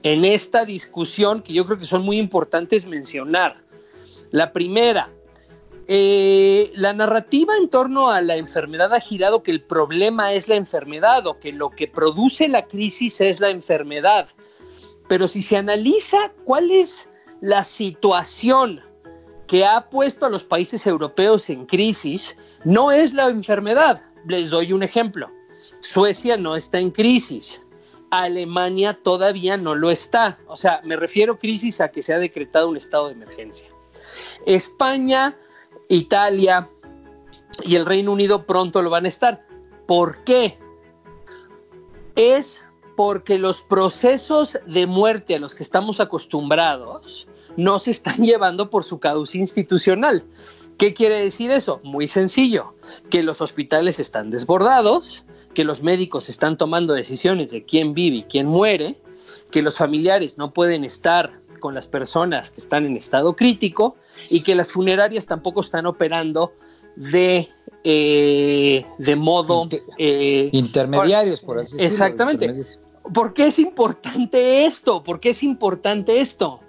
en 0.02 0.24
esta 0.24 0.64
discusión 0.66 1.42
que 1.42 1.52
yo 1.54 1.64
creo 1.64 1.78
que 1.78 1.84
son 1.86 2.02
muy 2.02 2.18
importantes 2.18 2.84
mencionar. 2.86 3.62
La 4.30 4.52
primera, 4.52 5.10
eh, 5.86 6.70
la 6.74 6.92
narrativa 6.92 7.56
en 7.56 7.70
torno 7.70 8.10
a 8.10 8.20
la 8.20 8.36
enfermedad 8.36 8.92
ha 8.92 9.00
girado 9.00 9.42
que 9.42 9.50
el 9.50 9.62
problema 9.62 10.34
es 10.34 10.48
la 10.48 10.56
enfermedad 10.56 11.26
o 11.26 11.40
que 11.40 11.50
lo 11.52 11.70
que 11.70 11.88
produce 11.88 12.46
la 12.46 12.66
crisis 12.66 13.22
es 13.22 13.40
la 13.40 13.48
enfermedad. 13.48 14.28
Pero 15.08 15.28
si 15.28 15.40
se 15.40 15.56
analiza 15.56 16.32
cuál 16.44 16.70
es 16.70 17.08
la 17.40 17.64
situación 17.64 18.82
que 19.46 19.64
ha 19.64 19.88
puesto 19.88 20.26
a 20.26 20.30
los 20.30 20.44
países 20.44 20.86
europeos 20.86 21.48
en 21.50 21.66
crisis, 21.66 22.36
no 22.64 22.92
es 22.92 23.14
la 23.14 23.28
enfermedad. 23.28 24.02
Les 24.26 24.50
doy 24.50 24.72
un 24.72 24.82
ejemplo. 24.82 25.30
Suecia 25.80 26.36
no 26.36 26.54
está 26.54 26.78
en 26.78 26.90
crisis. 26.90 27.62
Alemania 28.10 28.98
todavía 29.02 29.56
no 29.56 29.74
lo 29.74 29.90
está. 29.90 30.38
O 30.46 30.56
sea, 30.56 30.80
me 30.84 30.96
refiero 30.96 31.38
crisis 31.38 31.80
a 31.80 31.88
que 31.88 32.02
se 32.02 32.12
ha 32.12 32.18
decretado 32.18 32.68
un 32.68 32.76
estado 32.76 33.06
de 33.06 33.14
emergencia. 33.14 33.68
España, 34.46 35.36
Italia 35.88 36.68
y 37.62 37.76
el 37.76 37.86
Reino 37.86 38.12
Unido 38.12 38.46
pronto 38.46 38.82
lo 38.82 38.90
van 38.90 39.06
a 39.06 39.08
estar. 39.08 39.46
¿Por 39.86 40.24
qué? 40.24 40.58
Es 42.16 42.62
porque 42.98 43.38
los 43.38 43.62
procesos 43.62 44.58
de 44.66 44.88
muerte 44.88 45.36
a 45.36 45.38
los 45.38 45.54
que 45.54 45.62
estamos 45.62 46.00
acostumbrados 46.00 47.28
no 47.56 47.78
se 47.78 47.92
están 47.92 48.16
llevando 48.24 48.70
por 48.70 48.82
su 48.82 48.98
causa 48.98 49.38
institucional. 49.38 50.24
¿Qué 50.78 50.94
quiere 50.94 51.20
decir 51.20 51.52
eso? 51.52 51.78
Muy 51.84 52.08
sencillo, 52.08 52.74
que 53.08 53.22
los 53.22 53.40
hospitales 53.40 54.00
están 54.00 54.30
desbordados, 54.30 55.24
que 55.54 55.62
los 55.62 55.80
médicos 55.80 56.28
están 56.28 56.58
tomando 56.58 56.92
decisiones 56.92 57.52
de 57.52 57.64
quién 57.64 57.94
vive 57.94 58.16
y 58.16 58.22
quién 58.24 58.46
muere, 58.46 58.98
que 59.52 59.62
los 59.62 59.76
familiares 59.76 60.36
no 60.36 60.52
pueden 60.52 60.82
estar 60.82 61.40
con 61.60 61.74
las 61.76 61.86
personas 61.86 62.50
que 62.50 62.60
están 62.60 62.84
en 62.84 62.96
estado 62.96 63.36
crítico 63.36 63.94
y 64.28 64.40
que 64.42 64.56
las 64.56 64.72
funerarias 64.72 65.26
tampoco 65.26 65.60
están 65.60 65.86
operando 65.86 66.52
de, 66.96 67.48
eh, 67.84 68.84
de 68.98 69.14
modo... 69.14 69.62
Inter- 69.62 69.82
eh, 69.98 70.50
Intermediarios, 70.52 71.40
por 71.42 71.60
así 71.60 71.76
decirlo. 71.76 71.92
Exactamente. 71.92 72.87
¿Por 73.12 73.32
qué 73.32 73.46
es 73.46 73.58
importante 73.58 74.64
esto? 74.66 75.02
¿Por 75.02 75.20
qué 75.20 75.30
es 75.30 75.42
importante 75.42 76.20
esto? 76.20 76.60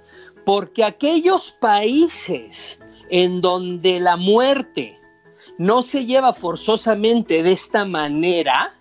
Porque 0.45 0.83
aquellos 0.83 1.51
países 1.59 2.79
en 3.09 3.41
donde 3.41 3.99
la 3.99 4.15
muerte 4.15 4.99
no 5.57 5.83
se 5.83 6.05
lleva 6.05 6.33
forzosamente 6.33 7.43
de 7.43 7.51
esta 7.51 7.83
manera, 7.85 8.77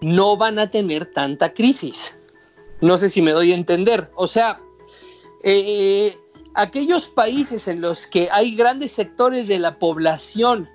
no 0.00 0.36
van 0.36 0.58
a 0.58 0.70
tener 0.70 1.06
tanta 1.12 1.52
crisis. 1.52 2.14
No 2.80 2.96
sé 2.98 3.08
si 3.08 3.22
me 3.22 3.32
doy 3.32 3.52
a 3.52 3.54
entender. 3.54 4.10
O 4.14 4.26
sea, 4.26 4.60
eh, 5.42 6.16
aquellos 6.54 7.08
países 7.08 7.68
en 7.68 7.80
los 7.80 8.06
que 8.06 8.28
hay 8.30 8.54
grandes 8.54 8.92
sectores 8.92 9.48
de 9.48 9.58
la 9.58 9.78
población 9.78 10.68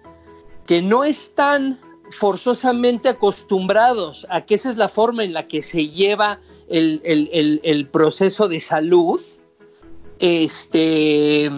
que 0.66 0.82
no 0.82 1.04
están 1.04 1.80
forzosamente 2.12 3.10
acostumbrados 3.10 4.26
a 4.30 4.46
que 4.46 4.56
esa 4.56 4.70
es 4.70 4.78
la 4.78 4.90
forma 4.90 5.24
en 5.24 5.34
la 5.34 5.48
que 5.48 5.62
se 5.62 5.88
lleva 5.90 6.40
el, 6.70 7.02
el- 7.04 7.30
el- 7.34 7.62
el 7.64 7.88
proceso 7.88 8.48
de 8.48 8.60
salud, 8.60 9.20
este, 10.20 11.50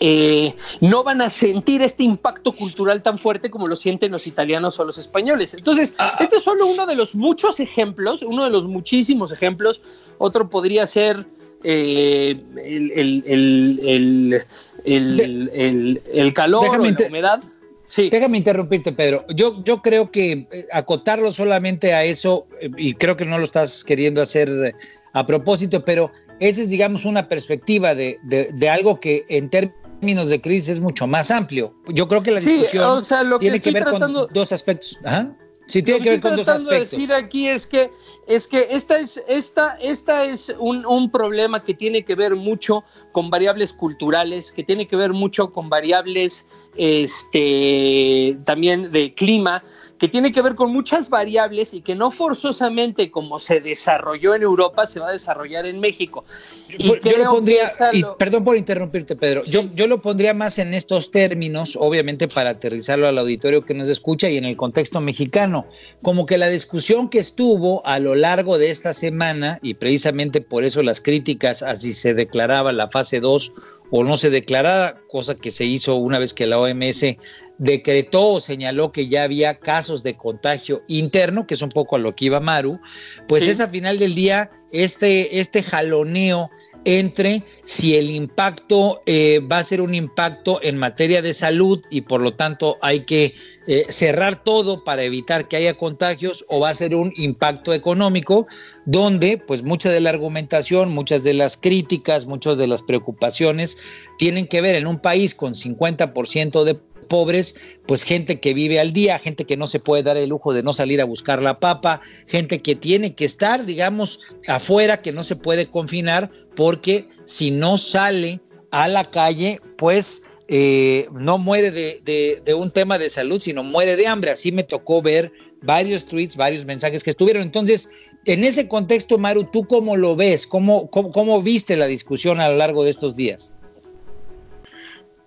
eh, 0.00 0.54
no 0.80 1.04
van 1.04 1.20
a 1.20 1.30
sentir 1.30 1.82
este 1.82 2.02
impacto 2.02 2.52
cultural 2.52 3.02
tan 3.02 3.18
fuerte 3.18 3.50
como 3.50 3.66
lo 3.68 3.76
sienten 3.76 4.10
los 4.12 4.26
italianos 4.26 4.78
o 4.80 4.84
los 4.84 4.98
españoles. 4.98 5.54
Entonces, 5.54 5.94
este 6.20 6.36
es 6.36 6.42
solo 6.42 6.66
uno 6.66 6.86
de 6.86 6.96
los 6.96 7.14
muchos 7.14 7.60
ejemplos, 7.60 8.22
uno 8.22 8.44
de 8.44 8.50
los 8.50 8.66
muchísimos 8.66 9.30
ejemplos. 9.32 9.82
Otro 10.18 10.48
podría 10.50 10.86
ser 10.86 11.26
eh, 11.64 12.40
el, 12.64 12.92
el- 13.26 14.44
el- 14.84 16.02
el- 16.12 16.34
calor 16.34 16.64
o 16.68 16.72
la 17.04 17.08
humedad. 17.08 17.42
Sí. 17.88 18.10
Déjame 18.10 18.36
interrumpirte, 18.36 18.92
Pedro. 18.92 19.24
Yo, 19.34 19.64
yo 19.64 19.80
creo 19.80 20.10
que 20.10 20.46
eh, 20.52 20.66
acotarlo 20.70 21.32
solamente 21.32 21.94
a 21.94 22.04
eso, 22.04 22.46
eh, 22.60 22.68
y 22.76 22.92
creo 22.92 23.16
que 23.16 23.24
no 23.24 23.38
lo 23.38 23.44
estás 23.44 23.82
queriendo 23.82 24.20
hacer 24.20 24.48
eh, 24.50 24.74
a 25.14 25.24
propósito, 25.24 25.82
pero 25.84 26.12
esa 26.38 26.60
es, 26.60 26.68
digamos, 26.68 27.06
una 27.06 27.28
perspectiva 27.28 27.94
de, 27.94 28.18
de- 28.24 28.50
de 28.52 28.68
algo 28.68 29.00
que 29.00 29.24
en 29.30 29.48
términos 29.48 30.28
de 30.28 30.38
crisis 30.40 30.68
es 30.68 30.80
mucho 30.80 31.06
más 31.06 31.30
amplio. 31.30 31.74
Yo 31.88 32.06
creo 32.08 32.22
que 32.22 32.30
la 32.30 32.42
Sí, 32.42 32.50
discusión 32.52 32.84
o 32.84 33.00
sea, 33.00 33.22
lo 33.22 33.38
que 33.38 33.44
tiene 33.46 33.60
que 33.60 33.70
ver 33.72 33.84
tratando- 33.84 34.26
con 34.26 34.34
dos 34.34 34.52
aspectos. 34.52 34.98
Ajá. 35.02 35.34
Sí, 35.68 35.82
tiene 35.82 35.98
Lo 35.98 36.02
que 36.02 36.10
ver 36.10 36.16
estoy 36.16 36.30
con 36.30 36.44
dos 36.44 36.66
decir 36.66 37.12
aquí 37.12 37.46
es 37.46 37.66
que 37.66 37.90
es 38.26 38.48
que 38.48 38.68
esta 38.70 38.98
es 38.98 39.22
esta 39.28 39.74
esta 39.74 40.24
es 40.24 40.54
un, 40.58 40.86
un 40.86 41.10
problema 41.10 41.62
que 41.62 41.74
tiene 41.74 42.06
que 42.06 42.14
ver 42.14 42.36
mucho 42.36 42.84
con 43.12 43.28
variables 43.28 43.74
culturales, 43.74 44.50
que 44.50 44.64
tiene 44.64 44.88
que 44.88 44.96
ver 44.96 45.12
mucho 45.12 45.52
con 45.52 45.68
variables 45.68 46.46
este 46.74 48.38
también 48.44 48.90
de 48.92 49.12
clima, 49.12 49.62
que 49.98 50.08
tiene 50.08 50.32
que 50.32 50.40
ver 50.42 50.54
con 50.54 50.72
muchas 50.72 51.10
variables 51.10 51.74
y 51.74 51.80
que 51.82 51.94
no 51.94 52.10
forzosamente 52.10 53.10
como 53.10 53.40
se 53.40 53.60
desarrolló 53.60 54.34
en 54.34 54.42
Europa 54.42 54.86
se 54.86 55.00
va 55.00 55.08
a 55.08 55.12
desarrollar 55.12 55.66
en 55.66 55.80
México. 55.80 56.24
Y 56.68 56.86
Yo- 56.86 56.94
lo 57.24 57.30
pondría, 57.30 57.68
y 57.92 58.00
lo- 58.00 58.16
perdón 58.16 58.44
por 58.44 58.56
interrumpirte, 58.56 59.16
Pedro, 59.16 59.42
yo, 59.44 59.62
yo 59.74 59.86
lo 59.86 60.00
pondría 60.00 60.34
más 60.34 60.58
en 60.58 60.72
estos 60.74 61.10
términos, 61.10 61.76
obviamente 61.80 62.28
para 62.28 62.50
aterrizarlo 62.50 63.08
al 63.08 63.18
auditorio 63.18 63.64
que 63.64 63.74
nos 63.74 63.88
escucha 63.88 64.28
y 64.28 64.36
en 64.36 64.44
el 64.44 64.56
contexto 64.56 65.00
mexicano, 65.00 65.66
como 66.02 66.26
que 66.26 66.38
la 66.38 66.48
discusión 66.48 67.08
que 67.08 67.18
estuvo 67.18 67.84
a 67.86 67.98
lo 67.98 68.14
largo 68.14 68.58
de 68.58 68.70
esta 68.70 68.92
semana, 68.94 69.58
y 69.62 69.74
precisamente 69.74 70.40
por 70.40 70.62
eso 70.64 70.82
las 70.82 71.00
críticas 71.00 71.62
a 71.62 71.76
si 71.76 71.92
se 71.92 72.14
declaraba 72.14 72.72
la 72.72 72.88
fase 72.88 73.20
2 73.20 73.52
o 73.90 74.04
no 74.04 74.16
se 74.16 74.30
declaraba, 74.30 75.00
cosa 75.08 75.34
que 75.34 75.50
se 75.50 75.64
hizo 75.64 75.96
una 75.96 76.18
vez 76.18 76.34
que 76.34 76.46
la 76.46 76.58
OMS 76.58 77.16
decretó 77.58 78.28
o 78.34 78.40
señaló 78.40 78.92
que 78.92 79.08
ya 79.08 79.22
había 79.22 79.58
casos 79.58 80.02
de 80.02 80.16
contagio 80.16 80.82
interno, 80.88 81.46
que 81.46 81.54
es 81.54 81.62
un 81.62 81.70
poco 81.70 81.96
a 81.96 81.98
lo 81.98 82.14
que 82.14 82.26
iba 82.26 82.40
Maru, 82.40 82.80
pues 83.26 83.44
Sí. 83.44 83.50
es 83.50 83.60
a 83.60 83.68
final 83.68 83.98
del 83.98 84.14
día 84.14 84.50
este, 84.72 85.40
este 85.40 85.62
jaloneo 85.62 86.50
entre 86.84 87.42
si 87.64 87.96
el 87.96 88.10
impacto 88.10 89.02
eh, 89.06 89.40
va 89.40 89.58
a 89.58 89.64
ser 89.64 89.80
un 89.80 89.94
impacto 89.94 90.60
en 90.62 90.78
materia 90.78 91.22
de 91.22 91.34
salud 91.34 91.82
y 91.90 92.02
por 92.02 92.20
lo 92.20 92.34
tanto 92.34 92.78
hay 92.80 93.04
que 93.04 93.34
eh, 93.66 93.86
cerrar 93.88 94.42
todo 94.42 94.84
para 94.84 95.02
evitar 95.02 95.48
que 95.48 95.56
haya 95.56 95.74
contagios 95.74 96.44
o 96.48 96.60
va 96.60 96.70
a 96.70 96.74
ser 96.74 96.94
un 96.94 97.12
impacto 97.16 97.74
económico 97.74 98.46
donde 98.86 99.38
pues 99.38 99.62
mucha 99.62 99.90
de 99.90 100.00
la 100.00 100.10
argumentación, 100.10 100.90
muchas 100.90 101.24
de 101.24 101.34
las 101.34 101.56
críticas, 101.56 102.26
muchas 102.26 102.56
de 102.58 102.66
las 102.66 102.82
preocupaciones 102.82 103.78
tienen 104.16 104.46
que 104.46 104.60
ver 104.60 104.74
en 104.74 104.86
un 104.86 104.98
país 104.98 105.34
con 105.34 105.54
50% 105.54 106.64
de 106.64 106.74
pobres, 107.08 107.78
pues 107.86 108.02
gente 108.02 108.38
que 108.40 108.54
vive 108.54 108.78
al 108.78 108.92
día, 108.92 109.18
gente 109.18 109.44
que 109.44 109.56
no 109.56 109.66
se 109.66 109.80
puede 109.80 110.02
dar 110.02 110.16
el 110.16 110.28
lujo 110.28 110.52
de 110.52 110.62
no 110.62 110.72
salir 110.72 111.00
a 111.00 111.04
buscar 111.04 111.42
la 111.42 111.58
papa, 111.58 112.00
gente 112.26 112.60
que 112.60 112.76
tiene 112.76 113.14
que 113.14 113.24
estar, 113.24 113.64
digamos, 113.64 114.20
afuera, 114.46 115.02
que 115.02 115.12
no 115.12 115.24
se 115.24 115.36
puede 115.36 115.66
confinar, 115.66 116.30
porque 116.54 117.08
si 117.24 117.50
no 117.50 117.78
sale 117.78 118.40
a 118.70 118.88
la 118.88 119.04
calle, 119.04 119.58
pues 119.76 120.22
eh, 120.50 121.08
no 121.12 121.36
muere 121.36 121.70
de, 121.70 122.54
un 122.54 122.70
tema 122.70 122.98
de 122.98 123.10
salud, 123.10 123.40
sino 123.40 123.62
muere 123.62 123.96
de 123.96 124.06
hambre. 124.06 124.30
Así 124.30 124.50
me 124.50 124.62
tocó 124.62 125.02
ver 125.02 125.30
varios 125.62 126.06
tweets, 126.06 126.36
varios 126.36 126.64
mensajes 126.64 127.04
que 127.04 127.10
estuvieron. 127.10 127.42
Entonces, 127.42 127.88
en 128.24 128.44
ese 128.44 128.66
contexto, 128.66 129.18
Maru, 129.18 129.44
¿tú 129.44 129.66
cómo 129.66 129.96
lo 129.96 130.16
ves? 130.16 130.46
¿Cómo, 130.46 130.88
cómo, 130.90 131.12
cómo 131.12 131.42
viste 131.42 131.76
la 131.76 131.86
discusión 131.86 132.40
a 132.40 132.48
lo 132.48 132.56
largo 132.56 132.84
de 132.84 132.90
estos 132.90 133.14
días? 133.14 133.52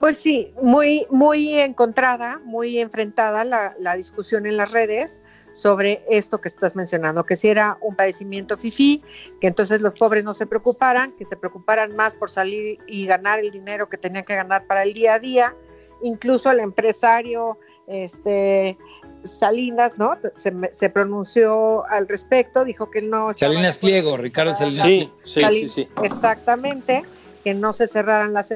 Pues 0.02 0.18
sí, 0.18 0.52
muy, 0.62 1.06
muy 1.12 1.60
encontrada, 1.60 2.42
muy 2.44 2.80
enfrentada 2.80 3.44
la, 3.46 3.76
la 3.80 3.96
discusión 3.96 4.48
en 4.48 4.58
las 4.58 4.72
redes 4.72 5.22
sobre 5.54 6.04
esto 6.10 6.42
que 6.42 6.48
estás 6.48 6.76
mencionando, 6.76 7.24
que 7.24 7.36
si 7.36 7.50
era 7.50 7.78
un 7.82 7.96
padecimiento 7.96 8.58
fifí, 8.58 9.04
que 9.40 9.46
entonces 9.48 9.80
los 9.80 9.94
pobres 9.94 10.24
no 10.24 10.34
se 10.34 10.48
preocuparan, 10.48 11.12
que 11.12 11.24
se 11.26 11.36
preocuparan 11.38 11.96
más 11.96 12.16
por 12.16 12.32
salir 12.32 12.80
y 12.88 13.06
ganar 13.06 13.40
el 13.42 13.52
dinero 13.52 13.90
que 13.90 13.98
tenían 13.98 14.26
que 14.26 14.34
ganar 14.34 14.66
para 14.66 14.82
el 14.84 14.94
día 14.94 15.14
a 15.14 15.20
día. 15.20 15.56
Incluso 16.02 16.50
el 16.50 16.62
empresario 16.62 17.60
este, 17.86 18.80
Salinas, 19.24 20.00
¿no? 20.00 20.18
Se, 20.36 20.52
se 20.72 20.90
pronunció 20.90 21.86
al 21.88 22.08
respecto, 22.08 22.66
dijo 22.66 22.90
que 22.90 23.04
no. 23.04 23.34
Salinas 23.34 23.78
Pliego, 23.78 24.18
Ricardo 24.18 24.56
Salinas 24.56 24.80
las- 24.80 24.88
Sí, 24.88 25.12
sí, 25.26 25.42
Salin- 25.42 25.70
sí, 25.70 25.70
sí. 25.70 25.90
Exactamente, 26.02 27.04
que 27.44 27.54
no 27.54 27.72
se 27.72 27.88
cerraran 27.88 28.34
las 28.34 28.52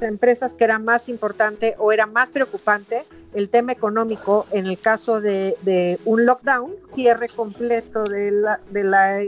empresas, 0.00 0.54
que 0.54 0.64
era 0.64 0.78
más 0.78 1.08
importante 1.08 1.74
o 1.78 1.92
era 1.92 2.06
más 2.06 2.30
preocupante 2.30 3.04
el 3.34 3.50
tema 3.50 3.72
económico 3.72 4.46
en 4.50 4.66
el 4.66 4.78
caso 4.78 5.20
de, 5.20 5.56
de 5.62 5.98
un 6.04 6.26
lockdown, 6.26 6.74
cierre 6.94 7.28
completo 7.28 8.04
de 8.04 8.30
la, 8.30 8.60
de, 8.70 8.84
la, 8.84 9.20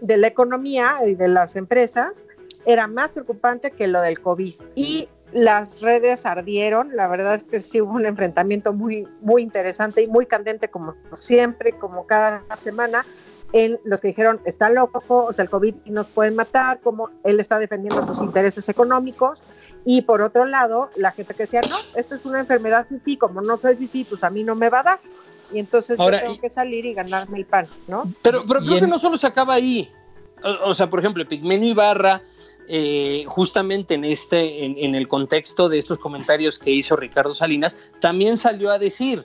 de 0.00 0.16
la 0.16 0.26
economía 0.26 0.96
y 1.06 1.14
de 1.14 1.28
las 1.28 1.56
empresas, 1.56 2.24
era 2.66 2.86
más 2.86 3.12
preocupante 3.12 3.70
que 3.70 3.86
lo 3.86 4.00
del 4.02 4.20
COVID. 4.20 4.54
Y 4.74 5.08
las 5.32 5.80
redes 5.80 6.26
ardieron, 6.26 6.96
la 6.96 7.06
verdad 7.06 7.36
es 7.36 7.44
que 7.44 7.60
sí 7.60 7.80
hubo 7.80 7.94
un 7.94 8.06
enfrentamiento 8.06 8.72
muy, 8.72 9.06
muy 9.20 9.42
interesante 9.42 10.02
y 10.02 10.08
muy 10.08 10.26
candente 10.26 10.68
como 10.68 10.94
siempre, 11.14 11.72
como 11.72 12.06
cada 12.06 12.44
semana, 12.56 13.04
en 13.52 13.80
los 13.84 14.00
que 14.00 14.08
dijeron, 14.08 14.40
está 14.44 14.70
loco, 14.70 15.02
o 15.24 15.32
sea, 15.32 15.42
el 15.42 15.50
COVID 15.50 15.74
nos 15.86 16.08
puede 16.08 16.30
matar, 16.30 16.80
como 16.80 17.10
él 17.24 17.40
está 17.40 17.58
defendiendo 17.58 18.04
sus 18.06 18.20
intereses 18.22 18.68
económicos, 18.68 19.44
y 19.84 20.02
por 20.02 20.22
otro 20.22 20.44
lado, 20.44 20.90
la 20.96 21.10
gente 21.12 21.34
que 21.34 21.44
decía, 21.44 21.60
no, 21.68 21.76
esto 21.94 22.14
es 22.14 22.24
una 22.24 22.40
enfermedad 22.40 22.86
fifí, 22.88 23.16
como 23.16 23.40
no 23.40 23.56
soy 23.56 23.76
fifí, 23.76 24.04
pues 24.04 24.22
a 24.22 24.30
mí 24.30 24.44
no 24.44 24.54
me 24.54 24.68
va 24.68 24.80
a 24.80 24.84
dar, 24.84 25.00
y 25.52 25.58
entonces 25.58 25.98
Ahora, 25.98 26.18
yo 26.18 26.22
tengo 26.22 26.34
y- 26.34 26.38
que 26.40 26.50
salir 26.50 26.86
y 26.86 26.94
ganarme 26.94 27.38
el 27.38 27.44
pan, 27.44 27.66
¿no? 27.88 28.04
Pero, 28.22 28.44
pero 28.46 28.60
creo 28.60 28.80
que 28.80 28.86
no 28.86 28.98
solo 29.00 29.16
se 29.16 29.26
acaba 29.26 29.54
ahí. 29.54 29.90
O, 30.44 30.70
o 30.70 30.74
sea, 30.74 30.88
por 30.88 31.00
ejemplo, 31.00 31.26
Pigmenio 31.26 31.70
Ibarra, 31.70 32.22
eh, 32.68 33.24
justamente 33.26 33.94
en 33.94 34.04
este, 34.04 34.64
en, 34.64 34.76
en 34.78 34.94
el 34.94 35.08
contexto 35.08 35.68
de 35.68 35.78
estos 35.78 35.98
comentarios 35.98 36.56
que 36.56 36.70
hizo 36.70 36.94
Ricardo 36.94 37.34
Salinas, 37.34 37.76
también 38.00 38.36
salió 38.36 38.70
a 38.70 38.78
decir, 38.78 39.24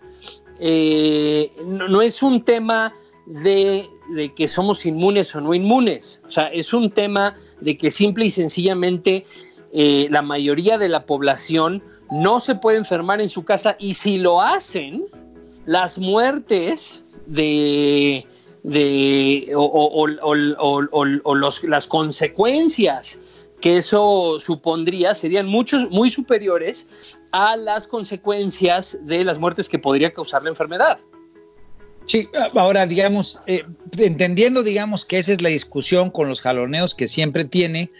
eh, 0.59 1.51
no, 1.63 1.87
no 1.87 2.01
es 2.01 2.23
un 2.23 2.43
tema 2.43 2.93
de, 3.25 3.89
que 4.35 4.47
somos 4.47 4.85
inmunes 4.85 5.35
o 5.35 5.41
no 5.41 5.53
inmunes, 5.53 6.21
o 6.27 6.31
sea, 6.31 6.47
es 6.47 6.73
un 6.73 6.91
tema 6.91 7.35
de 7.61 7.77
que 7.77 7.89
simple 7.91 8.25
y 8.25 8.31
sencillamente 8.31 9.25
eh, 9.73 10.07
la 10.11 10.21
mayoría 10.21 10.77
de 10.77 10.89
la 10.89 11.05
población 11.05 11.81
no 12.11 12.39
se 12.39 12.55
puede 12.55 12.77
enfermar 12.77 13.19
en 13.21 13.29
su 13.29 13.43
casa 13.43 13.75
y 13.79 13.95
si 13.95 14.17
lo 14.17 14.41
hacen, 14.41 15.05
las 15.65 15.97
muertes 15.97 17.03
de, 17.25 18.27
de 18.63 19.51
o- 19.55 19.63
o- 19.63 20.07
o- 20.21 21.19
o 21.23 21.35
los- 21.35 21.63
las 21.63 21.87
consecuencias 21.87 23.19
que 23.61 23.77
eso 23.77 24.37
supondría 24.39 25.15
serían 25.15 25.47
muchos, 25.47 25.89
muy 25.89 26.11
superiores 26.11 26.87
a 27.31 27.55
las 27.55 27.87
consecuencias 27.87 28.99
de 29.01 29.23
las 29.23 29.39
muertes 29.39 29.67
que 29.67 29.79
podría 29.79 30.13
causar 30.13 30.43
la 30.43 30.49
enfermedad. 30.49 30.99
Sí, 32.05 32.27
ahora 32.55 32.85
digamos, 32.85 33.41
eh, 33.47 33.63
entendiendo 33.97 34.61
digamos 34.63 35.05
que 35.05 35.17
esa 35.17 35.33
es 35.33 35.41
la 35.41 35.49
discusión 35.49 36.11
con 36.11 36.27
los 36.27 36.41
jaloneos 36.41 36.93
que 36.93 37.07
siempre 37.07 37.45
tiene, 37.45 37.91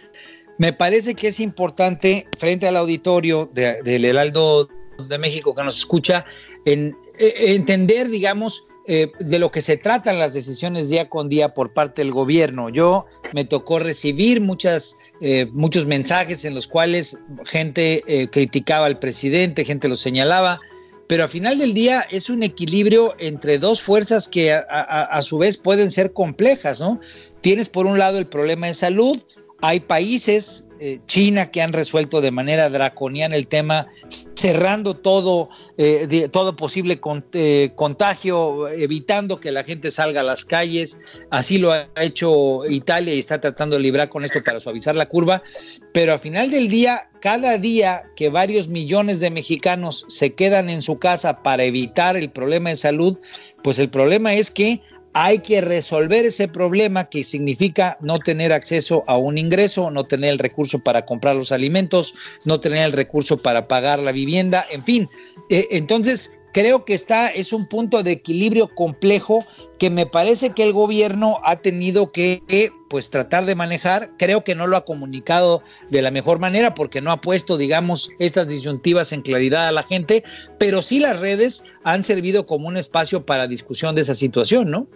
me 0.58 0.72
parece 0.72 1.14
que 1.14 1.28
es 1.28 1.40
importante 1.40 2.26
frente 2.38 2.68
al 2.68 2.76
auditorio 2.76 3.50
de- 3.52 3.82
del 3.82 4.04
Heraldo 4.04 4.68
de 5.08 5.18
México 5.18 5.54
que 5.54 5.62
nos 5.64 5.78
escucha, 5.78 6.24
eh, 6.64 6.92
entender 7.18 8.08
digamos 8.08 8.64
eh, 8.88 9.10
de 9.18 9.40
lo 9.40 9.50
que 9.50 9.62
se 9.62 9.76
tratan 9.76 10.20
las 10.20 10.32
decisiones 10.32 10.88
día 10.88 11.08
con 11.08 11.28
día 11.28 11.52
por 11.54 11.72
parte 11.72 12.02
del 12.02 12.12
gobierno. 12.12 12.68
Yo 12.68 13.06
me 13.34 13.44
tocó 13.44 13.80
recibir 13.80 14.40
muchas, 14.40 14.96
eh, 15.20 15.48
muchos 15.52 15.86
mensajes 15.86 16.44
en 16.44 16.54
los 16.54 16.68
cuales 16.68 17.18
gente 17.44 18.04
eh, 18.06 18.28
criticaba 18.28 18.86
al 18.86 19.00
presidente, 19.00 19.64
gente 19.64 19.88
lo 19.88 19.96
señalaba, 19.96 20.60
pero 21.06 21.22
al 21.24 21.28
final 21.28 21.58
del 21.58 21.72
día 21.74 22.06
es 22.10 22.30
un 22.30 22.42
equilibrio 22.42 23.14
entre 23.18 23.58
dos 23.58 23.80
fuerzas 23.80 24.28
que 24.28 24.52
a, 24.52 24.64
a- 24.68 25.02
a 25.04 25.22
su 25.22 25.38
vez 25.38 25.56
pueden 25.56 25.90
ser 25.90 26.12
complejas, 26.12 26.80
¿no? 26.80 27.00
Tienes 27.40 27.68
por 27.68 27.86
un 27.86 27.98
lado 27.98 28.18
el 28.18 28.26
problema 28.26 28.66
de 28.66 28.74
salud, 28.74 29.18
hay 29.60 29.80
países, 29.80 30.64
eh, 30.78 31.00
China, 31.06 31.50
que 31.50 31.62
han 31.62 31.72
resuelto 31.72 32.20
de 32.20 32.30
manera 32.30 32.68
draconiana 32.68 33.36
el 33.36 33.46
tema, 33.46 33.86
cerrando 34.34 34.94
todo, 34.94 35.48
eh, 35.78 36.28
todo 36.30 36.54
posible 36.54 37.00
eh, 37.32 37.72
contagio, 37.74 38.68
evitando 38.68 39.40
que 39.40 39.52
la 39.52 39.64
gente 39.64 39.90
salga 39.90 40.20
a 40.20 40.24
las 40.24 40.44
calles. 40.44 40.98
Así 41.30 41.56
lo 41.58 41.72
ha 41.72 41.88
hecho 41.96 42.66
Italia 42.66 43.14
y 43.14 43.18
está 43.18 43.40
tratando 43.40 43.76
de 43.76 43.82
librar 43.82 44.10
con 44.10 44.24
esto 44.24 44.40
para 44.44 44.60
suavizar 44.60 44.94
la 44.94 45.08
curva. 45.08 45.42
Pero 45.92 46.12
al 46.12 46.18
final 46.18 46.50
del 46.50 46.68
día, 46.68 47.08
cada 47.20 47.56
día 47.56 48.02
que 48.14 48.28
varios 48.28 48.68
millones 48.68 49.18
de 49.20 49.30
mexicanos 49.30 50.04
se 50.08 50.34
quedan 50.34 50.68
en 50.68 50.82
su 50.82 50.98
casa 50.98 51.42
para 51.42 51.64
evitar 51.64 52.16
el 52.16 52.30
problema 52.30 52.68
de 52.68 52.76
salud, 52.76 53.18
pues 53.62 53.78
el 53.78 53.88
problema 53.88 54.34
es 54.34 54.50
que 54.50 54.82
hay 55.18 55.38
que 55.38 55.62
resolver 55.62 56.26
ese 56.26 56.46
problema 56.46 57.08
que 57.08 57.24
significa 57.24 57.96
no 58.02 58.18
tener 58.18 58.52
acceso 58.52 59.02
a 59.06 59.16
un 59.16 59.38
ingreso, 59.38 59.90
no 59.90 60.04
tener 60.04 60.28
el 60.28 60.38
recurso 60.38 60.80
para 60.80 61.06
comprar 61.06 61.36
los 61.36 61.52
alimentos, 61.52 62.14
no 62.44 62.60
tener 62.60 62.84
el 62.84 62.92
recurso 62.92 63.38
para 63.38 63.66
pagar 63.66 63.98
la 63.98 64.12
vivienda, 64.12 64.66
en 64.70 64.84
fin. 64.84 65.08
Eh, 65.48 65.68
entonces, 65.70 66.38
creo 66.52 66.84
que 66.84 66.92
está, 66.92 67.28
es 67.28 67.54
un 67.54 67.66
punto 67.66 68.02
de 68.02 68.12
equilibrio 68.12 68.74
complejo 68.74 69.42
que 69.78 69.88
me 69.88 70.04
parece 70.04 70.50
que 70.50 70.64
el 70.64 70.74
gobierno 70.74 71.38
ha 71.44 71.56
tenido 71.56 72.12
que, 72.12 72.70
pues, 72.90 73.08
tratar 73.08 73.46
de 73.46 73.54
manejar. 73.54 74.10
Creo 74.18 74.44
que 74.44 74.54
no 74.54 74.66
lo 74.66 74.76
ha 74.76 74.84
comunicado 74.84 75.62
de 75.90 76.02
la 76.02 76.10
mejor 76.10 76.40
manera 76.40 76.74
porque 76.74 77.00
no 77.00 77.10
ha 77.10 77.22
puesto, 77.22 77.56
digamos, 77.56 78.10
estas 78.18 78.48
disyuntivas 78.48 79.12
en 79.12 79.22
claridad 79.22 79.66
a 79.66 79.72
la 79.72 79.82
gente, 79.82 80.24
pero 80.58 80.82
sí 80.82 80.98
las 80.98 81.20
redes 81.20 81.64
han 81.84 82.02
servido 82.02 82.46
como 82.46 82.68
un 82.68 82.76
espacio 82.76 83.24
para 83.24 83.46
discusión 83.46 83.94
de 83.94 84.02
esa 84.02 84.14
situación, 84.14 84.70
¿no? 84.70 84.88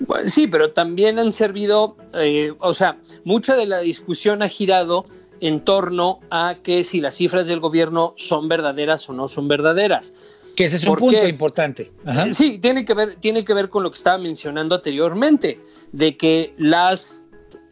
Bueno, 0.00 0.28
sí, 0.28 0.46
pero 0.46 0.70
también 0.70 1.18
han 1.18 1.32
servido, 1.32 1.96
eh, 2.14 2.52
o 2.60 2.72
sea, 2.74 2.98
mucha 3.24 3.56
de 3.56 3.66
la 3.66 3.80
discusión 3.80 4.42
ha 4.42 4.48
girado 4.48 5.04
en 5.40 5.64
torno 5.64 6.20
a 6.30 6.56
que 6.62 6.84
si 6.84 7.00
las 7.00 7.16
cifras 7.16 7.46
del 7.46 7.60
gobierno 7.60 8.14
son 8.16 8.48
verdaderas 8.48 9.08
o 9.08 9.12
no 9.12 9.28
son 9.28 9.48
verdaderas. 9.48 10.14
Que 10.56 10.64
ese 10.64 10.76
es 10.76 10.86
un 10.86 10.96
punto 10.96 11.26
importante. 11.26 11.92
Ajá. 12.04 12.32
Sí, 12.32 12.58
tiene 12.58 12.84
que, 12.84 12.94
ver, 12.94 13.16
tiene 13.20 13.44
que 13.44 13.54
ver 13.54 13.68
con 13.68 13.82
lo 13.82 13.90
que 13.90 13.96
estaba 13.96 14.18
mencionando 14.18 14.74
anteriormente, 14.74 15.60
de 15.92 16.16
que 16.16 16.54
las, 16.58 17.24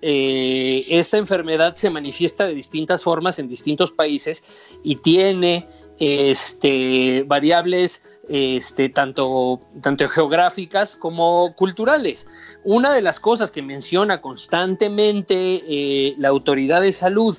eh, 0.03 0.85
esta 0.91 1.19
enfermedad 1.19 1.75
se 1.75 1.91
manifiesta 1.91 2.47
de 2.47 2.55
distintas 2.55 3.03
formas 3.03 3.39
en 3.39 3.49
distintos 3.49 3.91
países 3.91 4.45
y 4.85 4.97
tiene 4.97 5.67
este, 5.99 7.25
variables 7.27 8.03
este, 8.29 8.89
tanto, 8.89 9.61
tanto 9.81 10.09
geográficas 10.09 10.97
como 10.97 11.55
culturales. 11.55 12.27
Una 12.65 12.93
de 12.93 13.03
las 13.03 13.21
cosas 13.21 13.51
que 13.51 13.63
menciona 13.63 14.21
constantemente 14.21 15.35
eh, 15.35 16.15
la 16.19 16.29
autoridad 16.29 16.81
de 16.81 16.93
salud 16.93 17.37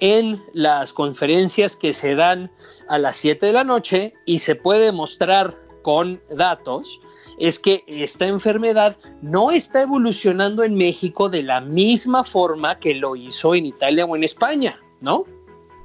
en 0.00 0.42
las 0.52 0.92
conferencias 0.92 1.76
que 1.76 1.92
se 1.92 2.14
dan 2.14 2.50
a 2.88 2.98
las 2.98 3.16
7 3.16 3.46
de 3.46 3.52
la 3.52 3.64
noche 3.64 4.14
y 4.26 4.40
se 4.40 4.54
puede 4.54 4.92
mostrar 4.92 5.56
con 5.82 6.20
datos 6.30 7.00
es 7.38 7.58
que 7.58 7.84
esta 7.86 8.26
enfermedad 8.26 8.96
no 9.22 9.50
está 9.50 9.82
evolucionando 9.82 10.64
en 10.64 10.74
México 10.74 11.28
de 11.28 11.42
la 11.42 11.60
misma 11.60 12.24
forma 12.24 12.78
que 12.78 12.94
lo 12.94 13.14
hizo 13.14 13.54
en 13.54 13.66
Italia 13.66 14.04
o 14.04 14.16
en 14.16 14.24
España, 14.24 14.80
¿no? 15.00 15.24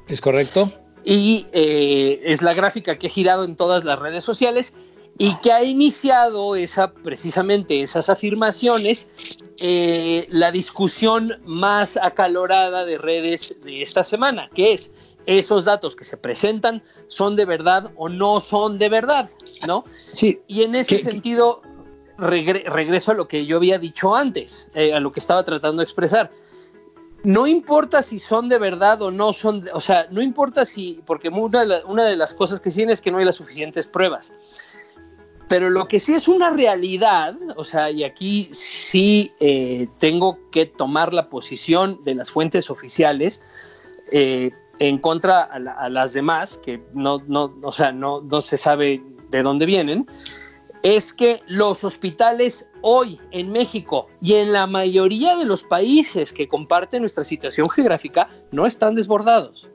¿Es 0.07 0.19
correcto? 0.19 0.71
Y 1.03 1.47
eh, 1.51 2.21
es 2.25 2.41
la 2.41 2.53
gráfica 2.53 2.97
que 2.99 3.07
he 3.07 3.09
girado 3.09 3.43
en 3.43 3.55
todas 3.55 3.83
las 3.83 3.97
redes 3.99 4.23
sociales 4.23 4.73
y 5.17 5.35
que 5.41 5.51
ha 5.51 5.63
iniciado 5.63 6.55
esa, 6.55 6.93
precisamente 6.93 7.81
esas 7.81 8.09
afirmaciones, 8.09 9.07
eh, 9.61 10.25
la 10.29 10.51
discusión 10.51 11.39
más 11.45 11.97
acalorada 11.97 12.85
de 12.85 12.97
redes 12.97 13.59
de 13.61 13.81
esta 13.81 14.03
semana, 14.03 14.49
que 14.55 14.73
es 14.73 14.93
esos 15.27 15.65
datos 15.65 15.95
que 15.95 16.03
se 16.03 16.17
presentan 16.17 16.81
son 17.07 17.35
de 17.35 17.45
verdad 17.45 17.91
o 17.95 18.09
no 18.09 18.39
son 18.39 18.79
de 18.79 18.89
verdad, 18.89 19.29
¿no? 19.67 19.85
Sí. 20.11 20.39
Y 20.47 20.63
en 20.63 20.73
ese 20.75 20.97
¿Qué- 20.97 21.03
sentido, 21.03 21.61
regre- 22.17 22.63
regreso 22.65 23.11
a 23.11 23.15
lo 23.15 23.27
que 23.27 23.45
yo 23.45 23.57
había 23.57 23.77
dicho 23.77 24.15
antes, 24.15 24.69
eh, 24.73 24.93
a 24.93 24.99
lo 24.99 25.11
que 25.11 25.19
estaba 25.19 25.43
tratando 25.43 25.81
de 25.81 25.83
expresar. 25.83 26.31
No 27.24 27.45
importa 27.45 28.01
si 28.01 28.17
son 28.17 28.49
de 28.49 28.57
verdad 28.57 29.01
o 29.01 29.11
no 29.11 29.34
son, 29.34 29.65
o 29.74 29.82
sea, 29.82 30.07
no 30.09 30.22
importa 30.22 30.65
si, 30.65 31.01
porque 31.05 31.30
una 31.30 31.65
de, 31.65 31.84
una 31.86 32.05
de 32.05 32.15
las 32.15 32.34
cosas 32.34 32.59
que 32.59 32.72
tiene 32.72 32.93
es 32.93 33.01
que 33.01 33.11
no 33.11 33.19
hay 33.19 33.26
las 33.26 33.36
suficientes 33.36 33.88
pruebas. 33.88 34.34
Pero 35.47 35.69
lo 35.69 35.88
que 35.88 35.99
sí 35.99 36.13
es 36.13 36.28
una 36.28 36.49
realidad, 36.49 37.38
o 37.57 37.65
sea, 37.65 37.91
y 37.91 38.03
aquí 38.03 38.49
sí 38.53 39.34
eh, 39.39 39.88
tengo 39.99 40.39
que 40.49 40.65
tomar 40.65 41.13
la 41.13 41.30
posición 41.30 42.03
de 42.03 42.15
las 42.15 42.32
fuentes 42.32 42.69
oficiales 42.69 43.43
eh, 44.11 44.51
en 44.80 44.97
contra 44.97 45.41
a 45.43 45.89
las 45.89 46.13
demás, 46.13 46.57
que 46.57 46.82
no, 46.93 47.22
no, 47.28 47.53
o 47.61 47.72
sea, 47.72 47.91
no, 47.91 48.22
no 48.22 48.41
se 48.41 48.57
sabe 48.57 49.03
de 49.30 49.43
dónde 49.43 49.65
vienen, 49.65 50.07
es 50.84 51.13
que 51.13 51.41
los 51.47 51.84
hospitales 51.84 52.67
hoy 52.82 53.19
en 53.32 53.51
México 53.51 54.07
y 54.21 54.34
en 54.36 54.51
la 54.51 54.67
mayoría 54.67 55.36
de 55.36 55.45
los 55.45 55.63
países 55.63 56.34
que 56.34 56.47
comparten 56.47 57.01
nuestra 57.01 57.23
situación 57.23 57.67
geográfica 57.69 58.29
no 58.51 58.65
están 58.65 58.95
desbordados. 58.95 59.69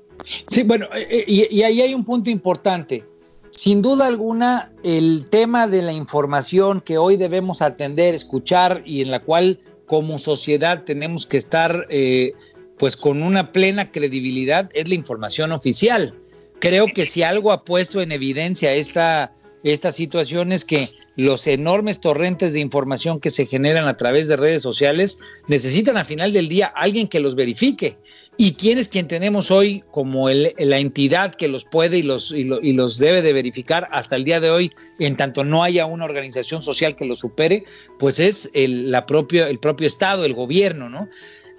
Sí, 0.49 0.63
bueno, 0.63 0.87
eh, 0.95 1.25
y, 1.27 1.55
y 1.55 1.63
ahí 1.63 1.81
hay 1.83 1.95
un 1.95 2.05
punto 2.05 2.31
importante. 2.31 3.05
Sin 3.51 3.81
duda 3.81 4.07
alguna, 4.07 4.73
el 4.83 5.31
tema 5.31 5.67
de 5.67 5.83
la 5.83 5.93
información 5.93 6.81
que 6.81 6.99
hoy 6.99 7.17
debemos 7.17 7.63
atender, 7.63 8.15
escuchar 8.15 8.83
y 8.85 9.03
en 9.03 9.11
la 9.11 9.23
cual 9.23 9.61
como 9.87 10.19
sociedad 10.19 10.85
tenemos 10.85 11.27
que 11.27 11.37
estar 11.37 11.87
eh, 11.89 12.35
pues 12.77 12.97
con 12.97 13.23
una 13.23 13.53
plena 13.53 13.91
credibilidad 13.91 14.69
es 14.75 14.89
la 14.89 14.95
información 14.95 15.53
oficial. 15.53 16.15
Creo 16.59 16.87
que 16.87 17.07
si 17.07 17.23
algo 17.23 17.53
ha 17.53 17.65
puesto 17.65 18.01
en 18.01 18.13
evidencia 18.13 18.73
esta, 18.73 19.35
esta 19.73 19.91
situación 19.93 20.53
es 20.53 20.65
que 20.65 20.91
los 21.17 21.47
enormes 21.47 22.01
torrentes 22.01 22.53
de 22.53 22.61
información 22.61 23.21
que 23.21 23.31
se 23.31 23.47
generan 23.47 23.89
a 23.89 23.97
través 23.97 24.29
de 24.29 24.37
redes 24.37 24.63
sociales 24.63 25.19
necesitan 25.49 25.97
al 25.97 26.05
final 26.05 26.33
del 26.33 26.49
día 26.49 26.67
alguien 26.67 27.09
que 27.09 27.21
los 27.21 27.35
verifique. 27.35 27.97
¿Y 28.39 28.53
quién 28.53 28.77
es 28.77 28.89
quien 28.89 29.09
tenemos 29.09 29.51
hoy 29.51 29.83
como 29.91 30.29
la 30.29 30.79
entidad 30.79 31.35
que 31.35 31.49
los 31.49 31.65
puede 31.65 31.99
y 31.99 32.03
los, 32.03 32.33
y, 32.33 32.45
lo- 32.45 32.61
y 32.63 32.75
los 32.75 32.99
debe 32.99 33.23
de 33.23 33.33
verificar 33.33 33.89
hasta 33.93 34.15
el 34.17 34.25
día 34.25 34.41
de 34.41 34.51
hoy, 34.51 34.73
en 34.99 35.17
tanto 35.17 35.43
no 35.43 35.63
haya 35.63 35.87
una 35.87 36.05
organización 36.05 36.61
social 36.63 36.95
que 36.97 37.07
lo 37.07 37.17
supere? 37.17 37.65
Pues 37.99 38.21
es 38.21 38.51
el, 38.53 38.91
la 38.91 39.07
propio, 39.07 39.47
el 39.47 39.59
propio 39.59 39.87
Estado, 39.87 40.27
el 40.27 40.35
gobierno, 40.35 40.91
¿no? 40.91 41.09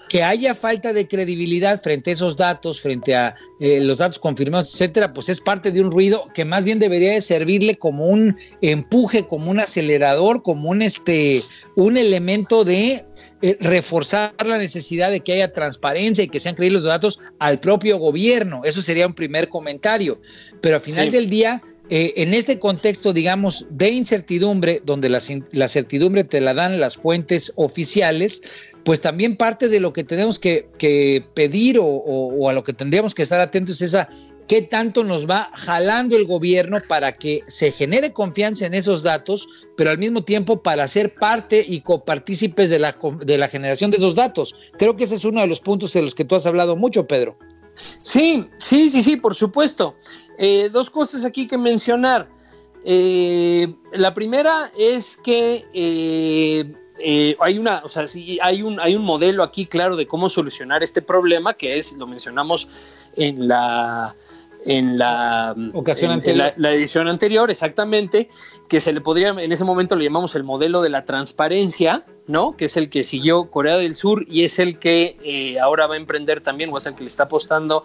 Que 0.09 0.23
haya 0.23 0.55
falta 0.55 0.93
de 0.93 1.07
credibilidad 1.07 1.81
frente 1.81 2.11
a 2.11 2.13
esos 2.13 2.35
datos, 2.35 2.81
frente 2.81 3.15
a 3.15 3.35
eh, 3.59 3.79
los 3.81 3.97
datos 3.97 4.19
confirmados, 4.19 4.73
etcétera, 4.73 5.13
pues 5.13 5.29
es 5.29 5.39
parte 5.39 5.71
de 5.71 5.81
un 5.81 5.91
ruido 5.91 6.27
que 6.33 6.45
más 6.45 6.63
bien 6.63 6.79
debería 6.79 7.13
de 7.13 7.21
servirle 7.21 7.77
como 7.77 8.07
un 8.07 8.37
empuje, 8.61 9.27
como 9.27 9.51
un 9.51 9.59
acelerador, 9.59 10.43
como 10.43 10.69
un 10.69 10.81
este 10.81 11.43
un 11.75 11.97
elemento 11.97 12.63
de 12.63 13.05
eh, 13.41 13.57
reforzar 13.59 14.33
la 14.45 14.57
necesidad 14.57 15.11
de 15.11 15.19
que 15.19 15.33
haya 15.33 15.53
transparencia 15.53 16.23
y 16.23 16.29
que 16.29 16.39
sean 16.39 16.55
creíbles 16.55 16.83
los 16.83 16.89
datos 16.89 17.19
al 17.39 17.59
propio 17.59 17.97
gobierno. 17.97 18.61
Eso 18.63 18.81
sería 18.81 19.05
un 19.05 19.13
primer 19.13 19.49
comentario. 19.49 20.21
Pero 20.61 20.77
al 20.77 20.81
final 20.81 21.07
Sí. 21.07 21.11
del 21.11 21.29
día, 21.29 21.61
eh, 21.89 22.13
en 22.17 22.33
este 22.33 22.59
contexto, 22.59 23.13
digamos, 23.13 23.65
de 23.69 23.91
incertidumbre, 23.91 24.81
donde 24.83 25.07
la, 25.07 25.21
la 25.51 25.67
certidumbre 25.69 26.25
te 26.25 26.41
la 26.41 26.53
dan 26.53 26.79
las 26.79 26.97
fuentes 26.97 27.53
oficiales, 27.55 28.41
pues 28.87 29.01
también 29.01 29.35
parte 29.35 29.67
de 29.67 29.81
lo 29.81 29.91
que 29.91 30.05
tenemos 30.05 30.39
que, 30.39 31.25
pedir 31.33 31.77
o, 31.77 32.47
a 32.47 32.53
lo 32.53 32.63
que 32.63 32.71
tendríamos 32.71 33.13
que 33.13 33.21
estar 33.21 33.41
atentos 33.41 33.81
es 33.81 33.93
a 33.95 34.07
qué 34.47 34.61
tanto 34.61 35.03
nos 35.03 35.29
va 35.29 35.49
jalando 35.55 36.15
el 36.15 36.23
gobierno 36.23 36.77
para 36.87 37.17
que 37.17 37.43
se 37.47 37.73
genere 37.73 38.13
confianza 38.13 38.65
en 38.65 38.73
esos 38.73 39.03
datos, 39.03 39.49
pero 39.75 39.89
al 39.89 39.97
mismo 39.97 40.23
tiempo 40.23 40.63
para 40.63 40.87
ser 40.87 41.13
parte 41.15 41.65
y 41.67 41.81
copartícipes 41.81 42.69
de 42.69 42.79
la, 42.79 42.97
de 43.25 43.37
la 43.37 43.49
generación 43.49 43.91
de 43.91 43.97
esos 43.97 44.15
datos. 44.15 44.55
Creo 44.77 44.95
que 44.95 45.03
ese 45.03 45.15
es 45.15 45.25
uno 45.25 45.41
de 45.41 45.47
los 45.47 45.59
puntos 45.59 45.91
de 45.91 46.03
los 46.03 46.15
que 46.15 46.23
tú 46.23 46.35
has 46.35 46.47
hablado 46.47 46.77
mucho, 46.77 47.05
Pedro. 47.07 47.37
Sí, 47.99 48.47
sí, 48.57 48.89
sí, 48.89 49.03
sí, 49.03 49.17
por 49.17 49.35
supuesto. 49.35 49.95
Eh, 50.39 50.69
dos 50.71 50.89
cosas 50.89 51.25
aquí 51.25 51.45
que 51.45 51.57
mencionar. 51.57 52.29
Eh, 52.85 53.67
la 53.91 54.13
primera 54.13 54.71
es 54.79 55.17
que 55.17 55.65
eh, 55.73 56.73
eh, 56.99 57.35
hay 57.39 57.57
una, 57.57 57.81
o 57.83 57.89
sea, 57.89 58.07
sí, 58.07 58.39
hay 58.41 58.61
un, 58.61 58.79
hay 58.79 58.95
un 58.95 59.03
modelo 59.03 59.43
aquí 59.43 59.65
claro 59.65 59.95
de 59.95 60.07
cómo 60.07 60.29
solucionar 60.29 60.83
este 60.83 61.01
problema, 61.01 61.53
que 61.53 61.77
es, 61.77 61.93
lo 61.93 62.07
mencionamos 62.07 62.67
en 63.15 63.47
la 63.47 64.15
en 64.65 64.97
la 64.97 65.55
Ocasión 65.73 66.11
en- 66.11 66.15
en 66.15 66.19
anterior. 66.19 66.53
la, 66.57 66.69
la 66.69 66.75
edición 66.75 67.07
anterior, 67.07 67.49
exactamente, 67.49 68.27
que 68.67 68.81
se 68.81 68.91
le 68.91 68.99
podría, 68.99 69.29
en 69.29 69.51
ese 69.51 69.63
momento 69.63 69.95
le 69.95 70.03
llamamos 70.03 70.35
el 70.35 70.43
modelo 70.43 70.81
de 70.81 70.89
la 70.89 71.05
transparencia, 71.05 72.03
¿no? 72.25 72.57
Que 72.57 72.65
es 72.65 72.75
el 72.75 72.89
que 72.89 73.05
siguió 73.05 73.49
Corea 73.49 73.77
del 73.77 73.95
Sur 73.95 74.25
y 74.27 74.43
es 74.43 74.59
el 74.59 74.77
que 74.77 75.15
eh, 75.23 75.57
ahora 75.59 75.87
va 75.87 75.93
a 75.93 75.97
emprender 75.97 76.41
también, 76.41 76.69
o 76.73 76.77
es 76.77 76.85
el 76.85 76.95
que 76.95 77.01
le 77.03 77.07
está 77.07 77.23
apostando 77.23 77.83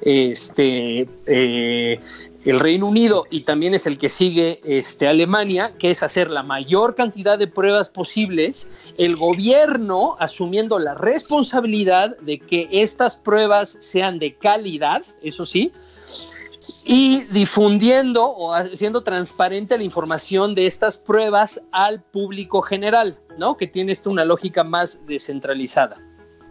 este, 0.00 1.06
eh, 1.26 2.00
el 2.44 2.60
Reino 2.60 2.86
Unido 2.86 3.24
y 3.30 3.42
también 3.44 3.74
es 3.74 3.86
el 3.86 3.98
que 3.98 4.08
sigue 4.08 4.60
este, 4.64 5.08
Alemania, 5.08 5.74
que 5.78 5.90
es 5.90 6.02
hacer 6.02 6.30
la 6.30 6.42
mayor 6.42 6.94
cantidad 6.94 7.38
de 7.38 7.46
pruebas 7.46 7.88
posibles, 7.88 8.68
el 8.98 9.16
gobierno 9.16 10.16
asumiendo 10.18 10.78
la 10.78 10.94
responsabilidad 10.94 12.16
de 12.18 12.38
que 12.38 12.68
estas 12.70 13.16
pruebas 13.16 13.78
sean 13.80 14.18
de 14.18 14.34
calidad, 14.34 15.02
eso 15.22 15.46
sí, 15.46 15.72
y 16.86 17.22
difundiendo 17.32 18.24
o 18.24 18.52
haciendo 18.52 19.02
transparente 19.02 19.76
la 19.76 19.84
información 19.84 20.54
de 20.54 20.66
estas 20.66 20.98
pruebas 20.98 21.60
al 21.72 22.02
público 22.02 22.62
general, 22.62 23.18
¿no? 23.38 23.56
Que 23.56 23.66
tiene 23.66 23.92
esto 23.92 24.10
una 24.10 24.24
lógica 24.24 24.64
más 24.64 25.06
descentralizada. 25.06 26.00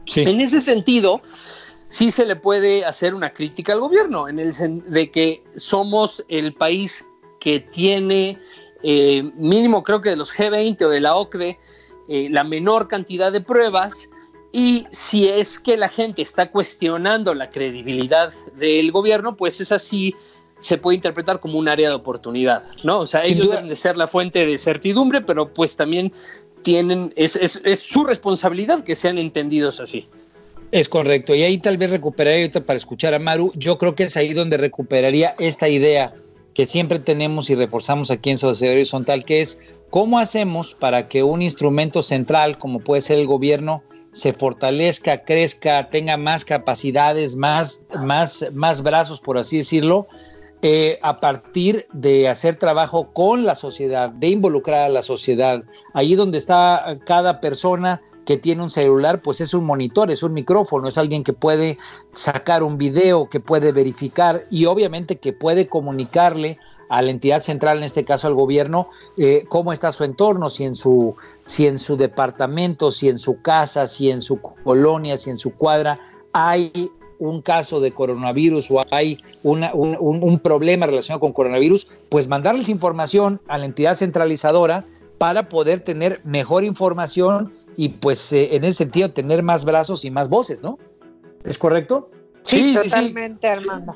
Sí. 0.05 0.21
En 0.21 0.41
ese 0.41 0.61
sentido, 0.61 1.21
sí 1.93 2.09
se 2.09 2.25
le 2.25 2.35
puede 2.35 2.85
hacer 2.85 3.13
una 3.13 3.33
crítica 3.33 3.73
al 3.73 3.79
gobierno, 3.79 4.27
en 4.27 4.39
el 4.39 4.51
de 4.87 5.11
que 5.11 5.43
somos 5.55 6.25
el 6.27 6.55
país 6.55 7.07
que 7.39 7.59
tiene 7.59 8.39
eh, 8.81 9.21
mínimo, 9.35 9.83
creo 9.83 10.01
que 10.01 10.09
de 10.09 10.15
los 10.15 10.33
G20 10.33 10.81
o 10.85 10.89
de 10.89 10.99
la 10.99 11.15
OCDE, 11.15 11.59
eh, 12.07 12.29
la 12.31 12.43
menor 12.43 12.87
cantidad 12.87 13.31
de 13.31 13.41
pruebas. 13.41 14.09
Y 14.51 14.87
si 14.89 15.29
es 15.29 15.59
que 15.59 15.77
la 15.77 15.87
gente 15.87 16.23
está 16.23 16.49
cuestionando 16.49 17.35
la 17.35 17.51
credibilidad 17.51 18.33
del 18.55 18.91
gobierno, 18.91 19.37
pues 19.37 19.61
es 19.61 19.71
así, 19.71 20.15
se 20.59 20.79
puede 20.79 20.95
interpretar 20.95 21.39
como 21.39 21.59
un 21.59 21.67
área 21.67 21.89
de 21.89 21.95
oportunidad, 21.95 22.63
¿no? 22.83 23.01
O 23.01 23.07
sea, 23.07 23.21
Sin 23.21 23.35
ellos 23.35 23.45
duda. 23.45 23.55
deben 23.57 23.69
de 23.69 23.75
ser 23.75 23.97
la 23.97 24.07
fuente 24.07 24.47
de 24.47 24.57
certidumbre, 24.57 25.21
pero 25.21 25.53
pues 25.53 25.75
también 25.75 26.11
tienen, 26.63 27.13
es, 27.15 27.35
es, 27.35 27.61
es 27.63 27.81
su 27.81 28.03
responsabilidad 28.03 28.83
que 28.83 28.95
sean 28.95 29.19
entendidos 29.19 29.79
así. 29.79 30.07
Es 30.73 30.89
correcto. 30.89 31.35
Y 31.35 31.43
ahí 31.43 31.59
tal 31.59 31.77
vez 31.77 31.91
recuperaría 31.91 32.39
ahorita 32.39 32.65
para 32.65 32.77
escuchar 32.77 33.13
a 33.13 33.19
Maru. 33.19 33.51
Yo 33.53 33.77
creo 33.77 33.93
que 33.93 34.05
es 34.05 34.17
ahí 34.17 34.33
donde 34.33 34.57
recuperaría 34.57 35.35
esta 35.37 35.69
idea 35.69 36.15
que 36.55 36.65
siempre 36.65 36.97
tenemos 36.97 37.51
y 37.51 37.55
reforzamos 37.55 38.09
aquí 38.09 38.31
en 38.31 38.39
Sociedad 38.39 38.73
Horizontal, 38.73 39.23
que 39.23 39.41
es 39.41 39.59
cómo 39.91 40.17
hacemos 40.17 40.73
para 40.73 41.07
que 41.07 41.21
un 41.21 41.43
instrumento 41.43 42.01
central, 42.01 42.57
como 42.57 42.79
puede 42.79 43.01
ser 43.03 43.19
el 43.19 43.27
gobierno, 43.27 43.83
se 44.13 44.33
fortalezca, 44.33 45.25
crezca, 45.25 45.91
tenga 45.91 46.17
más 46.17 46.43
capacidades, 46.43 47.35
más, 47.35 47.83
más, 47.95 48.47
más 48.51 48.81
brazos, 48.81 49.19
por 49.19 49.37
así 49.37 49.57
decirlo, 49.57 50.07
eh, 50.65 50.97
a 51.01 51.19
partir 51.19 51.87
de 51.91 52.29
hacer 52.29 52.55
trabajo 52.55 53.11
con 53.11 53.43
la 53.43 53.53
sociedad, 53.53 54.09
de 54.09 54.29
involucrar 54.29 54.85
a 54.85 54.89
la 54.89 55.01
sociedad. 55.01 55.61
Ahí 55.93 56.15
donde 56.15 56.37
está 56.37 56.99
cada 57.05 57.41
persona 57.41 58.01
que 58.25 58.37
tiene 58.37 58.63
un 58.63 58.69
celular, 58.69 59.21
pues 59.21 59.41
es 59.41 59.53
un 59.53 59.65
monitor, 59.65 60.09
es 60.09 60.23
un 60.23 60.31
micrófono, 60.31 60.87
es 60.87 60.97
alguien 60.97 61.25
que 61.25 61.33
puede 61.33 61.77
sacar 62.13 62.63
un 62.63 62.77
video, 62.77 63.29
que 63.29 63.41
puede 63.41 63.73
verificar 63.73 64.45
y 64.49 64.63
obviamente 64.63 65.17
que 65.17 65.33
puede 65.33 65.67
comunicarle 65.67 66.57
a 66.87 67.01
la 67.01 67.11
entidad 67.11 67.41
central, 67.41 67.79
en 67.79 67.83
este 67.83 68.05
caso 68.05 68.27
al 68.27 68.33
gobierno, 68.33 68.87
eh, 69.17 69.43
cómo 69.49 69.73
está 69.73 69.91
su 69.91 70.05
entorno, 70.05 70.49
si 70.49 70.63
en 70.63 70.75
su, 70.75 71.17
si 71.45 71.67
en 71.67 71.77
su 71.77 71.97
departamento, 71.97 72.89
si 72.89 73.09
en 73.09 73.19
su 73.19 73.41
casa, 73.41 73.87
si 73.87 74.11
en 74.11 74.21
su 74.21 74.39
colonia, 74.39 75.17
si 75.17 75.29
en 75.29 75.37
su 75.37 75.55
cuadra 75.55 75.99
hay 76.31 76.71
un 77.27 77.41
caso 77.41 77.79
de 77.79 77.91
coronavirus 77.91 78.69
o 78.71 78.83
hay 78.91 79.17
una- 79.43 79.73
un, 79.73 79.95
un- 79.99 80.39
problema 80.39 80.85
relacionado 80.85 81.19
con 81.21 81.31
coronavirus, 81.33 82.01
pues 82.09 82.27
mandarles 82.27 82.69
información 82.69 83.39
a 83.47 83.57
la 83.57 83.65
entidad 83.65 83.95
centralizadora 83.95 84.85
para 85.17 85.47
poder 85.47 85.79
tener 85.81 86.19
mejor 86.25 86.63
información 86.65 87.53
y 87.77 87.89
pues 87.89 88.33
eh, 88.33 88.55
en 88.55 88.63
ese 88.65 88.79
sentido 88.79 89.11
tener 89.11 89.41
más 89.43 89.63
brazos 89.63 90.03
y 90.05 90.11
más 90.11 90.27
voces, 90.27 90.61
¿no? 90.61 90.77
¿Es 91.45 91.57
correcto? 91.57 92.09
Sí, 92.43 92.57
Sí, 92.57 92.75
sí, 92.75 92.83
sí. 92.83 92.89
totalmente, 92.89 93.47
Armando. 93.47 93.93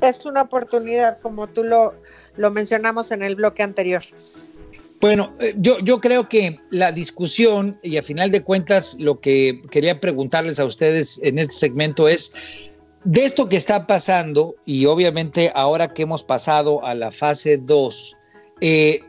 Es 0.00 0.24
una 0.24 0.42
oportunidad, 0.42 1.18
como 1.20 1.46
tú 1.48 1.62
lo, 1.62 1.94
lo 2.36 2.50
mencionamos 2.50 3.10
en 3.12 3.22
el 3.22 3.34
bloque 3.36 3.62
anterior. 3.62 4.02
Bueno, 5.00 5.34
eh, 5.40 5.54
yo, 5.58 5.78
yo 5.80 6.00
creo 6.00 6.28
que 6.28 6.58
la 6.70 6.92
discusión 6.92 7.78
y 7.82 7.96
a 7.96 8.02
final 8.02 8.30
de 8.30 8.42
cuentas 8.42 8.96
lo 8.98 9.20
que 9.20 9.62
quería 9.70 10.00
preguntarles 10.00 10.58
a 10.58 10.64
ustedes 10.64 11.20
en 11.22 11.38
este 11.38 11.54
segmento 11.54 12.08
es 12.08 12.72
de 13.04 13.24
esto 13.24 13.48
que 13.48 13.56
está 13.56 13.86
pasando 13.86 14.56
y 14.64 14.86
obviamente 14.86 15.52
ahora 15.54 15.94
que 15.94 16.02
hemos 16.02 16.24
pasado 16.24 16.84
a 16.84 16.94
la 16.94 17.12
fase 17.12 17.56
2, 17.56 18.16
eh, 18.60 19.04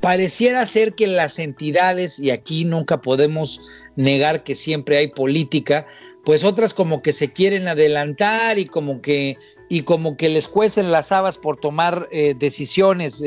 pareciera 0.00 0.66
ser 0.66 0.94
que 0.94 1.06
las 1.06 1.38
entidades, 1.38 2.18
y 2.18 2.30
aquí 2.30 2.64
nunca 2.64 3.00
podemos 3.00 3.62
negar 3.96 4.44
que 4.44 4.54
siempre 4.54 4.98
hay 4.98 5.08
política, 5.08 5.86
pues 6.24 6.44
otras 6.44 6.74
como 6.74 7.00
que 7.00 7.12
se 7.12 7.32
quieren 7.32 7.66
adelantar 7.66 8.58
y 8.58 8.66
como 8.66 9.00
que, 9.00 9.38
y 9.70 9.82
como 9.82 10.18
que 10.18 10.28
les 10.28 10.46
cuecen 10.46 10.90
las 10.90 11.12
habas 11.12 11.38
por 11.38 11.58
tomar 11.58 12.08
eh, 12.12 12.34
decisiones. 12.38 13.22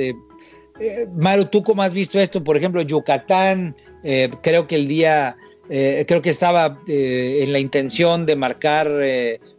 Eh, 0.80 1.08
Maru, 1.16 1.46
¿tú 1.46 1.64
cómo 1.64 1.84
has 1.84 1.94
visto 1.94 2.20
esto? 2.20 2.44
Por 2.44 2.58
ejemplo, 2.58 2.82
Yucatán, 2.82 3.76
eh, 4.04 4.30
creo 4.42 4.68
que 4.68 4.76
el 4.76 4.88
día, 4.88 5.38
eh, 5.70 6.04
creo 6.08 6.22
que 6.22 6.32
estaba 6.32 6.82
en 6.88 7.52
la 7.52 7.60
intención 7.60 8.26
de 8.26 8.36
marcar 8.36 8.90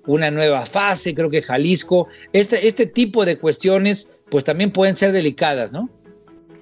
una 0.07 0.31
nueva 0.31 0.67
fase, 0.67 1.15
creo 1.15 1.31
que 1.31 1.43
Jalisco. 1.43 2.09
Este, 2.33 2.67
este 2.67 2.87
tipo 2.87 3.25
de 3.25 3.39
cuestiones, 3.39 4.19
pues 4.29 4.45
también 4.45 4.73
pueden 4.73 4.97
ser 4.97 5.13
delicadas, 5.13 5.73
¿no? 5.73 5.89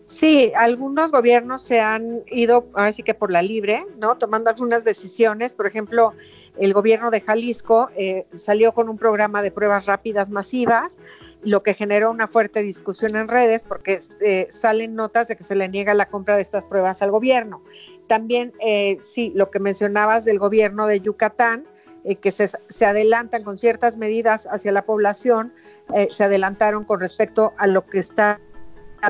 Sí, 0.04 0.52
algunos 0.54 1.10
gobiernos 1.10 1.62
se 1.62 1.80
han 1.80 2.22
ido, 2.26 2.68
así 2.74 3.02
que 3.02 3.14
por 3.14 3.32
la 3.32 3.40
libre, 3.40 3.86
¿no? 3.98 4.18
Tomando 4.18 4.50
algunas 4.50 4.84
decisiones. 4.84 5.54
Por 5.54 5.66
ejemplo, 5.66 6.12
el 6.58 6.74
gobierno 6.74 7.10
de 7.10 7.22
Jalisco 7.22 7.88
salió 8.34 8.74
con 8.74 8.90
un 8.90 8.98
programa 8.98 9.40
de 9.40 9.50
pruebas 9.50 9.86
rápidas 9.86 10.28
masivas, 10.28 10.98
lo 11.44 11.62
que 11.62 11.74
generó 11.74 12.10
una 12.10 12.28
fuerte 12.28 12.62
discusión 12.62 13.16
en 13.16 13.28
redes 13.28 13.62
porque 13.62 13.98
eh, 14.20 14.46
salen 14.50 14.94
notas 14.94 15.28
de 15.28 15.36
que 15.36 15.42
se 15.42 15.54
le 15.54 15.68
niega 15.68 15.94
la 15.94 16.08
compra 16.08 16.36
de 16.36 16.42
estas 16.42 16.64
pruebas 16.64 17.02
al 17.02 17.10
gobierno. 17.10 17.62
También, 18.06 18.52
eh, 18.60 18.98
sí, 19.00 19.32
lo 19.34 19.50
que 19.50 19.58
mencionabas 19.58 20.24
del 20.24 20.38
gobierno 20.38 20.86
de 20.86 21.00
Yucatán, 21.00 21.66
eh, 22.04 22.16
que 22.16 22.30
se, 22.30 22.84
adelantan 22.84 23.42
con 23.42 23.56
ciertas 23.56 23.96
medidas 23.96 24.46
hacia 24.50 24.72
la 24.72 24.84
población, 24.84 25.52
eh, 25.94 26.08
se 26.10 26.24
adelantaron 26.24 26.84
con 26.84 27.00
respecto 27.00 27.54
a 27.56 27.66
lo 27.66 27.86
que 27.86 27.98
está 27.98 28.40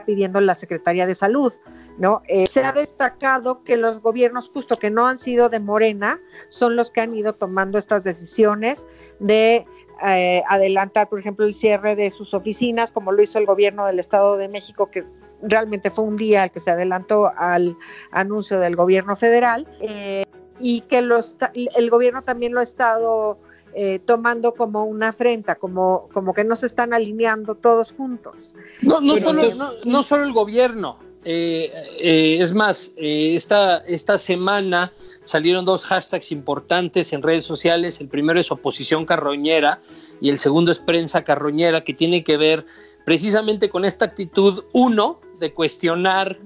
pidiendo 0.07 0.41
la 0.41 0.55
Secretaría 0.55 1.07
de 1.07 1.15
Salud, 1.15 1.53
¿no? 1.99 2.23
Se 2.49 2.65
ha 2.65 2.73
destacado 2.73 3.63
que 3.63 3.77
los 3.77 4.01
gobiernos 4.01 4.49
justo 4.49 4.79
que 4.79 4.89
no 4.89 5.07
han 5.07 5.19
sido 5.19 5.51
de 5.51 5.61
Morena 5.61 6.19
son 6.49 6.77
los 6.77 6.91
que 6.91 7.03
han 7.03 7.13
ido 7.15 7.35
tomando 7.35 7.77
estas 7.77 8.03
decisiones 8.03 8.87
de 9.19 9.67
eh, 10.05 10.43
adelantar, 10.49 11.09
por 11.09 11.21
ejemplo, 11.21 11.47
el 11.47 11.55
cierre 11.55 11.97
de 11.97 12.11
sus 12.11 12.35
oficinas, 12.35 12.93
como 12.93 13.13
lo 13.13 13.23
hizo 13.23 13.39
el 13.39 13.47
gobierno 13.47 13.87
del 13.87 13.99
Estado 13.99 14.37
de 14.37 14.49
México, 14.49 14.91
que 14.91 15.05
realmente 15.43 15.91
fue 15.91 16.05
un 16.05 16.17
día 16.17 16.45
el 16.45 16.51
que 16.51 16.61
se 16.61 16.71
adelantó 16.71 17.31
al 17.37 17.77
anuncio 18.11 18.59
del 18.61 18.77
gobierno 18.77 19.17
federal, 19.17 19.69
eh, 19.81 20.25
y 20.59 20.83
que 20.83 21.03
los, 21.03 21.37
el 21.55 21.91
gobierno 21.91 22.23
también 22.23 22.53
lo 22.53 22.61
ha 22.61 22.63
estado 22.63 23.39
eh, 23.75 24.01
tomando 24.01 24.55
como 24.55 24.85
una 24.85 25.09
afrenta, 25.09 25.55
como, 25.55 26.09
como 26.13 26.35
que 26.35 26.45
no 26.45 26.57
se 26.57 26.67
están 26.67 26.93
alineando 26.93 27.55
todos 27.55 27.93
juntos. 27.93 28.55
No, 28.83 29.01
no, 29.01 29.15
Pero 29.15 29.51
solo, 29.51 29.73
no 29.85 30.03
solo 30.03 30.25
el 30.25 30.33
gobierno. 30.33 30.99
Eh, 31.25 31.73
eh, 32.01 32.39
es 32.41 32.53
más, 32.53 32.93
eh, 32.97 33.35
esta, 33.35 33.79
esta 33.79 34.19
semana 34.19 34.93
salieron 35.25 35.65
dos 35.65 35.85
hashtags 35.87 36.33
importantes 36.33 37.13
en 37.13 37.23
redes 37.23 37.45
sociales. 37.45 38.01
El 38.01 38.09
primero 38.09 38.41
es 38.41 38.51
oposición 38.51 39.07
carroñera 39.07 39.81
y 40.21 40.31
el 40.31 40.39
segundo 40.39 40.73
es 40.73 40.81
prensa 40.81 41.23
carroñera, 41.23 41.85
que 41.85 41.95
tiene 41.95 42.25
que 42.25 42.37
ver 42.37 42.67
precisamente 43.05 43.69
con 43.69 43.85
esta 43.85 44.05
actitud, 44.05 44.65
uno, 44.73 45.21
de 45.39 45.53
cuestionar, 45.53 46.39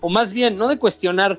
o 0.00 0.08
más 0.08 0.32
bien, 0.32 0.56
no 0.56 0.68
de 0.68 0.78
cuestionar 0.78 1.38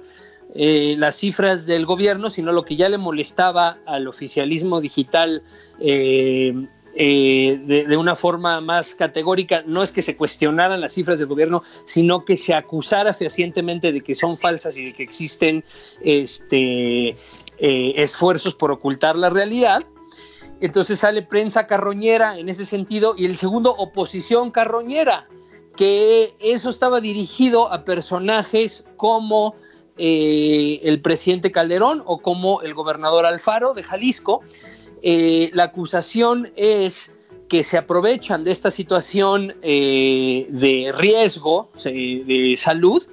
las 0.54 1.16
cifras 1.16 1.66
del 1.66 1.88
gobierno, 1.88 2.30
sino 2.30 2.52
lo 2.52 2.64
que 2.64 2.76
ya 2.76 2.88
le 2.88 3.00
molestaba 3.00 3.80
al 3.88 4.08
oficialismo 4.08 4.80
digital 4.80 5.42
eh, 6.94 7.62
de, 7.64 7.86
de, 7.86 7.98
una 7.98 8.16
forma 8.16 8.60
más 8.60 8.94
categórica, 8.96 9.64
no 9.66 9.82
es 9.82 9.92
que 9.92 10.02
se 10.02 10.18
cuestionaran 10.18 10.82
las 10.82 10.94
cifras 10.94 11.20
del 11.20 11.30
gobierno, 11.30 11.64
sino 11.86 12.26
que 12.26 12.36
se 12.36 12.54
acusara 12.54 13.14
fehacientemente 13.14 13.94
de 13.94 14.02
que 14.02 14.14
son 14.14 14.38
falsas 14.38 14.78
y 14.78 14.86
de 14.86 14.94
que 14.94 15.04
existen 15.04 15.64
este, 16.02 17.16
eh, 17.58 17.94
esfuerzos 17.96 18.56
por 18.56 18.72
ocultar 18.72 19.18
la 19.18 19.30
realidad. 19.30 19.86
Entonces 20.60 21.00
sale 21.00 21.22
prensa 21.22 21.66
carroñera 21.66 22.38
en 22.38 22.50
ese 22.50 22.66
sentido 22.66 23.16
y 23.18 23.26
el 23.26 23.38
segundo, 23.38 23.74
oposición 23.76 24.52
carroñera, 24.52 25.28
que 25.76 26.36
eso 26.40 26.70
estaba 26.70 27.00
dirigido 27.00 27.72
a 27.72 27.86
personajes 27.86 28.86
como 28.98 29.56
eh, 29.98 30.80
el 30.84 31.02
presidente 31.02 31.52
Calderón 31.52 32.04
o 32.06 32.20
como 32.20 32.62
el 32.62 32.74
gobernador 32.74 33.26
Alfaro 33.26 33.74
de 33.74 33.84
Jalisco. 33.84 34.42
Eh, 35.02 35.50
la 35.54 35.64
acusación 35.66 36.52
es 36.56 37.14
que 37.50 37.64
se 37.64 37.78
aprovechan 37.78 38.44
de 38.44 38.52
esta 38.52 38.72
situación 38.72 39.56
eh, 39.62 40.48
de 40.50 40.94
riesgo 40.96 41.72
de 41.84 42.54
salud 42.58 43.04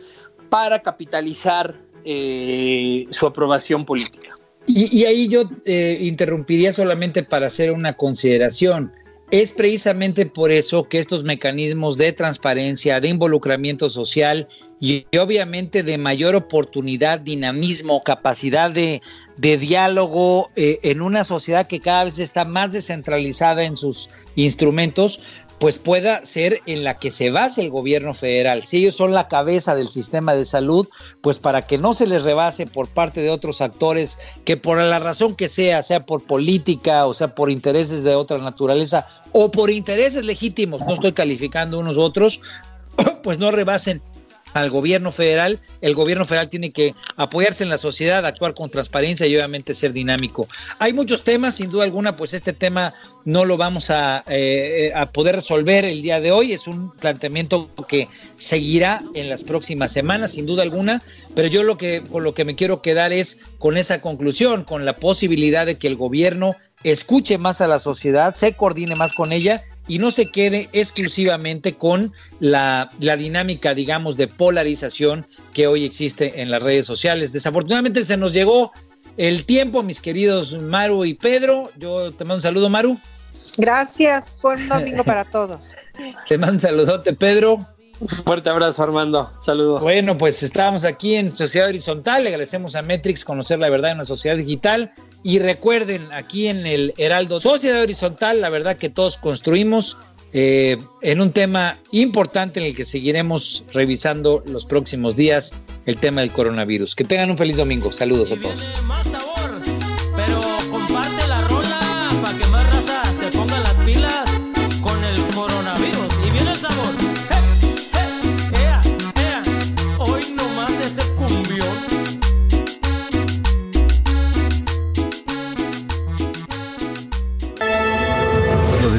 para 0.48 0.80
capitalizar 0.80 1.74
eh, 2.04 3.06
su 3.10 3.26
aprobación 3.26 3.84
política. 3.84 4.34
Y, 4.66 5.06
ahí 5.06 5.28
yo 5.28 5.44
interrumpiría 5.64 6.74
solamente 6.74 7.22
para 7.22 7.46
hacer 7.46 7.72
una 7.72 7.94
consideración. 7.94 8.92
Es 9.30 9.52
precisamente 9.52 10.24
por 10.24 10.50
eso 10.50 10.88
que 10.88 10.98
estos 10.98 11.22
mecanismos 11.22 11.98
de 11.98 12.14
transparencia, 12.14 12.98
de 12.98 13.08
involucramiento 13.08 13.90
social 13.90 14.46
y, 14.80 15.04
obviamente 15.18 15.82
de 15.82 15.98
mayor 15.98 16.34
oportunidad, 16.34 17.20
dinamismo, 17.20 18.02
capacidad 18.02 18.70
de, 18.70 19.02
de 19.36 19.58
diálogo 19.58 20.50
eh, 20.56 20.78
en 20.82 21.02
una 21.02 21.24
sociedad 21.24 21.66
que 21.66 21.80
cada 21.80 22.04
vez 22.04 22.18
está 22.18 22.46
más 22.46 22.72
descentralizada 22.72 23.64
en 23.64 23.76
sus 23.76 24.08
instrumentos, 24.34 25.20
pues 25.58 25.78
pueda 25.78 26.24
ser 26.24 26.60
en 26.66 26.84
la 26.84 26.98
que 26.98 27.10
se 27.10 27.30
base 27.30 27.60
el 27.60 27.70
gobierno 27.70 28.14
federal. 28.14 28.64
Si 28.64 28.78
ellos 28.78 28.96
son 28.96 29.12
la 29.12 29.28
cabeza 29.28 29.74
del 29.74 29.88
sistema 29.88 30.34
de 30.34 30.44
salud, 30.44 30.88
pues 31.20 31.38
para 31.38 31.66
que 31.66 31.78
no 31.78 31.94
se 31.94 32.06
les 32.06 32.22
rebase 32.22 32.66
por 32.66 32.88
parte 32.88 33.20
de 33.20 33.30
otros 33.30 33.60
actores 33.60 34.18
que 34.44 34.56
por 34.56 34.78
la 34.78 34.98
razón 34.98 35.34
que 35.34 35.48
sea, 35.48 35.82
sea 35.82 36.06
por 36.06 36.24
política 36.24 37.06
o 37.06 37.14
sea 37.14 37.34
por 37.34 37.50
intereses 37.50 38.04
de 38.04 38.14
otra 38.14 38.38
naturaleza 38.38 39.06
o 39.32 39.50
por 39.50 39.70
intereses 39.70 40.24
legítimos, 40.24 40.82
no 40.86 40.94
estoy 40.94 41.12
calificando 41.12 41.78
unos 41.78 41.96
u 41.96 42.02
otros, 42.02 42.40
pues 43.22 43.38
no 43.38 43.50
rebasen 43.50 44.02
al 44.54 44.70
gobierno 44.70 45.12
federal. 45.12 45.60
El 45.80 45.94
gobierno 45.94 46.24
federal 46.24 46.48
tiene 46.48 46.70
que 46.70 46.94
apoyarse 47.16 47.64
en 47.64 47.70
la 47.70 47.78
sociedad, 47.78 48.24
actuar 48.24 48.54
con 48.54 48.70
transparencia 48.70 49.26
y 49.26 49.36
obviamente 49.36 49.74
ser 49.74 49.92
dinámico. 49.92 50.48
Hay 50.78 50.92
muchos 50.92 51.24
temas, 51.24 51.56
sin 51.56 51.70
duda 51.70 51.84
alguna, 51.84 52.16
pues 52.16 52.34
este 52.34 52.52
tema 52.52 52.94
no 53.24 53.44
lo 53.44 53.56
vamos 53.56 53.90
a, 53.90 54.24
eh, 54.28 54.92
a 54.94 55.10
poder 55.10 55.36
resolver 55.36 55.84
el 55.84 56.02
día 56.02 56.20
de 56.20 56.32
hoy. 56.32 56.52
Es 56.52 56.66
un 56.66 56.90
planteamiento 56.92 57.68
que 57.88 58.08
seguirá 58.36 59.02
en 59.14 59.28
las 59.28 59.44
próximas 59.44 59.92
semanas, 59.92 60.32
sin 60.32 60.46
duda 60.46 60.62
alguna, 60.62 61.02
pero 61.34 61.48
yo 61.48 61.62
lo 61.62 61.76
que 61.76 62.02
con 62.10 62.24
lo 62.24 62.34
que 62.34 62.44
me 62.44 62.56
quiero 62.56 62.82
quedar 62.82 63.12
es 63.12 63.46
con 63.58 63.76
esa 63.76 64.00
conclusión, 64.00 64.64
con 64.64 64.84
la 64.84 64.96
posibilidad 64.96 65.66
de 65.66 65.76
que 65.76 65.88
el 65.88 65.96
gobierno 65.96 66.56
escuche 66.84 67.38
más 67.38 67.60
a 67.60 67.66
la 67.66 67.78
sociedad, 67.78 68.34
se 68.34 68.52
coordine 68.52 68.94
más 68.94 69.12
con 69.12 69.32
ella 69.32 69.64
y 69.88 69.98
no 69.98 70.10
se 70.10 70.30
quede 70.30 70.68
exclusivamente 70.72 71.72
con 71.72 72.12
la, 72.38 72.90
la, 73.00 73.16
dinámica, 73.16 73.74
digamos, 73.74 74.16
de 74.16 74.28
polarización 74.28 75.26
que 75.52 75.66
hoy 75.66 75.84
existe 75.84 76.42
en 76.42 76.50
las 76.50 76.62
redes 76.62 76.86
sociales. 76.86 77.32
Desafortunadamente 77.32 78.04
se 78.04 78.16
nos 78.16 78.32
llegó 78.32 78.72
el 79.16 79.44
tiempo, 79.44 79.82
mis 79.82 80.00
queridos 80.00 80.56
Maru 80.58 81.04
y 81.04 81.14
Pedro. 81.14 81.70
Yo 81.76 82.12
te 82.12 82.24
mando 82.24 82.36
un 82.36 82.42
saludo, 82.42 82.68
Maru. 82.68 82.98
Gracias, 83.56 84.36
buen 84.40 84.68
domingo 84.68 85.02
para 85.02 85.24
todos. 85.30 85.74
te 86.28 86.38
mando 86.38 86.54
un 86.54 86.60
saludote, 86.60 87.12
Pedro. 87.14 87.66
Fuerte 88.24 88.48
abrazo, 88.48 88.84
Armando. 88.84 89.32
Saludos. 89.40 89.82
Bueno, 89.82 90.16
pues 90.16 90.44
estábamos 90.44 90.84
aquí 90.84 91.16
en 91.16 91.34
Sociedad 91.34 91.68
Horizontal. 91.68 92.22
Le 92.22 92.28
agradecemos 92.28 92.76
a 92.76 92.82
Metrix 92.82 93.24
conocer 93.24 93.58
la 93.58 93.68
verdad 93.68 93.90
en 93.90 93.98
la 93.98 94.04
sociedad 94.04 94.36
digital. 94.36 94.92
Y 95.22 95.38
recuerden, 95.40 96.06
aquí 96.12 96.46
en 96.46 96.66
el 96.66 96.94
Heraldo 96.96 97.40
Sociedad 97.40 97.82
Horizontal, 97.82 98.40
la 98.40 98.50
verdad 98.50 98.76
que 98.76 98.88
todos 98.88 99.18
construimos 99.18 99.96
eh, 100.32 100.78
en 101.02 101.20
un 101.20 101.32
tema 101.32 101.78
importante 101.90 102.60
en 102.60 102.66
el 102.66 102.76
que 102.76 102.84
seguiremos 102.84 103.64
revisando 103.72 104.42
los 104.46 104.66
próximos 104.66 105.16
días, 105.16 105.54
el 105.86 105.96
tema 105.96 106.20
del 106.20 106.30
coronavirus. 106.30 106.94
Que 106.94 107.04
tengan 107.04 107.30
un 107.30 107.38
feliz 107.38 107.56
domingo. 107.56 107.90
Saludos 107.92 108.32
a 108.32 108.36
todos. 108.36 108.68